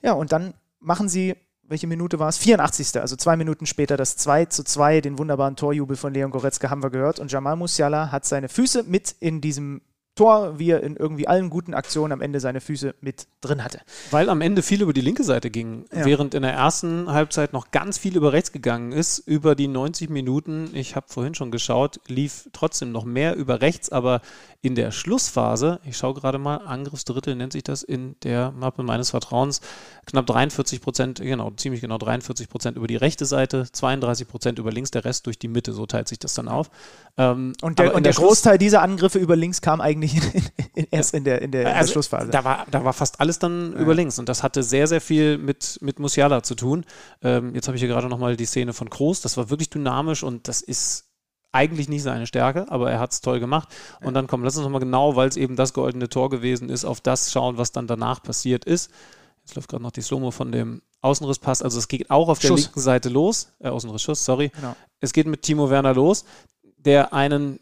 [0.04, 1.36] Ja, und dann machen sie,
[1.70, 2.38] welche Minute war es?
[2.38, 3.00] 84.
[3.00, 6.84] Also zwei Minuten später das 2 zu 2, den wunderbaren Torjubel von Leon Goretzka haben
[6.84, 7.20] wir gehört.
[7.20, 9.82] Und Jamal Musiala hat seine Füße mit in diesem
[10.16, 13.80] Tor, wie er in irgendwie allen guten Aktionen am Ende seine Füße mit drin hatte.
[14.12, 16.06] Weil am Ende viel über die linke Seite ging, ja.
[16.06, 19.20] während in der ersten Halbzeit noch ganz viel über rechts gegangen ist.
[19.20, 23.90] Über die 90 Minuten, ich habe vorhin schon geschaut, lief trotzdem noch mehr über rechts,
[23.92, 24.22] aber
[24.62, 29.12] in der Schlussphase, ich schaue gerade mal, Angriffsdrittel nennt sich das in der Mappe meines
[29.12, 29.62] Vertrauens,
[30.06, 34.72] knapp 43 Prozent, genau, ziemlich genau 43 Prozent über die rechte Seite, 32 Prozent über
[34.72, 36.70] links, der Rest durch die Mitte, so teilt sich das dann auf.
[37.20, 40.44] Ähm, und der, und der, der Großteil dieser Angriffe über links kam eigentlich in,
[40.74, 42.32] in, erst in der, in der, also, Schlussphase.
[42.32, 43.80] Da war, da war fast alles dann ja.
[43.80, 46.86] über links und das hatte sehr, sehr viel mit, mit Musiala zu tun.
[47.22, 50.24] Ähm, jetzt habe ich hier gerade nochmal die Szene von Groß, das war wirklich dynamisch
[50.24, 51.10] und das ist
[51.52, 53.68] eigentlich nicht seine Stärke, aber er hat es toll gemacht.
[54.02, 56.86] Und dann kommen, lass uns nochmal genau, weil es eben das goldene Tor gewesen ist,
[56.86, 58.92] auf das schauen, was dann danach passiert ist.
[59.42, 61.64] Jetzt läuft gerade noch die Slomo von dem Außenrisspass.
[61.64, 62.66] Also es geht auch auf der Schuss.
[62.66, 63.52] linken Seite los.
[63.60, 64.50] Äh, Außenrissschuss, sorry.
[64.50, 64.76] Genau.
[65.00, 66.24] Es geht mit Timo Werner los,
[66.86, 67.60] der einen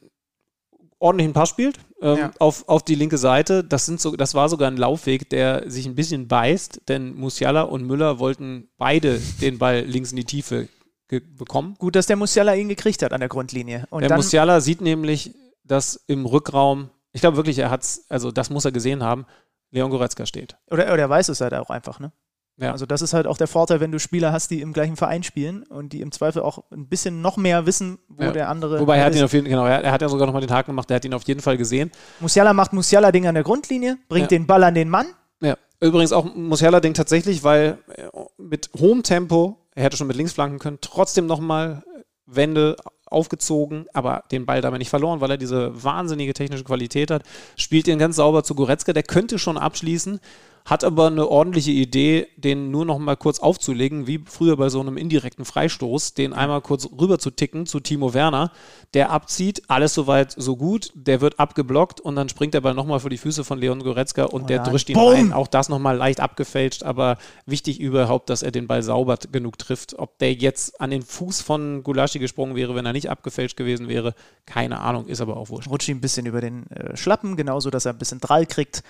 [1.00, 2.32] ordentlichen Pass spielt ähm, ja.
[2.40, 3.64] auf, auf die linke Seite.
[3.64, 7.64] Das, sind so, das war sogar ein Laufweg, der sich ein bisschen beißt, denn Musiala
[7.64, 10.68] und Müller wollten beide den Ball links in die Tiefe
[11.08, 11.76] bekommen.
[11.78, 13.88] Gut, dass der Musiala ihn gekriegt hat an der Grundlinie.
[13.90, 18.32] Und der Musiala sieht nämlich, dass im Rückraum, ich glaube wirklich, er hat es, also
[18.32, 19.26] das muss er gesehen haben,
[19.72, 20.58] Leon Goretzka steht.
[20.70, 22.12] Oder, oder er weiß es halt auch einfach, ne?
[22.60, 22.72] Ja.
[22.72, 25.22] Also das ist halt auch der Vorteil, wenn du Spieler hast, die im gleichen Verein
[25.22, 28.32] spielen und die im Zweifel auch ein bisschen noch mehr wissen, wo ja.
[28.32, 28.80] der andere.
[28.80, 30.72] Wobei er hat ihn auf jeden genau, er, er hat ja sogar nochmal den Haken
[30.72, 31.92] gemacht, er hat ihn auf jeden Fall gesehen.
[32.20, 34.38] Musiala macht Musiala-Ding an der Grundlinie, bringt ja.
[34.38, 35.06] den Ball an den Mann.
[35.42, 35.56] Ja.
[35.80, 38.08] Übrigens auch Musiala-Ding tatsächlich, weil äh,
[38.40, 40.80] mit hohem Tempo er hätte schon mit links flanken können.
[40.82, 41.84] Trotzdem nochmal
[42.26, 47.22] Wände aufgezogen, aber den Ball dabei nicht verloren, weil er diese wahnsinnige technische Qualität hat.
[47.56, 48.92] Spielt ihn ganz sauber zu Goretzka.
[48.92, 50.20] Der könnte schon abschließen
[50.68, 54.82] hat aber eine ordentliche Idee, den nur noch mal kurz aufzulegen, wie früher bei so
[54.82, 58.52] einem indirekten Freistoß, den einmal kurz rüber zu ticken zu Timo Werner,
[58.94, 63.00] der abzieht, alles soweit so gut, der wird abgeblockt und dann springt der Ball nochmal
[63.00, 65.14] vor die Füße von Leon Goretzka und oh der drischt ihn Boom.
[65.14, 65.34] rein.
[65.34, 69.98] Auch das nochmal leicht abgefälscht, aber wichtig überhaupt, dass er den Ball sauber genug trifft.
[69.98, 73.88] Ob der jetzt an den Fuß von Gulaschi gesprungen wäre, wenn er nicht abgefälscht gewesen
[73.88, 74.16] wäre,
[74.46, 75.70] keine Ahnung, ist aber auch wurscht.
[75.70, 78.84] Rutscht ihn ein bisschen über den äh, Schlappen, genauso, dass er ein bisschen Drall kriegt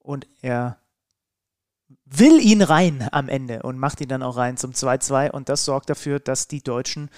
[0.00, 0.76] und er
[2.04, 5.30] will ihn rein am Ende und macht ihn dann auch rein zum 2-2.
[5.30, 7.10] Und das sorgt dafür, dass die Deutschen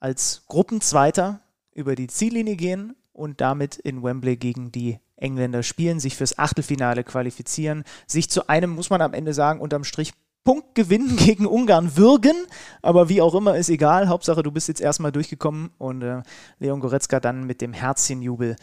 [0.00, 1.40] als Gruppenzweiter
[1.72, 7.04] über die Ziellinie gehen und damit in Wembley gegen die Engländer spielen, sich fürs Achtelfinale
[7.04, 10.12] qualifizieren, sich zu einem, muss man am Ende sagen, unterm Strich
[10.44, 12.34] Punktgewinn gegen Ungarn würgen,
[12.82, 14.08] aber wie auch immer ist egal.
[14.08, 16.22] Hauptsache, du bist jetzt erstmal durchgekommen und äh,
[16.58, 18.56] Leon Goretzka dann mit dem Herzchenjubel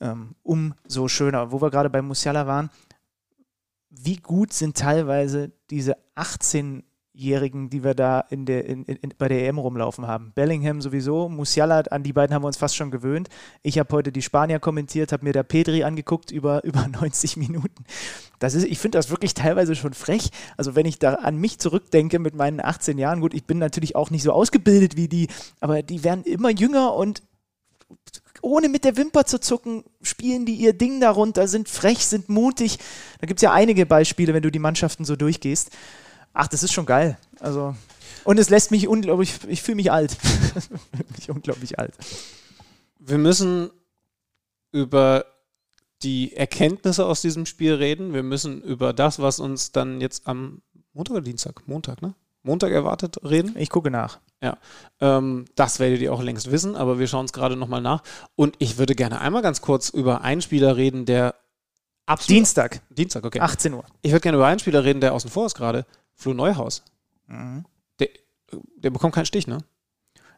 [0.00, 1.52] ähm, umso schöner.
[1.52, 2.70] Wo wir gerade bei Musiala waren,
[3.98, 6.82] wie gut sind teilweise diese 18
[7.16, 10.32] Jährigen, die wir da in der, in, in, bei der EM rumlaufen haben.
[10.34, 13.30] Bellingham sowieso, Musiala, an die beiden haben wir uns fast schon gewöhnt.
[13.62, 17.84] Ich habe heute die Spanier kommentiert, habe mir da Pedri angeguckt über, über 90 Minuten.
[18.38, 20.30] Das ist, ich finde das wirklich teilweise schon frech.
[20.58, 23.96] Also wenn ich da an mich zurückdenke mit meinen 18 Jahren, gut, ich bin natürlich
[23.96, 25.28] auch nicht so ausgebildet wie die,
[25.60, 27.22] aber die werden immer jünger und
[28.46, 32.78] ohne mit der Wimper zu zucken, spielen die ihr Ding darunter, sind frech, sind mutig.
[33.20, 35.70] Da gibt es ja einige Beispiele, wenn du die Mannschaften so durchgehst.
[36.32, 37.18] Ach, das ist schon geil.
[37.40, 37.74] Also,
[38.22, 40.16] und es lässt mich unglaublich, ich fühle mich alt.
[41.16, 41.94] mich unglaublich alt.
[43.00, 43.70] Wir müssen
[44.70, 45.26] über
[46.04, 48.14] die Erkenntnisse aus diesem Spiel reden.
[48.14, 50.62] Wir müssen über das, was uns dann jetzt am
[50.92, 51.66] Montag oder Dienstag?
[51.66, 52.14] Montag, ne?
[52.44, 53.56] Montag erwartet reden.
[53.58, 54.20] Ich gucke nach.
[54.46, 54.58] Ja,
[55.00, 58.04] ähm, das werdet ihr auch längst wissen, aber wir schauen es gerade nochmal nach.
[58.36, 61.34] Und ich würde gerne einmal ganz kurz über einen Spieler reden, der
[62.06, 62.36] absolut.
[62.36, 62.80] Dienstag.
[62.90, 63.40] Dienstag, okay.
[63.40, 63.84] 18 Uhr.
[64.02, 65.84] Ich würde gerne über einen Spieler reden, der außen vor ist gerade.
[66.14, 66.84] Flo Neuhaus.
[67.26, 67.64] Mhm.
[67.98, 68.08] Der,
[68.76, 69.58] der bekommt keinen Stich, ne?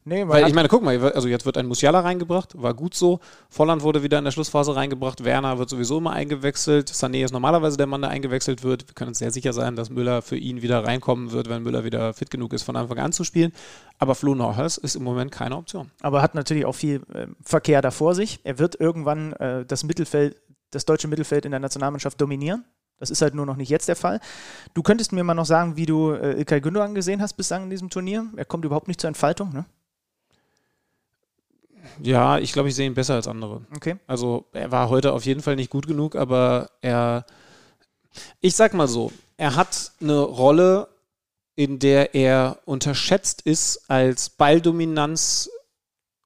[0.09, 3.21] Nee, Weil ich meine, guck mal, also jetzt wird ein Musiala reingebracht, war gut so.
[3.51, 5.23] Volland wurde wieder in der Schlussphase reingebracht.
[5.23, 6.91] Werner wird sowieso immer eingewechselt.
[6.91, 8.89] Sané ist normalerweise der Mann, der eingewechselt wird.
[8.89, 11.85] Wir können uns sehr sicher sein, dass Müller für ihn wieder reinkommen wird, wenn Müller
[11.85, 13.53] wieder fit genug ist, von Anfang an zu spielen.
[13.99, 15.91] Aber Flo Neuhaus ist im Moment keine Option.
[16.01, 18.41] Aber hat natürlich auch viel äh, Verkehr da vor sich.
[18.45, 20.41] Er wird irgendwann äh, das Mittelfeld,
[20.71, 22.65] das deutsche Mittelfeld in der Nationalmannschaft dominieren.
[22.99, 24.21] Das ist halt nur noch nicht jetzt der Fall.
[24.73, 27.71] Du könntest mir mal noch sagen, wie du äh, Ilkay Gündogan gesehen hast bislang in
[27.71, 28.27] diesem Turnier.
[28.37, 29.67] Er kommt überhaupt nicht zur Entfaltung, ne?
[32.03, 33.63] Ja, ich glaube, ich sehe ihn besser als andere.
[33.75, 33.97] Okay.
[34.07, 37.25] Also er war heute auf jeden Fall nicht gut genug, aber er,
[38.41, 40.89] ich sag mal so, er hat eine Rolle,
[41.55, 45.51] in der er unterschätzt ist als Balldominanz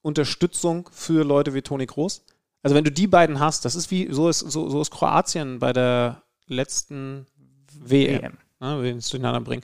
[0.03, 2.23] Unterstützung für Leute wie Toni Kroos.
[2.63, 5.59] Also wenn du die beiden hast, das ist wie, so ist, so, so ist Kroatien
[5.59, 7.27] bei der letzten
[7.73, 8.39] WM, WM.
[8.61, 9.63] Ne, wir es durcheinander bringen,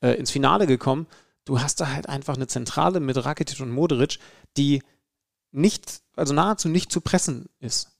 [0.00, 1.06] äh, ins Finale gekommen.
[1.44, 4.18] Du hast da halt einfach eine Zentrale mit Rakitic und Modric,
[4.56, 4.82] die
[5.52, 7.90] nicht, also nahezu nicht zu pressen ist.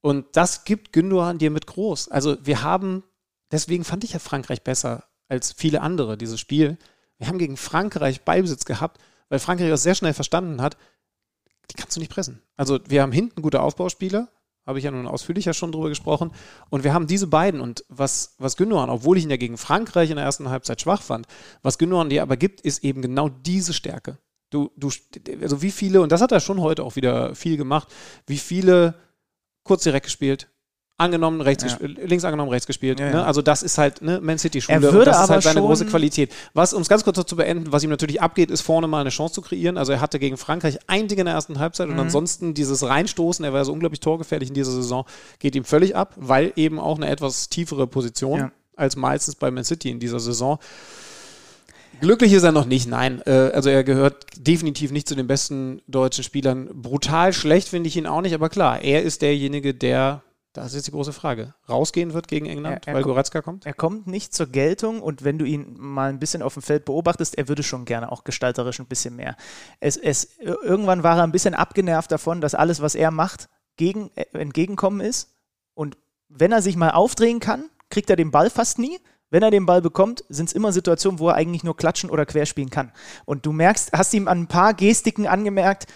[0.00, 2.08] Und das gibt Gündogan dir mit groß.
[2.08, 3.04] Also wir haben,
[3.50, 6.78] deswegen fand ich ja Frankreich besser als viele andere, dieses Spiel.
[7.18, 10.76] Wir haben gegen Frankreich Beibesitz gehabt, weil Frankreich das sehr schnell verstanden hat,
[11.70, 12.42] die kannst du nicht pressen.
[12.56, 14.28] Also wir haben hinten gute Aufbauspieler,
[14.66, 16.32] habe ich ja nun ausführlicher schon drüber gesprochen.
[16.70, 20.10] Und wir haben diese beiden und was, was Gündogan, obwohl ich ihn ja gegen Frankreich
[20.10, 21.26] in der ersten Halbzeit schwach fand,
[21.62, 24.18] was Gündogan dir aber gibt, ist eben genau diese Stärke.
[24.50, 24.90] Du, du,
[25.40, 27.88] also wie viele, und das hat er schon heute auch wieder viel gemacht,
[28.26, 28.94] wie viele
[29.62, 30.48] kurz direkt gespielt,
[31.00, 31.78] angenommen, rechts ja.
[31.80, 33.00] links angenommen, rechts gespielt.
[33.00, 33.24] Ja, ne?
[33.24, 35.60] Also das ist halt ne, Man City Schule er würde und das ist halt seine
[35.60, 36.32] große Qualität.
[36.52, 39.10] Was, um es ganz kurz zu beenden, was ihm natürlich abgeht, ist vorne mal eine
[39.10, 39.78] Chance zu kreieren.
[39.78, 41.94] Also er hatte gegen Frankreich ein Ding in der ersten Halbzeit mhm.
[41.94, 45.06] und ansonsten dieses Reinstoßen, er war so unglaublich torgefährlich in dieser Saison,
[45.38, 49.64] geht ihm völlig ab, weil eben auch eine etwas tiefere Position als meistens bei Man
[49.64, 50.58] City in dieser Saison.
[52.00, 53.22] Glücklich ist er noch nicht, nein.
[53.26, 56.68] Äh, also er gehört definitiv nicht zu den besten deutschen Spielern.
[56.72, 60.22] Brutal schlecht finde ich ihn auch nicht, aber klar, er ist derjenige, der
[60.52, 61.54] das ist jetzt die große Frage.
[61.68, 63.66] Rausgehen wird gegen England, er, er weil Goretzka kommt?
[63.66, 66.84] Er kommt nicht zur Geltung und wenn du ihn mal ein bisschen auf dem Feld
[66.86, 69.36] beobachtest, er würde schon gerne auch gestalterisch ein bisschen mehr.
[69.78, 74.10] Es, es, irgendwann war er ein bisschen abgenervt davon, dass alles, was er macht, gegen,
[74.16, 75.36] äh, entgegenkommen ist.
[75.74, 75.96] Und
[76.28, 78.98] wenn er sich mal aufdrehen kann, kriegt er den Ball fast nie.
[79.30, 82.26] Wenn er den Ball bekommt, sind es immer Situationen, wo er eigentlich nur klatschen oder
[82.26, 82.92] querspielen kann.
[83.24, 85.86] Und du merkst, hast ihm an ein paar Gestiken angemerkt,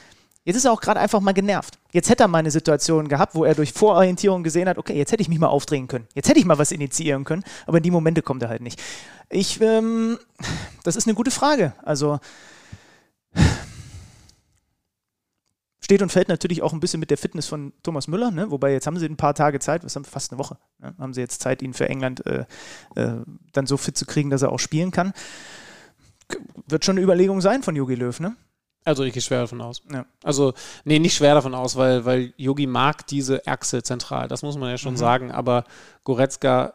[0.47, 1.78] Jetzt ist er auch gerade einfach mal genervt.
[1.90, 5.11] Jetzt hätte er mal eine Situation gehabt, wo er durch Vororientierung gesehen hat, okay, jetzt
[5.11, 6.06] hätte ich mich mal aufdrehen können.
[6.15, 8.78] Jetzt hätte ich mal was initiieren können, aber in die Momente kommt er halt nicht.
[9.31, 10.19] Ich, ähm,
[10.82, 11.73] das ist eine gute Frage.
[11.82, 12.20] Also
[15.85, 18.51] steht und fällt natürlich auch ein bisschen mit der Fitness von Thomas Müller, ne?
[18.51, 20.94] wobei jetzt haben sie ein paar Tage Zeit, was haben fast eine Woche, ne?
[20.98, 22.47] haben sie jetzt Zeit, ihn für England äh,
[22.97, 23.16] äh,
[23.52, 25.12] dann so fit zu kriegen, dass er auch spielen kann.
[26.66, 28.35] Wird schon eine Überlegung sein von Jogi Löw, ne?
[28.86, 29.82] Also ich gehe schwer davon aus.
[29.90, 30.05] Ja.
[30.23, 30.52] Also,
[30.85, 34.28] nee, nicht schwer davon aus, weil, weil Yogi mag diese Achse zentral.
[34.28, 34.98] Das muss man ja schon mhm.
[34.98, 35.32] sagen.
[35.32, 35.65] Aber
[36.02, 36.74] Goretzka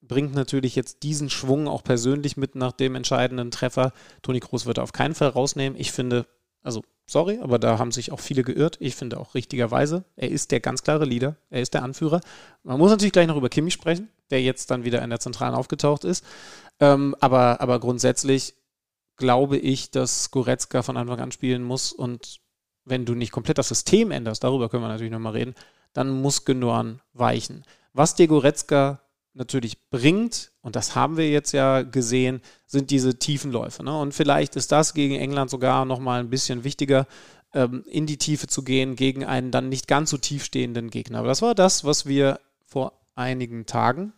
[0.00, 3.92] bringt natürlich jetzt diesen Schwung auch persönlich mit nach dem entscheidenden Treffer.
[4.22, 5.78] Toni Kroos wird er auf keinen Fall rausnehmen.
[5.78, 6.26] Ich finde,
[6.62, 8.76] also sorry, aber da haben sich auch viele geirrt.
[8.80, 12.20] Ich finde auch richtigerweise, er ist der ganz klare Leader, er ist der Anführer.
[12.62, 15.54] Man muss natürlich gleich noch über Kimmich sprechen, der jetzt dann wieder in der Zentralen
[15.54, 16.24] aufgetaucht ist.
[16.78, 18.54] Ähm, aber, aber grundsätzlich
[19.16, 22.40] glaube ich, dass Goretzka von Anfang an spielen muss und
[22.84, 25.54] wenn du nicht komplett das System änderst, darüber können wir natürlich nochmal reden,
[25.92, 27.64] dann muss Gündogan weichen.
[27.92, 29.00] Was dir Goretzka
[29.34, 33.82] natürlich bringt, und das haben wir jetzt ja gesehen, sind diese tiefen Läufe.
[33.82, 33.96] Ne?
[33.98, 37.06] Und vielleicht ist das gegen England sogar nochmal ein bisschen wichtiger,
[37.54, 41.20] ähm, in die Tiefe zu gehen gegen einen dann nicht ganz so tief stehenden Gegner.
[41.20, 44.12] Aber das war das, was wir vor einigen Tagen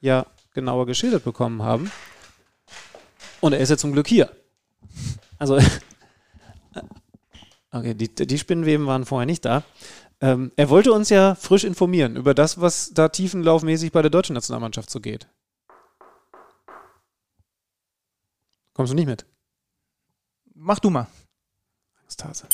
[0.00, 1.90] ja genauer geschildert bekommen haben.
[3.40, 4.30] Und er ist ja zum Glück hier.
[5.38, 5.58] Also,
[7.72, 9.64] okay, die, die Spinnenweben waren vorher nicht da.
[10.20, 14.34] Ähm, er wollte uns ja frisch informieren über das, was da tiefenlaufmäßig bei der deutschen
[14.34, 15.28] Nationalmannschaft so geht.
[18.74, 19.24] Kommst du nicht mit?
[20.52, 21.06] Mach du mal.
[22.02, 22.48] Angsthase.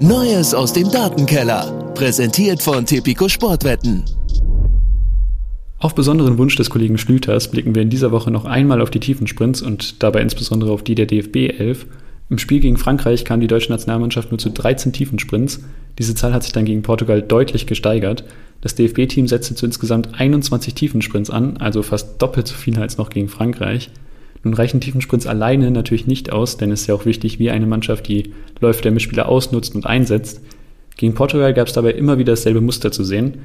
[0.00, 1.92] Neues aus dem Datenkeller.
[1.94, 4.04] Präsentiert von Tipico Sportwetten.
[5.78, 9.00] Auf besonderen Wunsch des Kollegen Schlüters blicken wir in dieser Woche noch einmal auf die
[9.00, 11.86] Tiefensprints und dabei insbesondere auf die der DFB 11.
[12.28, 15.62] Im Spiel gegen Frankreich kam die deutsche Nationalmannschaft nur zu 13 Tiefensprints.
[15.98, 18.24] Diese Zahl hat sich dann gegen Portugal deutlich gesteigert.
[18.60, 23.10] Das DFB-Team setzte zu insgesamt 21 Tiefensprints an, also fast doppelt so viele als noch
[23.10, 23.90] gegen Frankreich.
[24.42, 27.66] Nun reichen Tiefensprints alleine natürlich nicht aus, denn es ist ja auch wichtig, wie eine
[27.66, 30.40] Mannschaft die Läufe der Mitspieler ausnutzt und einsetzt.
[30.96, 33.38] Gegen Portugal gab es dabei immer wieder dasselbe Muster zu sehen.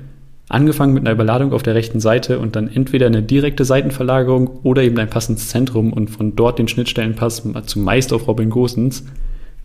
[0.49, 4.83] Angefangen mit einer Überladung auf der rechten Seite und dann entweder eine direkte Seitenverlagerung oder
[4.83, 9.05] eben ein passendes Zentrum und von dort den Schnittstellenpass zumeist auf Robin Gosens.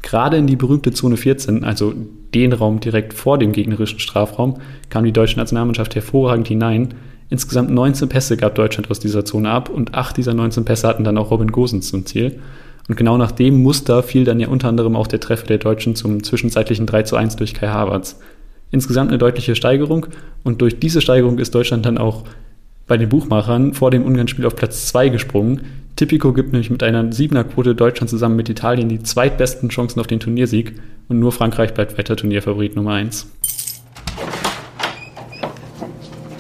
[0.03, 1.93] Gerade in die berühmte Zone 14, also
[2.35, 4.59] den Raum direkt vor dem gegnerischen Strafraum,
[4.89, 6.95] kam die deutsche Nationalmannschaft hervorragend hinein.
[7.29, 11.03] Insgesamt 19 Pässe gab Deutschland aus dieser Zone ab und acht dieser 19 Pässe hatten
[11.03, 12.39] dann auch Robin Gosens zum Ziel.
[12.89, 15.97] Und genau nach dem Muster fiel dann ja unter anderem auch der Treffer der Deutschen
[15.97, 18.21] zum zwischenzeitlichen 3 zu 1 durch Kai Havertz.
[18.71, 20.07] Insgesamt eine deutliche Steigerung
[20.43, 22.25] und durch diese Steigerung ist Deutschland dann auch
[22.87, 25.63] bei den Buchmachern vor dem Ungarn-Spiel auf Platz 2 gesprungen.
[25.97, 30.21] Tipico gibt nämlich mit einer 7er-Quote Deutschland zusammen mit Italien die zweitbesten Chancen auf den
[30.21, 30.75] Turniersieg
[31.09, 33.27] und nur Frankreich bleibt weiter Turnierfavorit Nummer 1.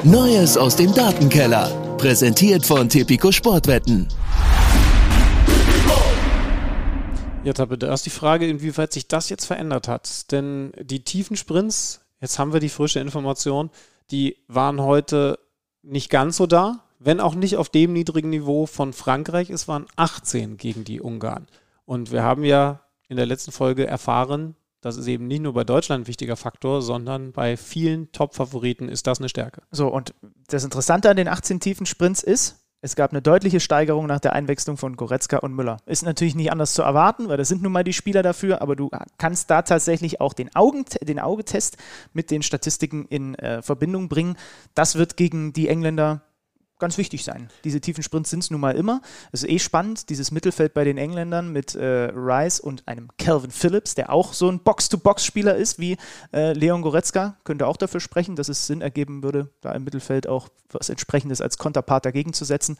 [0.04, 1.68] Neues aus dem Datenkeller.
[1.98, 4.06] Präsentiert von Tipico Sportwetten.
[7.42, 10.30] Ja, Tappe, da ist die Frage, inwieweit sich das jetzt verändert hat.
[10.32, 13.70] Denn die tiefen Sprints, jetzt haben wir die frische Information,
[14.10, 15.38] die waren heute
[15.82, 19.50] nicht ganz so da, wenn auch nicht auf dem niedrigen Niveau von Frankreich.
[19.50, 21.46] Es waren 18 gegen die Ungarn.
[21.84, 25.64] Und wir haben ja in der letzten Folge erfahren, das ist eben nicht nur bei
[25.64, 29.62] Deutschland ein wichtiger Faktor, sondern bei vielen Top-Favoriten ist das eine Stärke.
[29.70, 30.14] So, und
[30.48, 34.32] das Interessante an den 18 tiefen Sprints ist, es gab eine deutliche Steigerung nach der
[34.32, 35.78] Einwechslung von Goretzka und Müller.
[35.86, 38.76] Ist natürlich nicht anders zu erwarten, weil das sind nun mal die Spieler dafür, aber
[38.76, 41.78] du kannst da tatsächlich auch den, Augen, den Augetest
[42.12, 44.36] mit den Statistiken in äh, Verbindung bringen.
[44.74, 46.22] Das wird gegen die Engländer
[46.78, 47.48] ganz wichtig sein.
[47.64, 49.00] Diese tiefen Sprints sind es nun mal immer.
[49.32, 53.50] Es ist eh spannend, dieses Mittelfeld bei den Engländern mit äh, Rice und einem Calvin
[53.50, 55.96] Phillips, der auch so ein Box-to-Box-Spieler ist wie
[56.32, 60.26] äh, Leon Goretzka, könnte auch dafür sprechen, dass es Sinn ergeben würde, da im Mittelfeld
[60.26, 62.76] auch was entsprechendes als Konterpart dagegen zu setzen.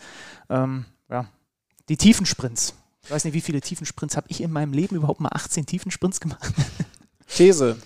[0.50, 1.26] Ähm, ja.
[1.88, 2.74] Die tiefen Sprints.
[3.04, 5.64] Ich weiß nicht, wie viele tiefen Sprints habe ich in meinem Leben überhaupt mal 18
[5.64, 6.52] tiefen Sprints gemacht.
[7.36, 7.76] These.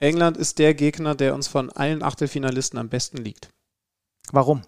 [0.00, 3.50] England ist der Gegner, der uns von allen Achtelfinalisten am besten liegt.
[4.32, 4.62] Warum?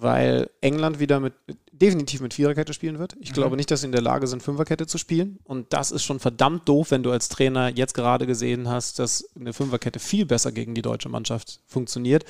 [0.00, 1.34] Weil England wieder mit
[1.80, 3.16] definitiv mit Viererkette spielen wird.
[3.20, 3.34] Ich mhm.
[3.34, 5.38] glaube nicht, dass sie in der Lage sind, Fünferkette zu spielen.
[5.44, 9.28] Und das ist schon verdammt doof, wenn du als Trainer jetzt gerade gesehen hast, dass
[9.38, 12.24] eine Fünferkette viel besser gegen die deutsche Mannschaft funktioniert,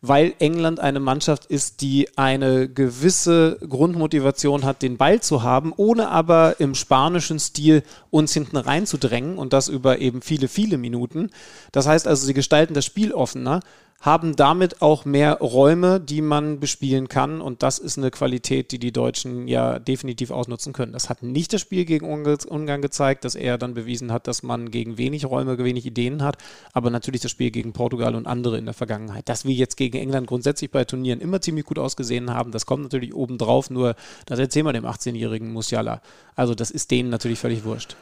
[0.00, 6.08] weil England eine Mannschaft ist, die eine gewisse Grundmotivation hat, den Ball zu haben, ohne
[6.08, 11.30] aber im spanischen Stil uns hinten reinzudrängen und das über eben viele, viele Minuten.
[11.72, 13.60] Das heißt also, sie gestalten das Spiel offener
[14.00, 17.40] haben damit auch mehr Räume, die man bespielen kann.
[17.40, 20.92] Und das ist eine Qualität, die die Deutschen ja definitiv ausnutzen können.
[20.92, 24.70] Das hat nicht das Spiel gegen Ungarn gezeigt, dass er dann bewiesen hat, dass man
[24.70, 26.38] gegen wenig Räume, wenig Ideen hat.
[26.72, 29.28] Aber natürlich das Spiel gegen Portugal und andere in der Vergangenheit.
[29.28, 32.84] Dass wir jetzt gegen England grundsätzlich bei Turnieren immer ziemlich gut ausgesehen haben, das kommt
[32.84, 33.68] natürlich obendrauf.
[33.68, 33.96] Nur
[34.26, 36.02] das erzählen wir dem 18-jährigen Musiala.
[36.36, 37.96] Also das ist denen natürlich völlig wurscht.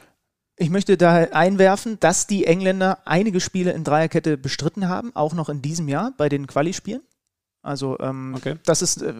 [0.59, 5.49] Ich möchte da einwerfen, dass die Engländer einige Spiele in Dreierkette bestritten haben, auch noch
[5.49, 7.01] in diesem Jahr bei den Quali-Spielen.
[7.61, 8.55] Also ähm, okay.
[8.65, 9.13] das ist, äh,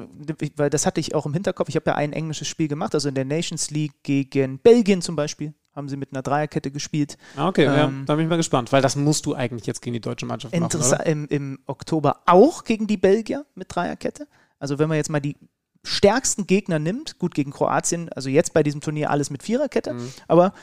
[0.55, 1.69] weil das hatte ich auch im Hinterkopf.
[1.69, 5.15] Ich habe ja ein englisches Spiel gemacht, also in der Nations League gegen Belgien zum
[5.15, 7.17] Beispiel haben sie mit einer Dreierkette gespielt.
[7.35, 9.81] Ah, okay, ähm, ja, da bin ich mal gespannt, weil das musst du eigentlich jetzt
[9.81, 11.05] gegen die deutsche Mannschaft machen, oder?
[11.05, 14.27] Im, Im Oktober auch gegen die Belgier mit Dreierkette.
[14.57, 15.35] Also wenn man jetzt mal die
[15.83, 20.11] stärksten Gegner nimmt, gut gegen Kroatien, also jetzt bei diesem Turnier alles mit Viererkette, mhm.
[20.27, 20.53] aber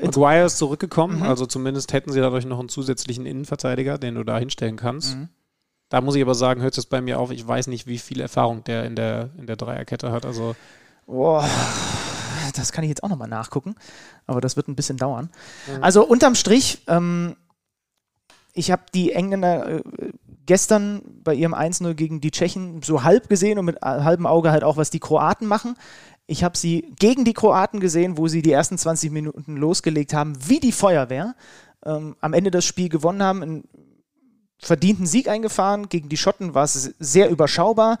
[0.00, 1.22] Maguire ist zurückgekommen, mhm.
[1.22, 5.16] also zumindest hätten sie dadurch noch einen zusätzlichen Innenverteidiger, den du da hinstellen kannst.
[5.16, 5.28] Mhm.
[5.88, 8.20] Da muss ich aber sagen, hört es bei mir auf, ich weiß nicht, wie viel
[8.20, 10.26] Erfahrung der in der, in der Dreierkette hat.
[10.26, 10.56] Also
[11.06, 11.48] Boah,
[12.54, 13.76] das kann ich jetzt auch nochmal nachgucken,
[14.26, 15.30] aber das wird ein bisschen dauern.
[15.66, 15.82] Mhm.
[15.82, 17.36] Also unterm Strich, ähm,
[18.52, 19.82] ich habe die Engländer äh,
[20.46, 24.64] gestern bei ihrem 1-0 gegen die Tschechen so halb gesehen und mit halbem Auge halt
[24.64, 25.76] auch, was die Kroaten machen
[26.26, 30.36] Ich habe sie gegen die Kroaten gesehen, wo sie die ersten 20 Minuten losgelegt haben,
[30.48, 31.34] wie die Feuerwehr.
[31.84, 33.64] Ähm, am Ende das Spiel gewonnen haben, einen
[34.58, 35.88] verdienten Sieg eingefahren.
[35.88, 37.98] Gegen die Schotten war es sehr überschaubar.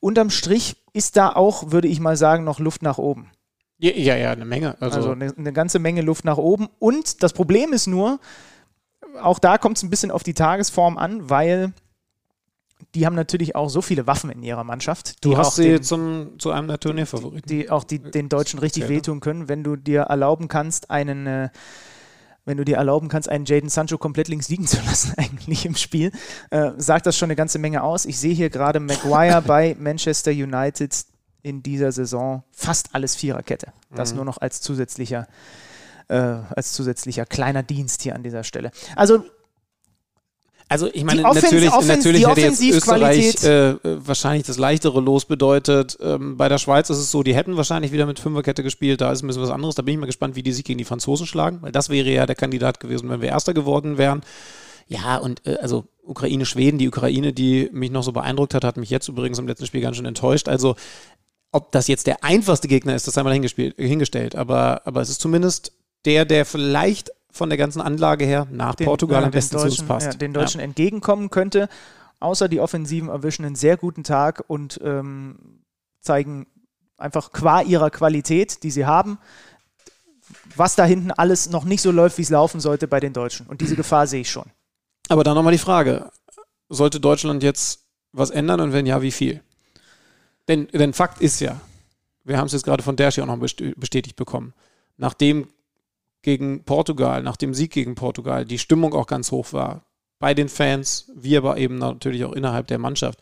[0.00, 3.30] Unterm Strich ist da auch, würde ich mal sagen, noch Luft nach oben.
[3.78, 4.80] Ja, ja, ja eine Menge.
[4.80, 6.68] Also, also eine, eine, ganze Menge Luft nach oben.
[6.78, 8.20] Und das Problem ist nur,
[9.20, 11.72] auch da kommt es ein bisschen auf die Tagesform an, weil
[12.94, 15.24] die haben natürlich auch so viele Waffen in ihrer Mannschaft.
[15.24, 17.48] Du hast sie den, zum, zu einem der Turnierfavoriten.
[17.48, 21.48] Die auch die, den Deutschen richtig wehtun können, wenn du dir erlauben kannst, einen, äh,
[22.44, 25.74] wenn du dir erlauben kannst, einen Jaden Sancho komplett links liegen zu lassen, eigentlich im
[25.74, 26.12] Spiel,
[26.50, 28.04] äh, sagt das schon eine ganze Menge aus.
[28.04, 30.94] Ich sehe hier gerade Maguire bei Manchester United
[31.42, 33.72] in dieser Saison fast alles Viererkette.
[33.94, 34.16] Das mhm.
[34.16, 35.26] nur noch als zusätzlicher,
[36.08, 38.70] äh, als zusätzlicher kleiner Dienst hier an dieser Stelle.
[38.94, 39.24] Also
[40.68, 45.26] also ich meine, Offens natürlich, Offens natürlich hätte jetzt Österreich äh, wahrscheinlich das leichtere Los
[45.26, 45.98] bedeutet.
[46.00, 49.00] Ähm, bei der Schweiz ist es so, die hätten wahrscheinlich wieder mit Fünferkette gespielt.
[49.00, 49.74] Da ist ein bisschen was anderes.
[49.74, 52.10] Da bin ich mal gespannt, wie die sich gegen die Franzosen schlagen, weil das wäre
[52.10, 54.22] ja der Kandidat gewesen, wenn wir Erster geworden wären.
[54.88, 58.76] Ja, und äh, also Ukraine, Schweden, die Ukraine, die mich noch so beeindruckt hat, hat
[58.76, 60.48] mich jetzt übrigens im letzten Spiel ganz schön enttäuscht.
[60.48, 60.76] Also
[61.52, 64.34] ob das jetzt der einfachste Gegner ist, das einmal hingestellt.
[64.34, 65.72] Aber, aber es ist zumindest
[66.04, 69.64] der, der vielleicht von der ganzen Anlage her nach den, Portugal ja, am besten zu
[69.64, 70.06] uns passt.
[70.06, 70.64] Ja, den Deutschen ja.
[70.64, 71.68] entgegenkommen könnte.
[72.20, 75.60] Außer die Offensiven erwischen einen sehr guten Tag und ähm,
[76.00, 76.46] zeigen
[76.96, 79.18] einfach qua ihrer Qualität, die sie haben,
[80.54, 83.46] was da hinten alles noch nicht so läuft, wie es laufen sollte bei den Deutschen.
[83.48, 84.46] Und diese Gefahr sehe ich schon.
[85.08, 86.10] Aber dann nochmal die Frage:
[86.68, 87.80] Sollte Deutschland jetzt
[88.12, 89.42] was ändern und wenn ja, wie viel?
[90.46, 91.60] Denn, denn Fakt ist ja,
[92.22, 94.54] wir haben es jetzt gerade von Dershi auch noch bestätigt bekommen,
[94.96, 95.48] nachdem
[96.24, 99.86] gegen Portugal, nach dem Sieg gegen Portugal, die Stimmung auch ganz hoch war,
[100.18, 103.20] bei den Fans, wie aber eben natürlich auch innerhalb der Mannschaft,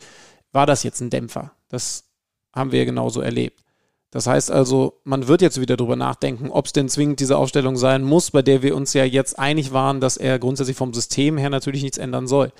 [0.51, 1.51] war das jetzt ein Dämpfer.
[1.69, 2.05] Das
[2.53, 3.63] haben wir ja genauso erlebt.
[4.09, 7.77] Das heißt also, man wird jetzt wieder darüber nachdenken, ob es denn zwingend diese Aufstellung
[7.77, 11.37] sein muss, bei der wir uns ja jetzt einig waren, dass er grundsätzlich vom System
[11.37, 12.51] her natürlich nichts ändern soll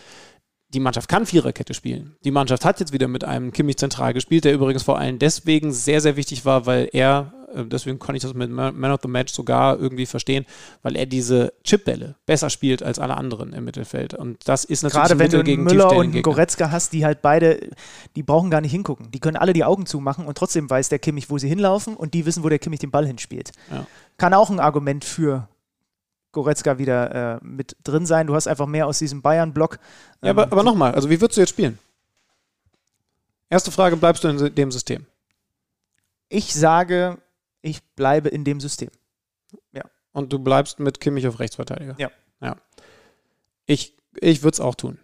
[0.74, 2.15] die Mannschaft kann Viererkette spielen.
[2.24, 5.72] Die Mannschaft hat jetzt wieder mit einem Kimmich zentral gespielt, der übrigens vor allem deswegen
[5.72, 9.34] sehr, sehr wichtig war, weil er, deswegen kann ich das mit Man of the Match
[9.34, 10.46] sogar irgendwie verstehen,
[10.82, 14.14] weil er diese Chipbälle besser spielt als alle anderen im Mittelfeld.
[14.14, 17.70] Und das ist natürlich Gerade wenn du gegen Müller und Goretzka hast, die halt beide,
[18.16, 19.12] die brauchen gar nicht hingucken.
[19.12, 22.14] Die können alle die Augen zumachen und trotzdem weiß der Kimmich, wo sie hinlaufen und
[22.14, 23.52] die wissen, wo der Kimmich den Ball hinspielt.
[23.72, 23.86] Ja.
[24.18, 25.48] Kann auch ein Argument für
[26.32, 28.28] Goretzka wieder äh, mit drin sein.
[28.28, 29.76] Du hast einfach mehr aus diesem Bayern-Block.
[30.22, 31.80] Ähm, ja, aber, aber nochmal, also wie würdest du jetzt spielen?
[33.50, 35.06] Erste Frage, bleibst du in dem System?
[36.28, 37.20] Ich sage,
[37.64, 38.91] ich bleibe in dem System.
[39.72, 39.84] Ja.
[40.11, 41.95] Und du bleibst mit Kimmich auf Rechtsverteidiger?
[41.98, 42.11] Ja.
[42.40, 42.57] Ja.
[43.65, 44.99] Ich, ich würde es auch tun.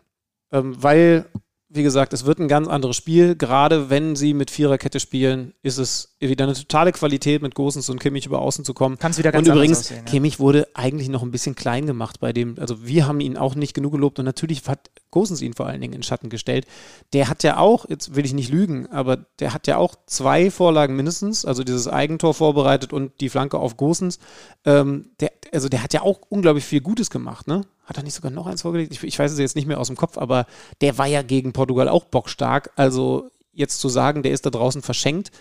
[0.52, 1.26] Ähm, weil
[1.72, 3.36] wie gesagt, es wird ein ganz anderes Spiel.
[3.36, 8.00] Gerade wenn sie mit Viererkette spielen, ist es wieder eine totale Qualität, mit Gosens und
[8.00, 8.98] Kimmich über außen zu kommen.
[8.98, 10.12] Kannst wieder ganz und übrigens, aussehen, ja.
[10.12, 12.56] Kimmich wurde eigentlich noch ein bisschen klein gemacht bei dem.
[12.60, 15.80] Also wir haben ihn auch nicht genug gelobt und natürlich hat Gosens ihn vor allen
[15.80, 16.66] Dingen in Schatten gestellt.
[17.14, 20.50] Der hat ja auch, jetzt will ich nicht lügen, aber der hat ja auch zwei
[20.50, 24.18] Vorlagen mindestens, also dieses Eigentor vorbereitet und die Flanke auf Gosens.
[24.66, 27.62] Ähm, der, also der hat ja auch unglaublich viel Gutes gemacht, ne?
[27.90, 28.94] Hat er nicht sogar noch eins vorgelegt?
[28.94, 30.46] Ich, ich weiß es jetzt nicht mehr aus dem Kopf, aber
[30.80, 32.70] der war ja gegen Portugal auch bockstark.
[32.76, 35.32] Also jetzt zu sagen, der ist da draußen verschenkt,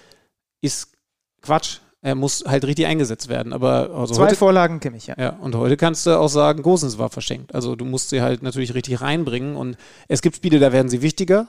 [0.62, 0.95] ist
[1.43, 1.81] Quatsch.
[2.01, 3.53] Er muss halt richtig eingesetzt werden.
[3.53, 5.16] Aber also Zwei heute, Vorlagen kenne ich, ja.
[5.19, 7.55] Ja, und heute kannst du auch sagen, Gosens war verschenkt.
[7.55, 9.55] Also du musst sie halt natürlich richtig reinbringen.
[9.55, 9.77] Und
[10.07, 11.49] es gibt Spiele, da werden sie wichtiger.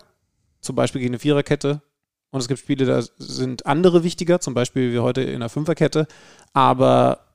[0.59, 1.81] Zum Beispiel gegen eine Viererkette.
[2.31, 6.07] Und es gibt Spiele, da sind andere wichtiger, zum Beispiel wie heute in einer Fünferkette.
[6.51, 7.28] Aber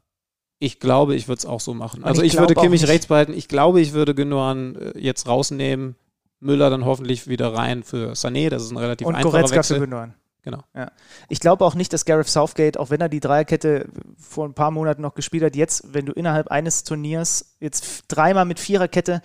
[0.64, 2.04] ich glaube, ich würde es auch so machen.
[2.04, 3.34] Also ich, ich würde Kimmich rechts behalten.
[3.34, 5.96] Ich glaube, ich würde Gündogan äh, jetzt rausnehmen.
[6.40, 8.48] Müller dann hoffentlich wieder rein für Sané.
[8.48, 9.76] Das ist ein relativ Und einfacher Goretzka Wechsel.
[9.76, 10.14] für Gündogan.
[10.42, 10.62] Genau.
[10.74, 10.90] Ja.
[11.28, 13.88] Ich glaube auch nicht, dass Gareth Southgate, auch wenn er die Dreierkette
[14.18, 18.44] vor ein paar Monaten noch gespielt hat, jetzt, wenn du innerhalb eines Turniers jetzt dreimal
[18.44, 19.22] mit Viererkette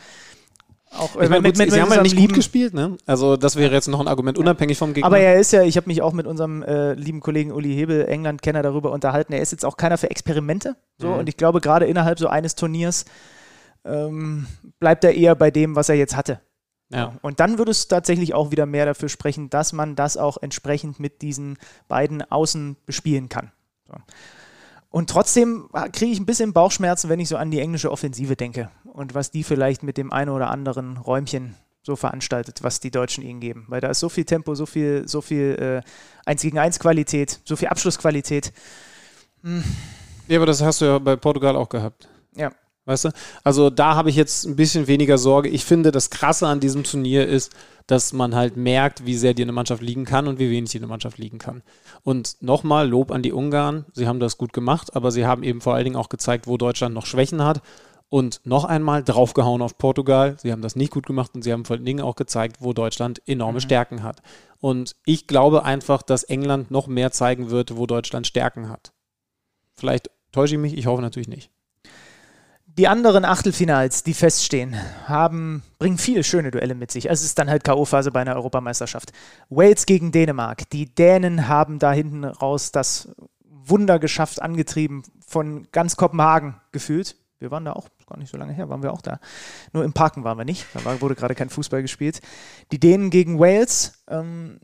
[0.91, 2.97] auch ich meine, mit, mit, sie haben halt nicht lieben, gut gespielt, ne?
[3.05, 5.05] Also das wäre jetzt noch ein Argument unabhängig vom Gegner.
[5.05, 8.05] Aber er ist ja, ich habe mich auch mit unserem äh, lieben Kollegen Uli Hebel,
[8.07, 9.33] England-Kenner, darüber unterhalten.
[9.33, 10.75] Er ist jetzt auch keiner für Experimente.
[10.97, 11.19] So, mhm.
[11.19, 13.05] Und ich glaube, gerade innerhalb so eines Turniers
[13.85, 14.47] ähm,
[14.79, 16.39] bleibt er eher bei dem, was er jetzt hatte.
[16.91, 17.13] Ja.
[17.21, 20.99] Und dann würde es tatsächlich auch wieder mehr dafür sprechen, dass man das auch entsprechend
[20.99, 21.57] mit diesen
[21.87, 23.51] beiden Außen bespielen kann.
[23.87, 23.93] So.
[24.89, 28.71] Und trotzdem kriege ich ein bisschen Bauchschmerzen, wenn ich so an die englische Offensive denke
[28.85, 33.23] und was die vielleicht mit dem einen oder anderen Räumchen so veranstaltet, was die Deutschen
[33.23, 33.65] ihnen geben.
[33.67, 37.39] Weil da ist so viel Tempo, so viel, so viel äh, 1 gegen 1 Qualität,
[37.45, 38.51] so viel Abschlussqualität.
[39.43, 39.63] Hm.
[40.27, 42.07] Ja, aber das hast du ja bei Portugal auch gehabt.
[42.35, 42.51] Ja.
[42.89, 43.09] Weißt du?
[43.43, 45.47] Also da habe ich jetzt ein bisschen weniger Sorge.
[45.47, 47.53] Ich finde, das Krasse an diesem Turnier ist,
[47.85, 50.79] dass man halt merkt, wie sehr dir eine Mannschaft liegen kann und wie wenig dir
[50.79, 51.61] eine Mannschaft liegen kann.
[52.01, 53.85] Und nochmal Lob an die Ungarn.
[53.93, 56.57] Sie haben das gut gemacht, aber sie haben eben vor allen Dingen auch gezeigt, wo
[56.57, 57.61] Deutschland noch Schwächen hat.
[58.09, 60.37] Und noch einmal draufgehauen auf Portugal.
[60.39, 62.73] Sie haben das nicht gut gemacht und sie haben vor allen Dingen auch gezeigt, wo
[62.73, 63.63] Deutschland enorme mhm.
[63.63, 64.23] Stärken hat.
[64.61, 68.93] Und ich glaube einfach, dass England noch mehr zeigen wird, wo Deutschland Stärken hat.
[69.75, 71.51] Vielleicht täusche ich mich, ich hoffe natürlich nicht.
[72.77, 74.75] Die anderen Achtelfinals, die feststehen,
[75.05, 77.09] haben, bringen viele schöne Duelle mit sich.
[77.09, 79.11] Also es ist dann halt K.O.-Phase bei einer Europameisterschaft.
[79.49, 80.69] Wales gegen Dänemark.
[80.69, 83.09] Die Dänen haben da hinten raus das
[83.43, 87.17] Wunder geschafft, angetrieben von ganz Kopenhagen gefühlt.
[87.39, 89.19] Wir waren da auch, gar nicht so lange her, waren wir auch da.
[89.73, 90.65] Nur im Parken waren wir nicht.
[90.73, 92.21] Da war, wurde gerade kein Fußball gespielt.
[92.71, 94.03] Die Dänen gegen Wales.
[94.07, 94.59] Ähm,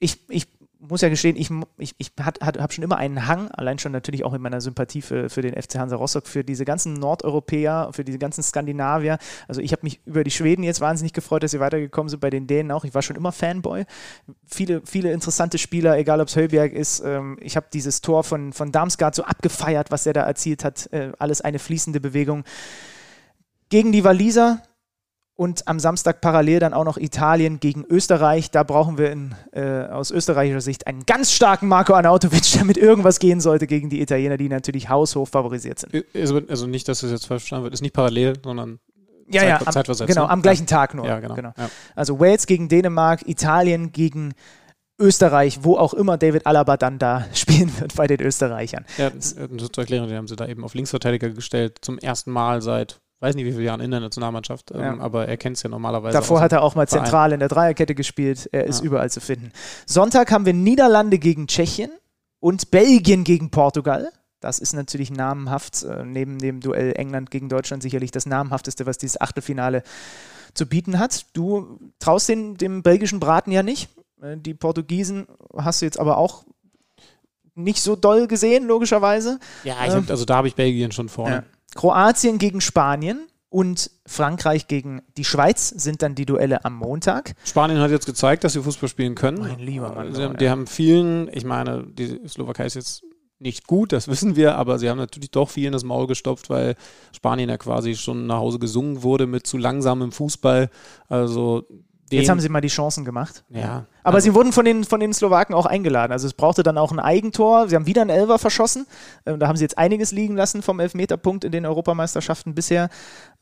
[0.00, 0.46] ich, ich
[0.80, 4.32] muss ja gestehen, ich, ich, ich habe schon immer einen Hang, allein schon natürlich auch
[4.32, 8.18] in meiner Sympathie für, für den FC Hansa Rostock, für diese ganzen Nordeuropäer, für diese
[8.18, 9.18] ganzen Skandinavier.
[9.48, 12.30] Also ich habe mich über die Schweden jetzt wahnsinnig gefreut, dass sie weitergekommen sind, bei
[12.30, 12.84] den Dänen auch.
[12.84, 13.84] Ich war schon immer Fanboy.
[14.46, 17.02] Viele, viele interessante Spieler, egal ob es Höllberg ist.
[17.04, 20.92] Ähm, ich habe dieses Tor von, von Darmstadt so abgefeiert, was er da erzielt hat.
[20.92, 22.44] Äh, alles eine fließende Bewegung.
[23.68, 24.62] Gegen die Waliser
[25.38, 28.50] und am Samstag parallel dann auch noch Italien gegen Österreich.
[28.50, 33.20] Da brauchen wir in, äh, aus österreichischer Sicht einen ganz starken Marco Arnautovic, damit irgendwas
[33.20, 36.04] gehen sollte gegen die Italiener, die natürlich haushoch favorisiert sind.
[36.12, 38.80] Also, also nicht, dass das jetzt falsch verstanden wird, ist nicht parallel, sondern
[39.30, 40.08] ja, Zeit, ja, am, zeitversetzt.
[40.12, 41.06] Genau, am gleichen Tag nur.
[41.06, 41.34] Ja, genau.
[41.36, 41.52] genau.
[41.56, 41.70] Ja.
[41.94, 44.34] Also Wales gegen Dänemark, Italien gegen
[44.98, 48.84] Österreich, wo auch immer David Alaba dann da spielen wird bei den Österreichern.
[48.96, 49.12] Ja,
[49.48, 53.00] nur zur Erklärung, die haben sie da eben auf Linksverteidiger gestellt, zum ersten Mal seit
[53.20, 54.98] weiß nicht wie viele Jahren in der Nationalmannschaft, ähm, ja.
[54.98, 56.16] aber er kennt es ja normalerweise.
[56.16, 57.04] Davor hat er auch mal Verein.
[57.04, 58.48] zentral in der Dreierkette gespielt.
[58.52, 58.86] Er ist ja.
[58.86, 59.52] überall zu finden.
[59.86, 61.90] Sonntag haben wir Niederlande gegen Tschechien
[62.40, 64.10] und Belgien gegen Portugal.
[64.40, 68.98] Das ist natürlich namenhaft, äh, neben dem Duell England gegen Deutschland sicherlich das namenhafteste, was
[68.98, 69.82] dieses Achtelfinale
[70.54, 71.26] zu bieten hat.
[71.32, 73.90] Du traust den, dem belgischen Braten ja nicht.
[74.22, 75.26] Äh, die Portugiesen
[75.56, 76.44] hast du jetzt aber auch
[77.56, 79.40] nicht so doll gesehen, logischerweise.
[79.64, 81.34] Ja, hab, also da habe ich Belgien schon vorne.
[81.34, 81.57] Ja.
[81.74, 87.34] Kroatien gegen Spanien und Frankreich gegen die Schweiz sind dann die Duelle am Montag.
[87.44, 89.38] Spanien hat jetzt gezeigt, dass sie Fußball spielen können.
[89.38, 90.14] Mein lieber Mann.
[90.14, 93.02] Sie die haben vielen, ich meine, die Slowakei ist jetzt
[93.38, 96.74] nicht gut, das wissen wir, aber sie haben natürlich doch vielen das Maul gestopft, weil
[97.12, 100.70] Spanien ja quasi schon nach Hause gesungen wurde mit zu langsamem Fußball.
[101.08, 101.64] Also
[102.10, 103.44] Jetzt haben sie mal die Chancen gemacht.
[103.50, 103.86] Ja.
[104.02, 106.12] Aber also sie wurden von den, von den Slowaken auch eingeladen.
[106.12, 107.68] Also es brauchte dann auch ein Eigentor.
[107.68, 108.86] Sie haben wieder einen Elfer verschossen.
[109.26, 112.88] Ähm, da haben sie jetzt einiges liegen lassen vom Elfmeterpunkt in den Europameisterschaften bisher.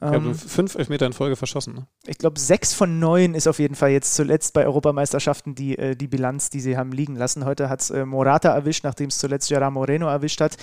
[0.00, 1.74] Ich ähm, fünf Elfmeter in Folge verschossen.
[1.74, 1.86] Ne?
[2.06, 5.96] Ich glaube, sechs von neun ist auf jeden Fall jetzt zuletzt bei Europameisterschaften die, äh,
[5.96, 7.44] die Bilanz, die sie haben liegen lassen.
[7.44, 10.56] Heute hat es äh, Morata erwischt, nachdem es zuletzt Gerard Moreno erwischt hat.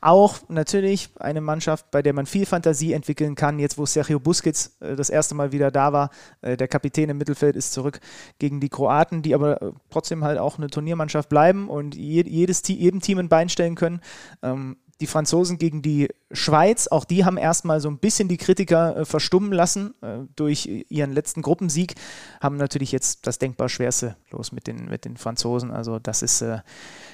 [0.00, 3.58] Auch natürlich eine Mannschaft, bei der man viel Fantasie entwickeln kann.
[3.58, 6.10] Jetzt, wo Sergio Busquets äh, das erste Mal wieder da war,
[6.40, 8.00] äh, der Kapitän im Mittelfeld ist zurück
[8.38, 13.00] gegen die Kroaten, die aber äh, trotzdem halt auch eine Turniermannschaft bleiben und jedes, jedem
[13.00, 14.00] Team ein Bein stellen können.
[14.42, 18.98] Ähm, die Franzosen gegen die Schweiz, auch die haben erstmal so ein bisschen die Kritiker
[18.98, 21.94] äh, verstummen lassen äh, durch ihren letzten Gruppensieg,
[22.40, 25.70] haben natürlich jetzt das denkbar schwerste los mit den, mit den Franzosen.
[25.70, 26.58] Also das ist, äh,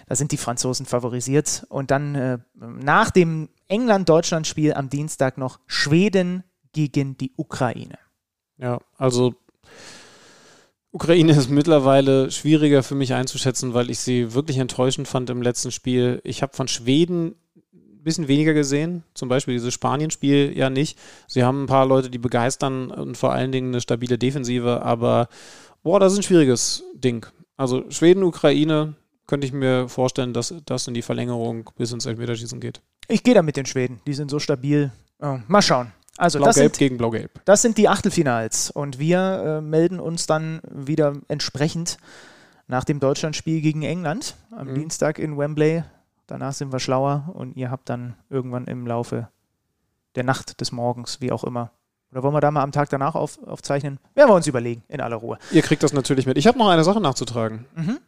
[0.08, 1.64] da sind die Franzosen favorisiert.
[1.68, 6.42] Und dann äh, nach dem England-Deutschland-Spiel am Dienstag noch Schweden
[6.72, 7.98] gegen die Ukraine.
[8.58, 9.34] Ja, also
[10.96, 15.70] Ukraine ist mittlerweile schwieriger für mich einzuschätzen, weil ich sie wirklich enttäuschend fand im letzten
[15.70, 16.22] Spiel.
[16.24, 17.34] Ich habe von Schweden
[18.02, 19.02] bisschen weniger gesehen.
[19.12, 20.98] Zum Beispiel dieses Spanien-Spiel ja nicht.
[21.26, 25.28] Sie haben ein paar Leute, die begeistern und vor allen Dingen eine stabile Defensive, aber
[25.82, 27.26] boah, das ist ein schwieriges Ding.
[27.58, 28.94] Also Schweden, Ukraine,
[29.26, 32.80] könnte ich mir vorstellen, dass das in die Verlängerung bis ins Elfmeterschießen geht.
[33.08, 34.00] Ich gehe da mit den Schweden.
[34.06, 34.92] Die sind so stabil.
[35.20, 35.92] Oh, mal schauen.
[36.18, 37.30] Also Blau-Gelb gegen Blau-Gelb.
[37.44, 38.70] Das sind die Achtelfinals.
[38.70, 41.98] Und wir äh, melden uns dann wieder entsprechend
[42.68, 44.74] nach dem Deutschlandspiel gegen England am mhm.
[44.74, 45.84] Dienstag in Wembley
[46.26, 49.28] Danach sind wir schlauer und ihr habt dann irgendwann im Laufe
[50.16, 51.70] der Nacht, des Morgens, wie auch immer.
[52.10, 54.00] Oder wollen wir da mal am Tag danach auf, aufzeichnen?
[54.14, 55.38] Werden wir uns überlegen, in aller Ruhe.
[55.52, 56.38] Ihr kriegt das natürlich mit.
[56.38, 57.66] Ich habe noch eine Sache nachzutragen.
[57.76, 57.98] Mhm.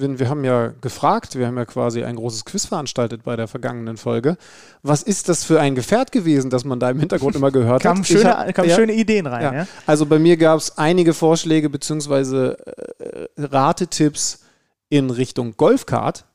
[0.00, 3.96] Wir haben ja gefragt, wir haben ja quasi ein großes Quiz veranstaltet bei der vergangenen
[3.96, 4.36] Folge.
[4.82, 7.98] Was ist das für ein Gefährt gewesen, das man da im Hintergrund immer gehört kam
[7.98, 8.06] hat?
[8.06, 9.42] Schöne, hab, kamen ja, schöne Ideen rein.
[9.42, 9.54] Ja.
[9.54, 9.66] Ja?
[9.86, 12.52] Also bei mir gab es einige Vorschläge bzw.
[12.52, 14.44] Äh, Ratetipps
[14.88, 16.26] in Richtung Golfkart.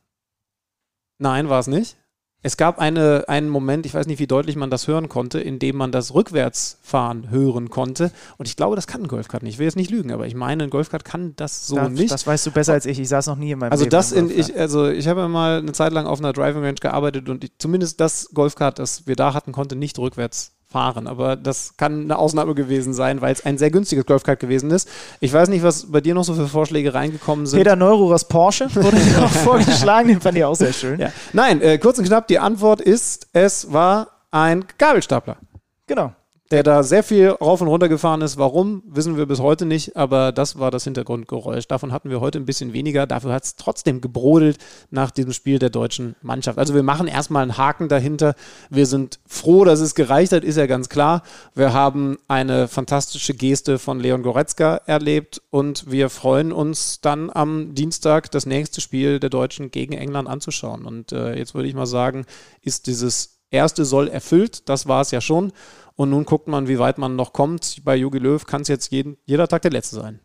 [1.19, 1.95] Nein, war es nicht.
[2.45, 5.59] Es gab eine, einen Moment, ich weiß nicht, wie deutlich man das hören konnte, in
[5.59, 8.11] dem man das Rückwärtsfahren hören konnte.
[8.37, 9.53] Und ich glaube, das kann ein Golfkart nicht.
[9.53, 12.11] Ich will jetzt nicht lügen, aber ich meine, ein Golfkart kann das so da, nicht.
[12.11, 12.99] Das weißt du besser als ich.
[12.99, 15.59] Ich saß noch nie in meinem also Leben das in, ich, also ich habe mal
[15.59, 19.15] eine Zeit lang auf einer Driving Range gearbeitet und ich, zumindest das Golfkart, das wir
[19.15, 21.07] da hatten, konnte nicht rückwärts fahren.
[21.07, 24.89] Aber das kann eine Ausnahme gewesen sein, weil es ein sehr günstiges Golfkart gewesen ist.
[25.19, 27.59] Ich weiß nicht, was bei dir noch so für Vorschläge reingekommen sind.
[27.59, 30.99] Peter Neururers Porsche wurde auch vorgeschlagen, den fand ich auch sehr schön.
[30.99, 31.11] Ja.
[31.31, 35.37] Nein, äh, kurz und knapp, die Antwort ist, es war ein Gabelstapler.
[35.87, 36.13] Genau.
[36.53, 38.37] Der da sehr viel rauf und runter gefahren ist.
[38.37, 41.67] Warum, wissen wir bis heute nicht, aber das war das Hintergrundgeräusch.
[41.67, 43.07] Davon hatten wir heute ein bisschen weniger.
[43.07, 44.59] Dafür hat es trotzdem gebrodelt
[44.91, 46.59] nach diesem Spiel der deutschen Mannschaft.
[46.59, 48.35] Also wir machen erstmal einen Haken dahinter.
[48.69, 51.23] Wir sind froh, dass es gereicht hat, ist ja ganz klar.
[51.55, 57.73] Wir haben eine fantastische Geste von Leon Goretzka erlebt und wir freuen uns dann am
[57.73, 60.85] Dienstag das nächste Spiel der Deutschen gegen England anzuschauen.
[60.85, 62.27] Und äh, jetzt würde ich mal sagen,
[62.61, 64.67] ist dieses erste Soll erfüllt.
[64.67, 65.53] Das war es ja schon.
[65.95, 67.83] Und nun guckt man, wie weit man noch kommt.
[67.83, 70.19] Bei Jogi Löw kann es jetzt jeden, jeder Tag der letzte sein.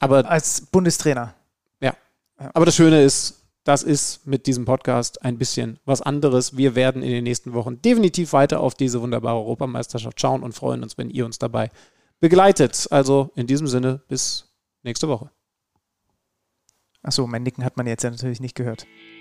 [0.00, 1.34] Aber Als Bundestrainer.
[1.80, 1.94] ja.
[2.38, 6.56] Aber das Schöne ist, das ist mit diesem Podcast ein bisschen was anderes.
[6.56, 10.82] Wir werden in den nächsten Wochen definitiv weiter auf diese wunderbare Europameisterschaft schauen und freuen
[10.82, 11.70] uns, wenn ihr uns dabei
[12.20, 12.86] begleitet.
[12.90, 14.48] Also in diesem Sinne, bis
[14.82, 15.30] nächste Woche.
[17.02, 18.86] Achso, mein Nicken hat man jetzt ja natürlich nicht gehört.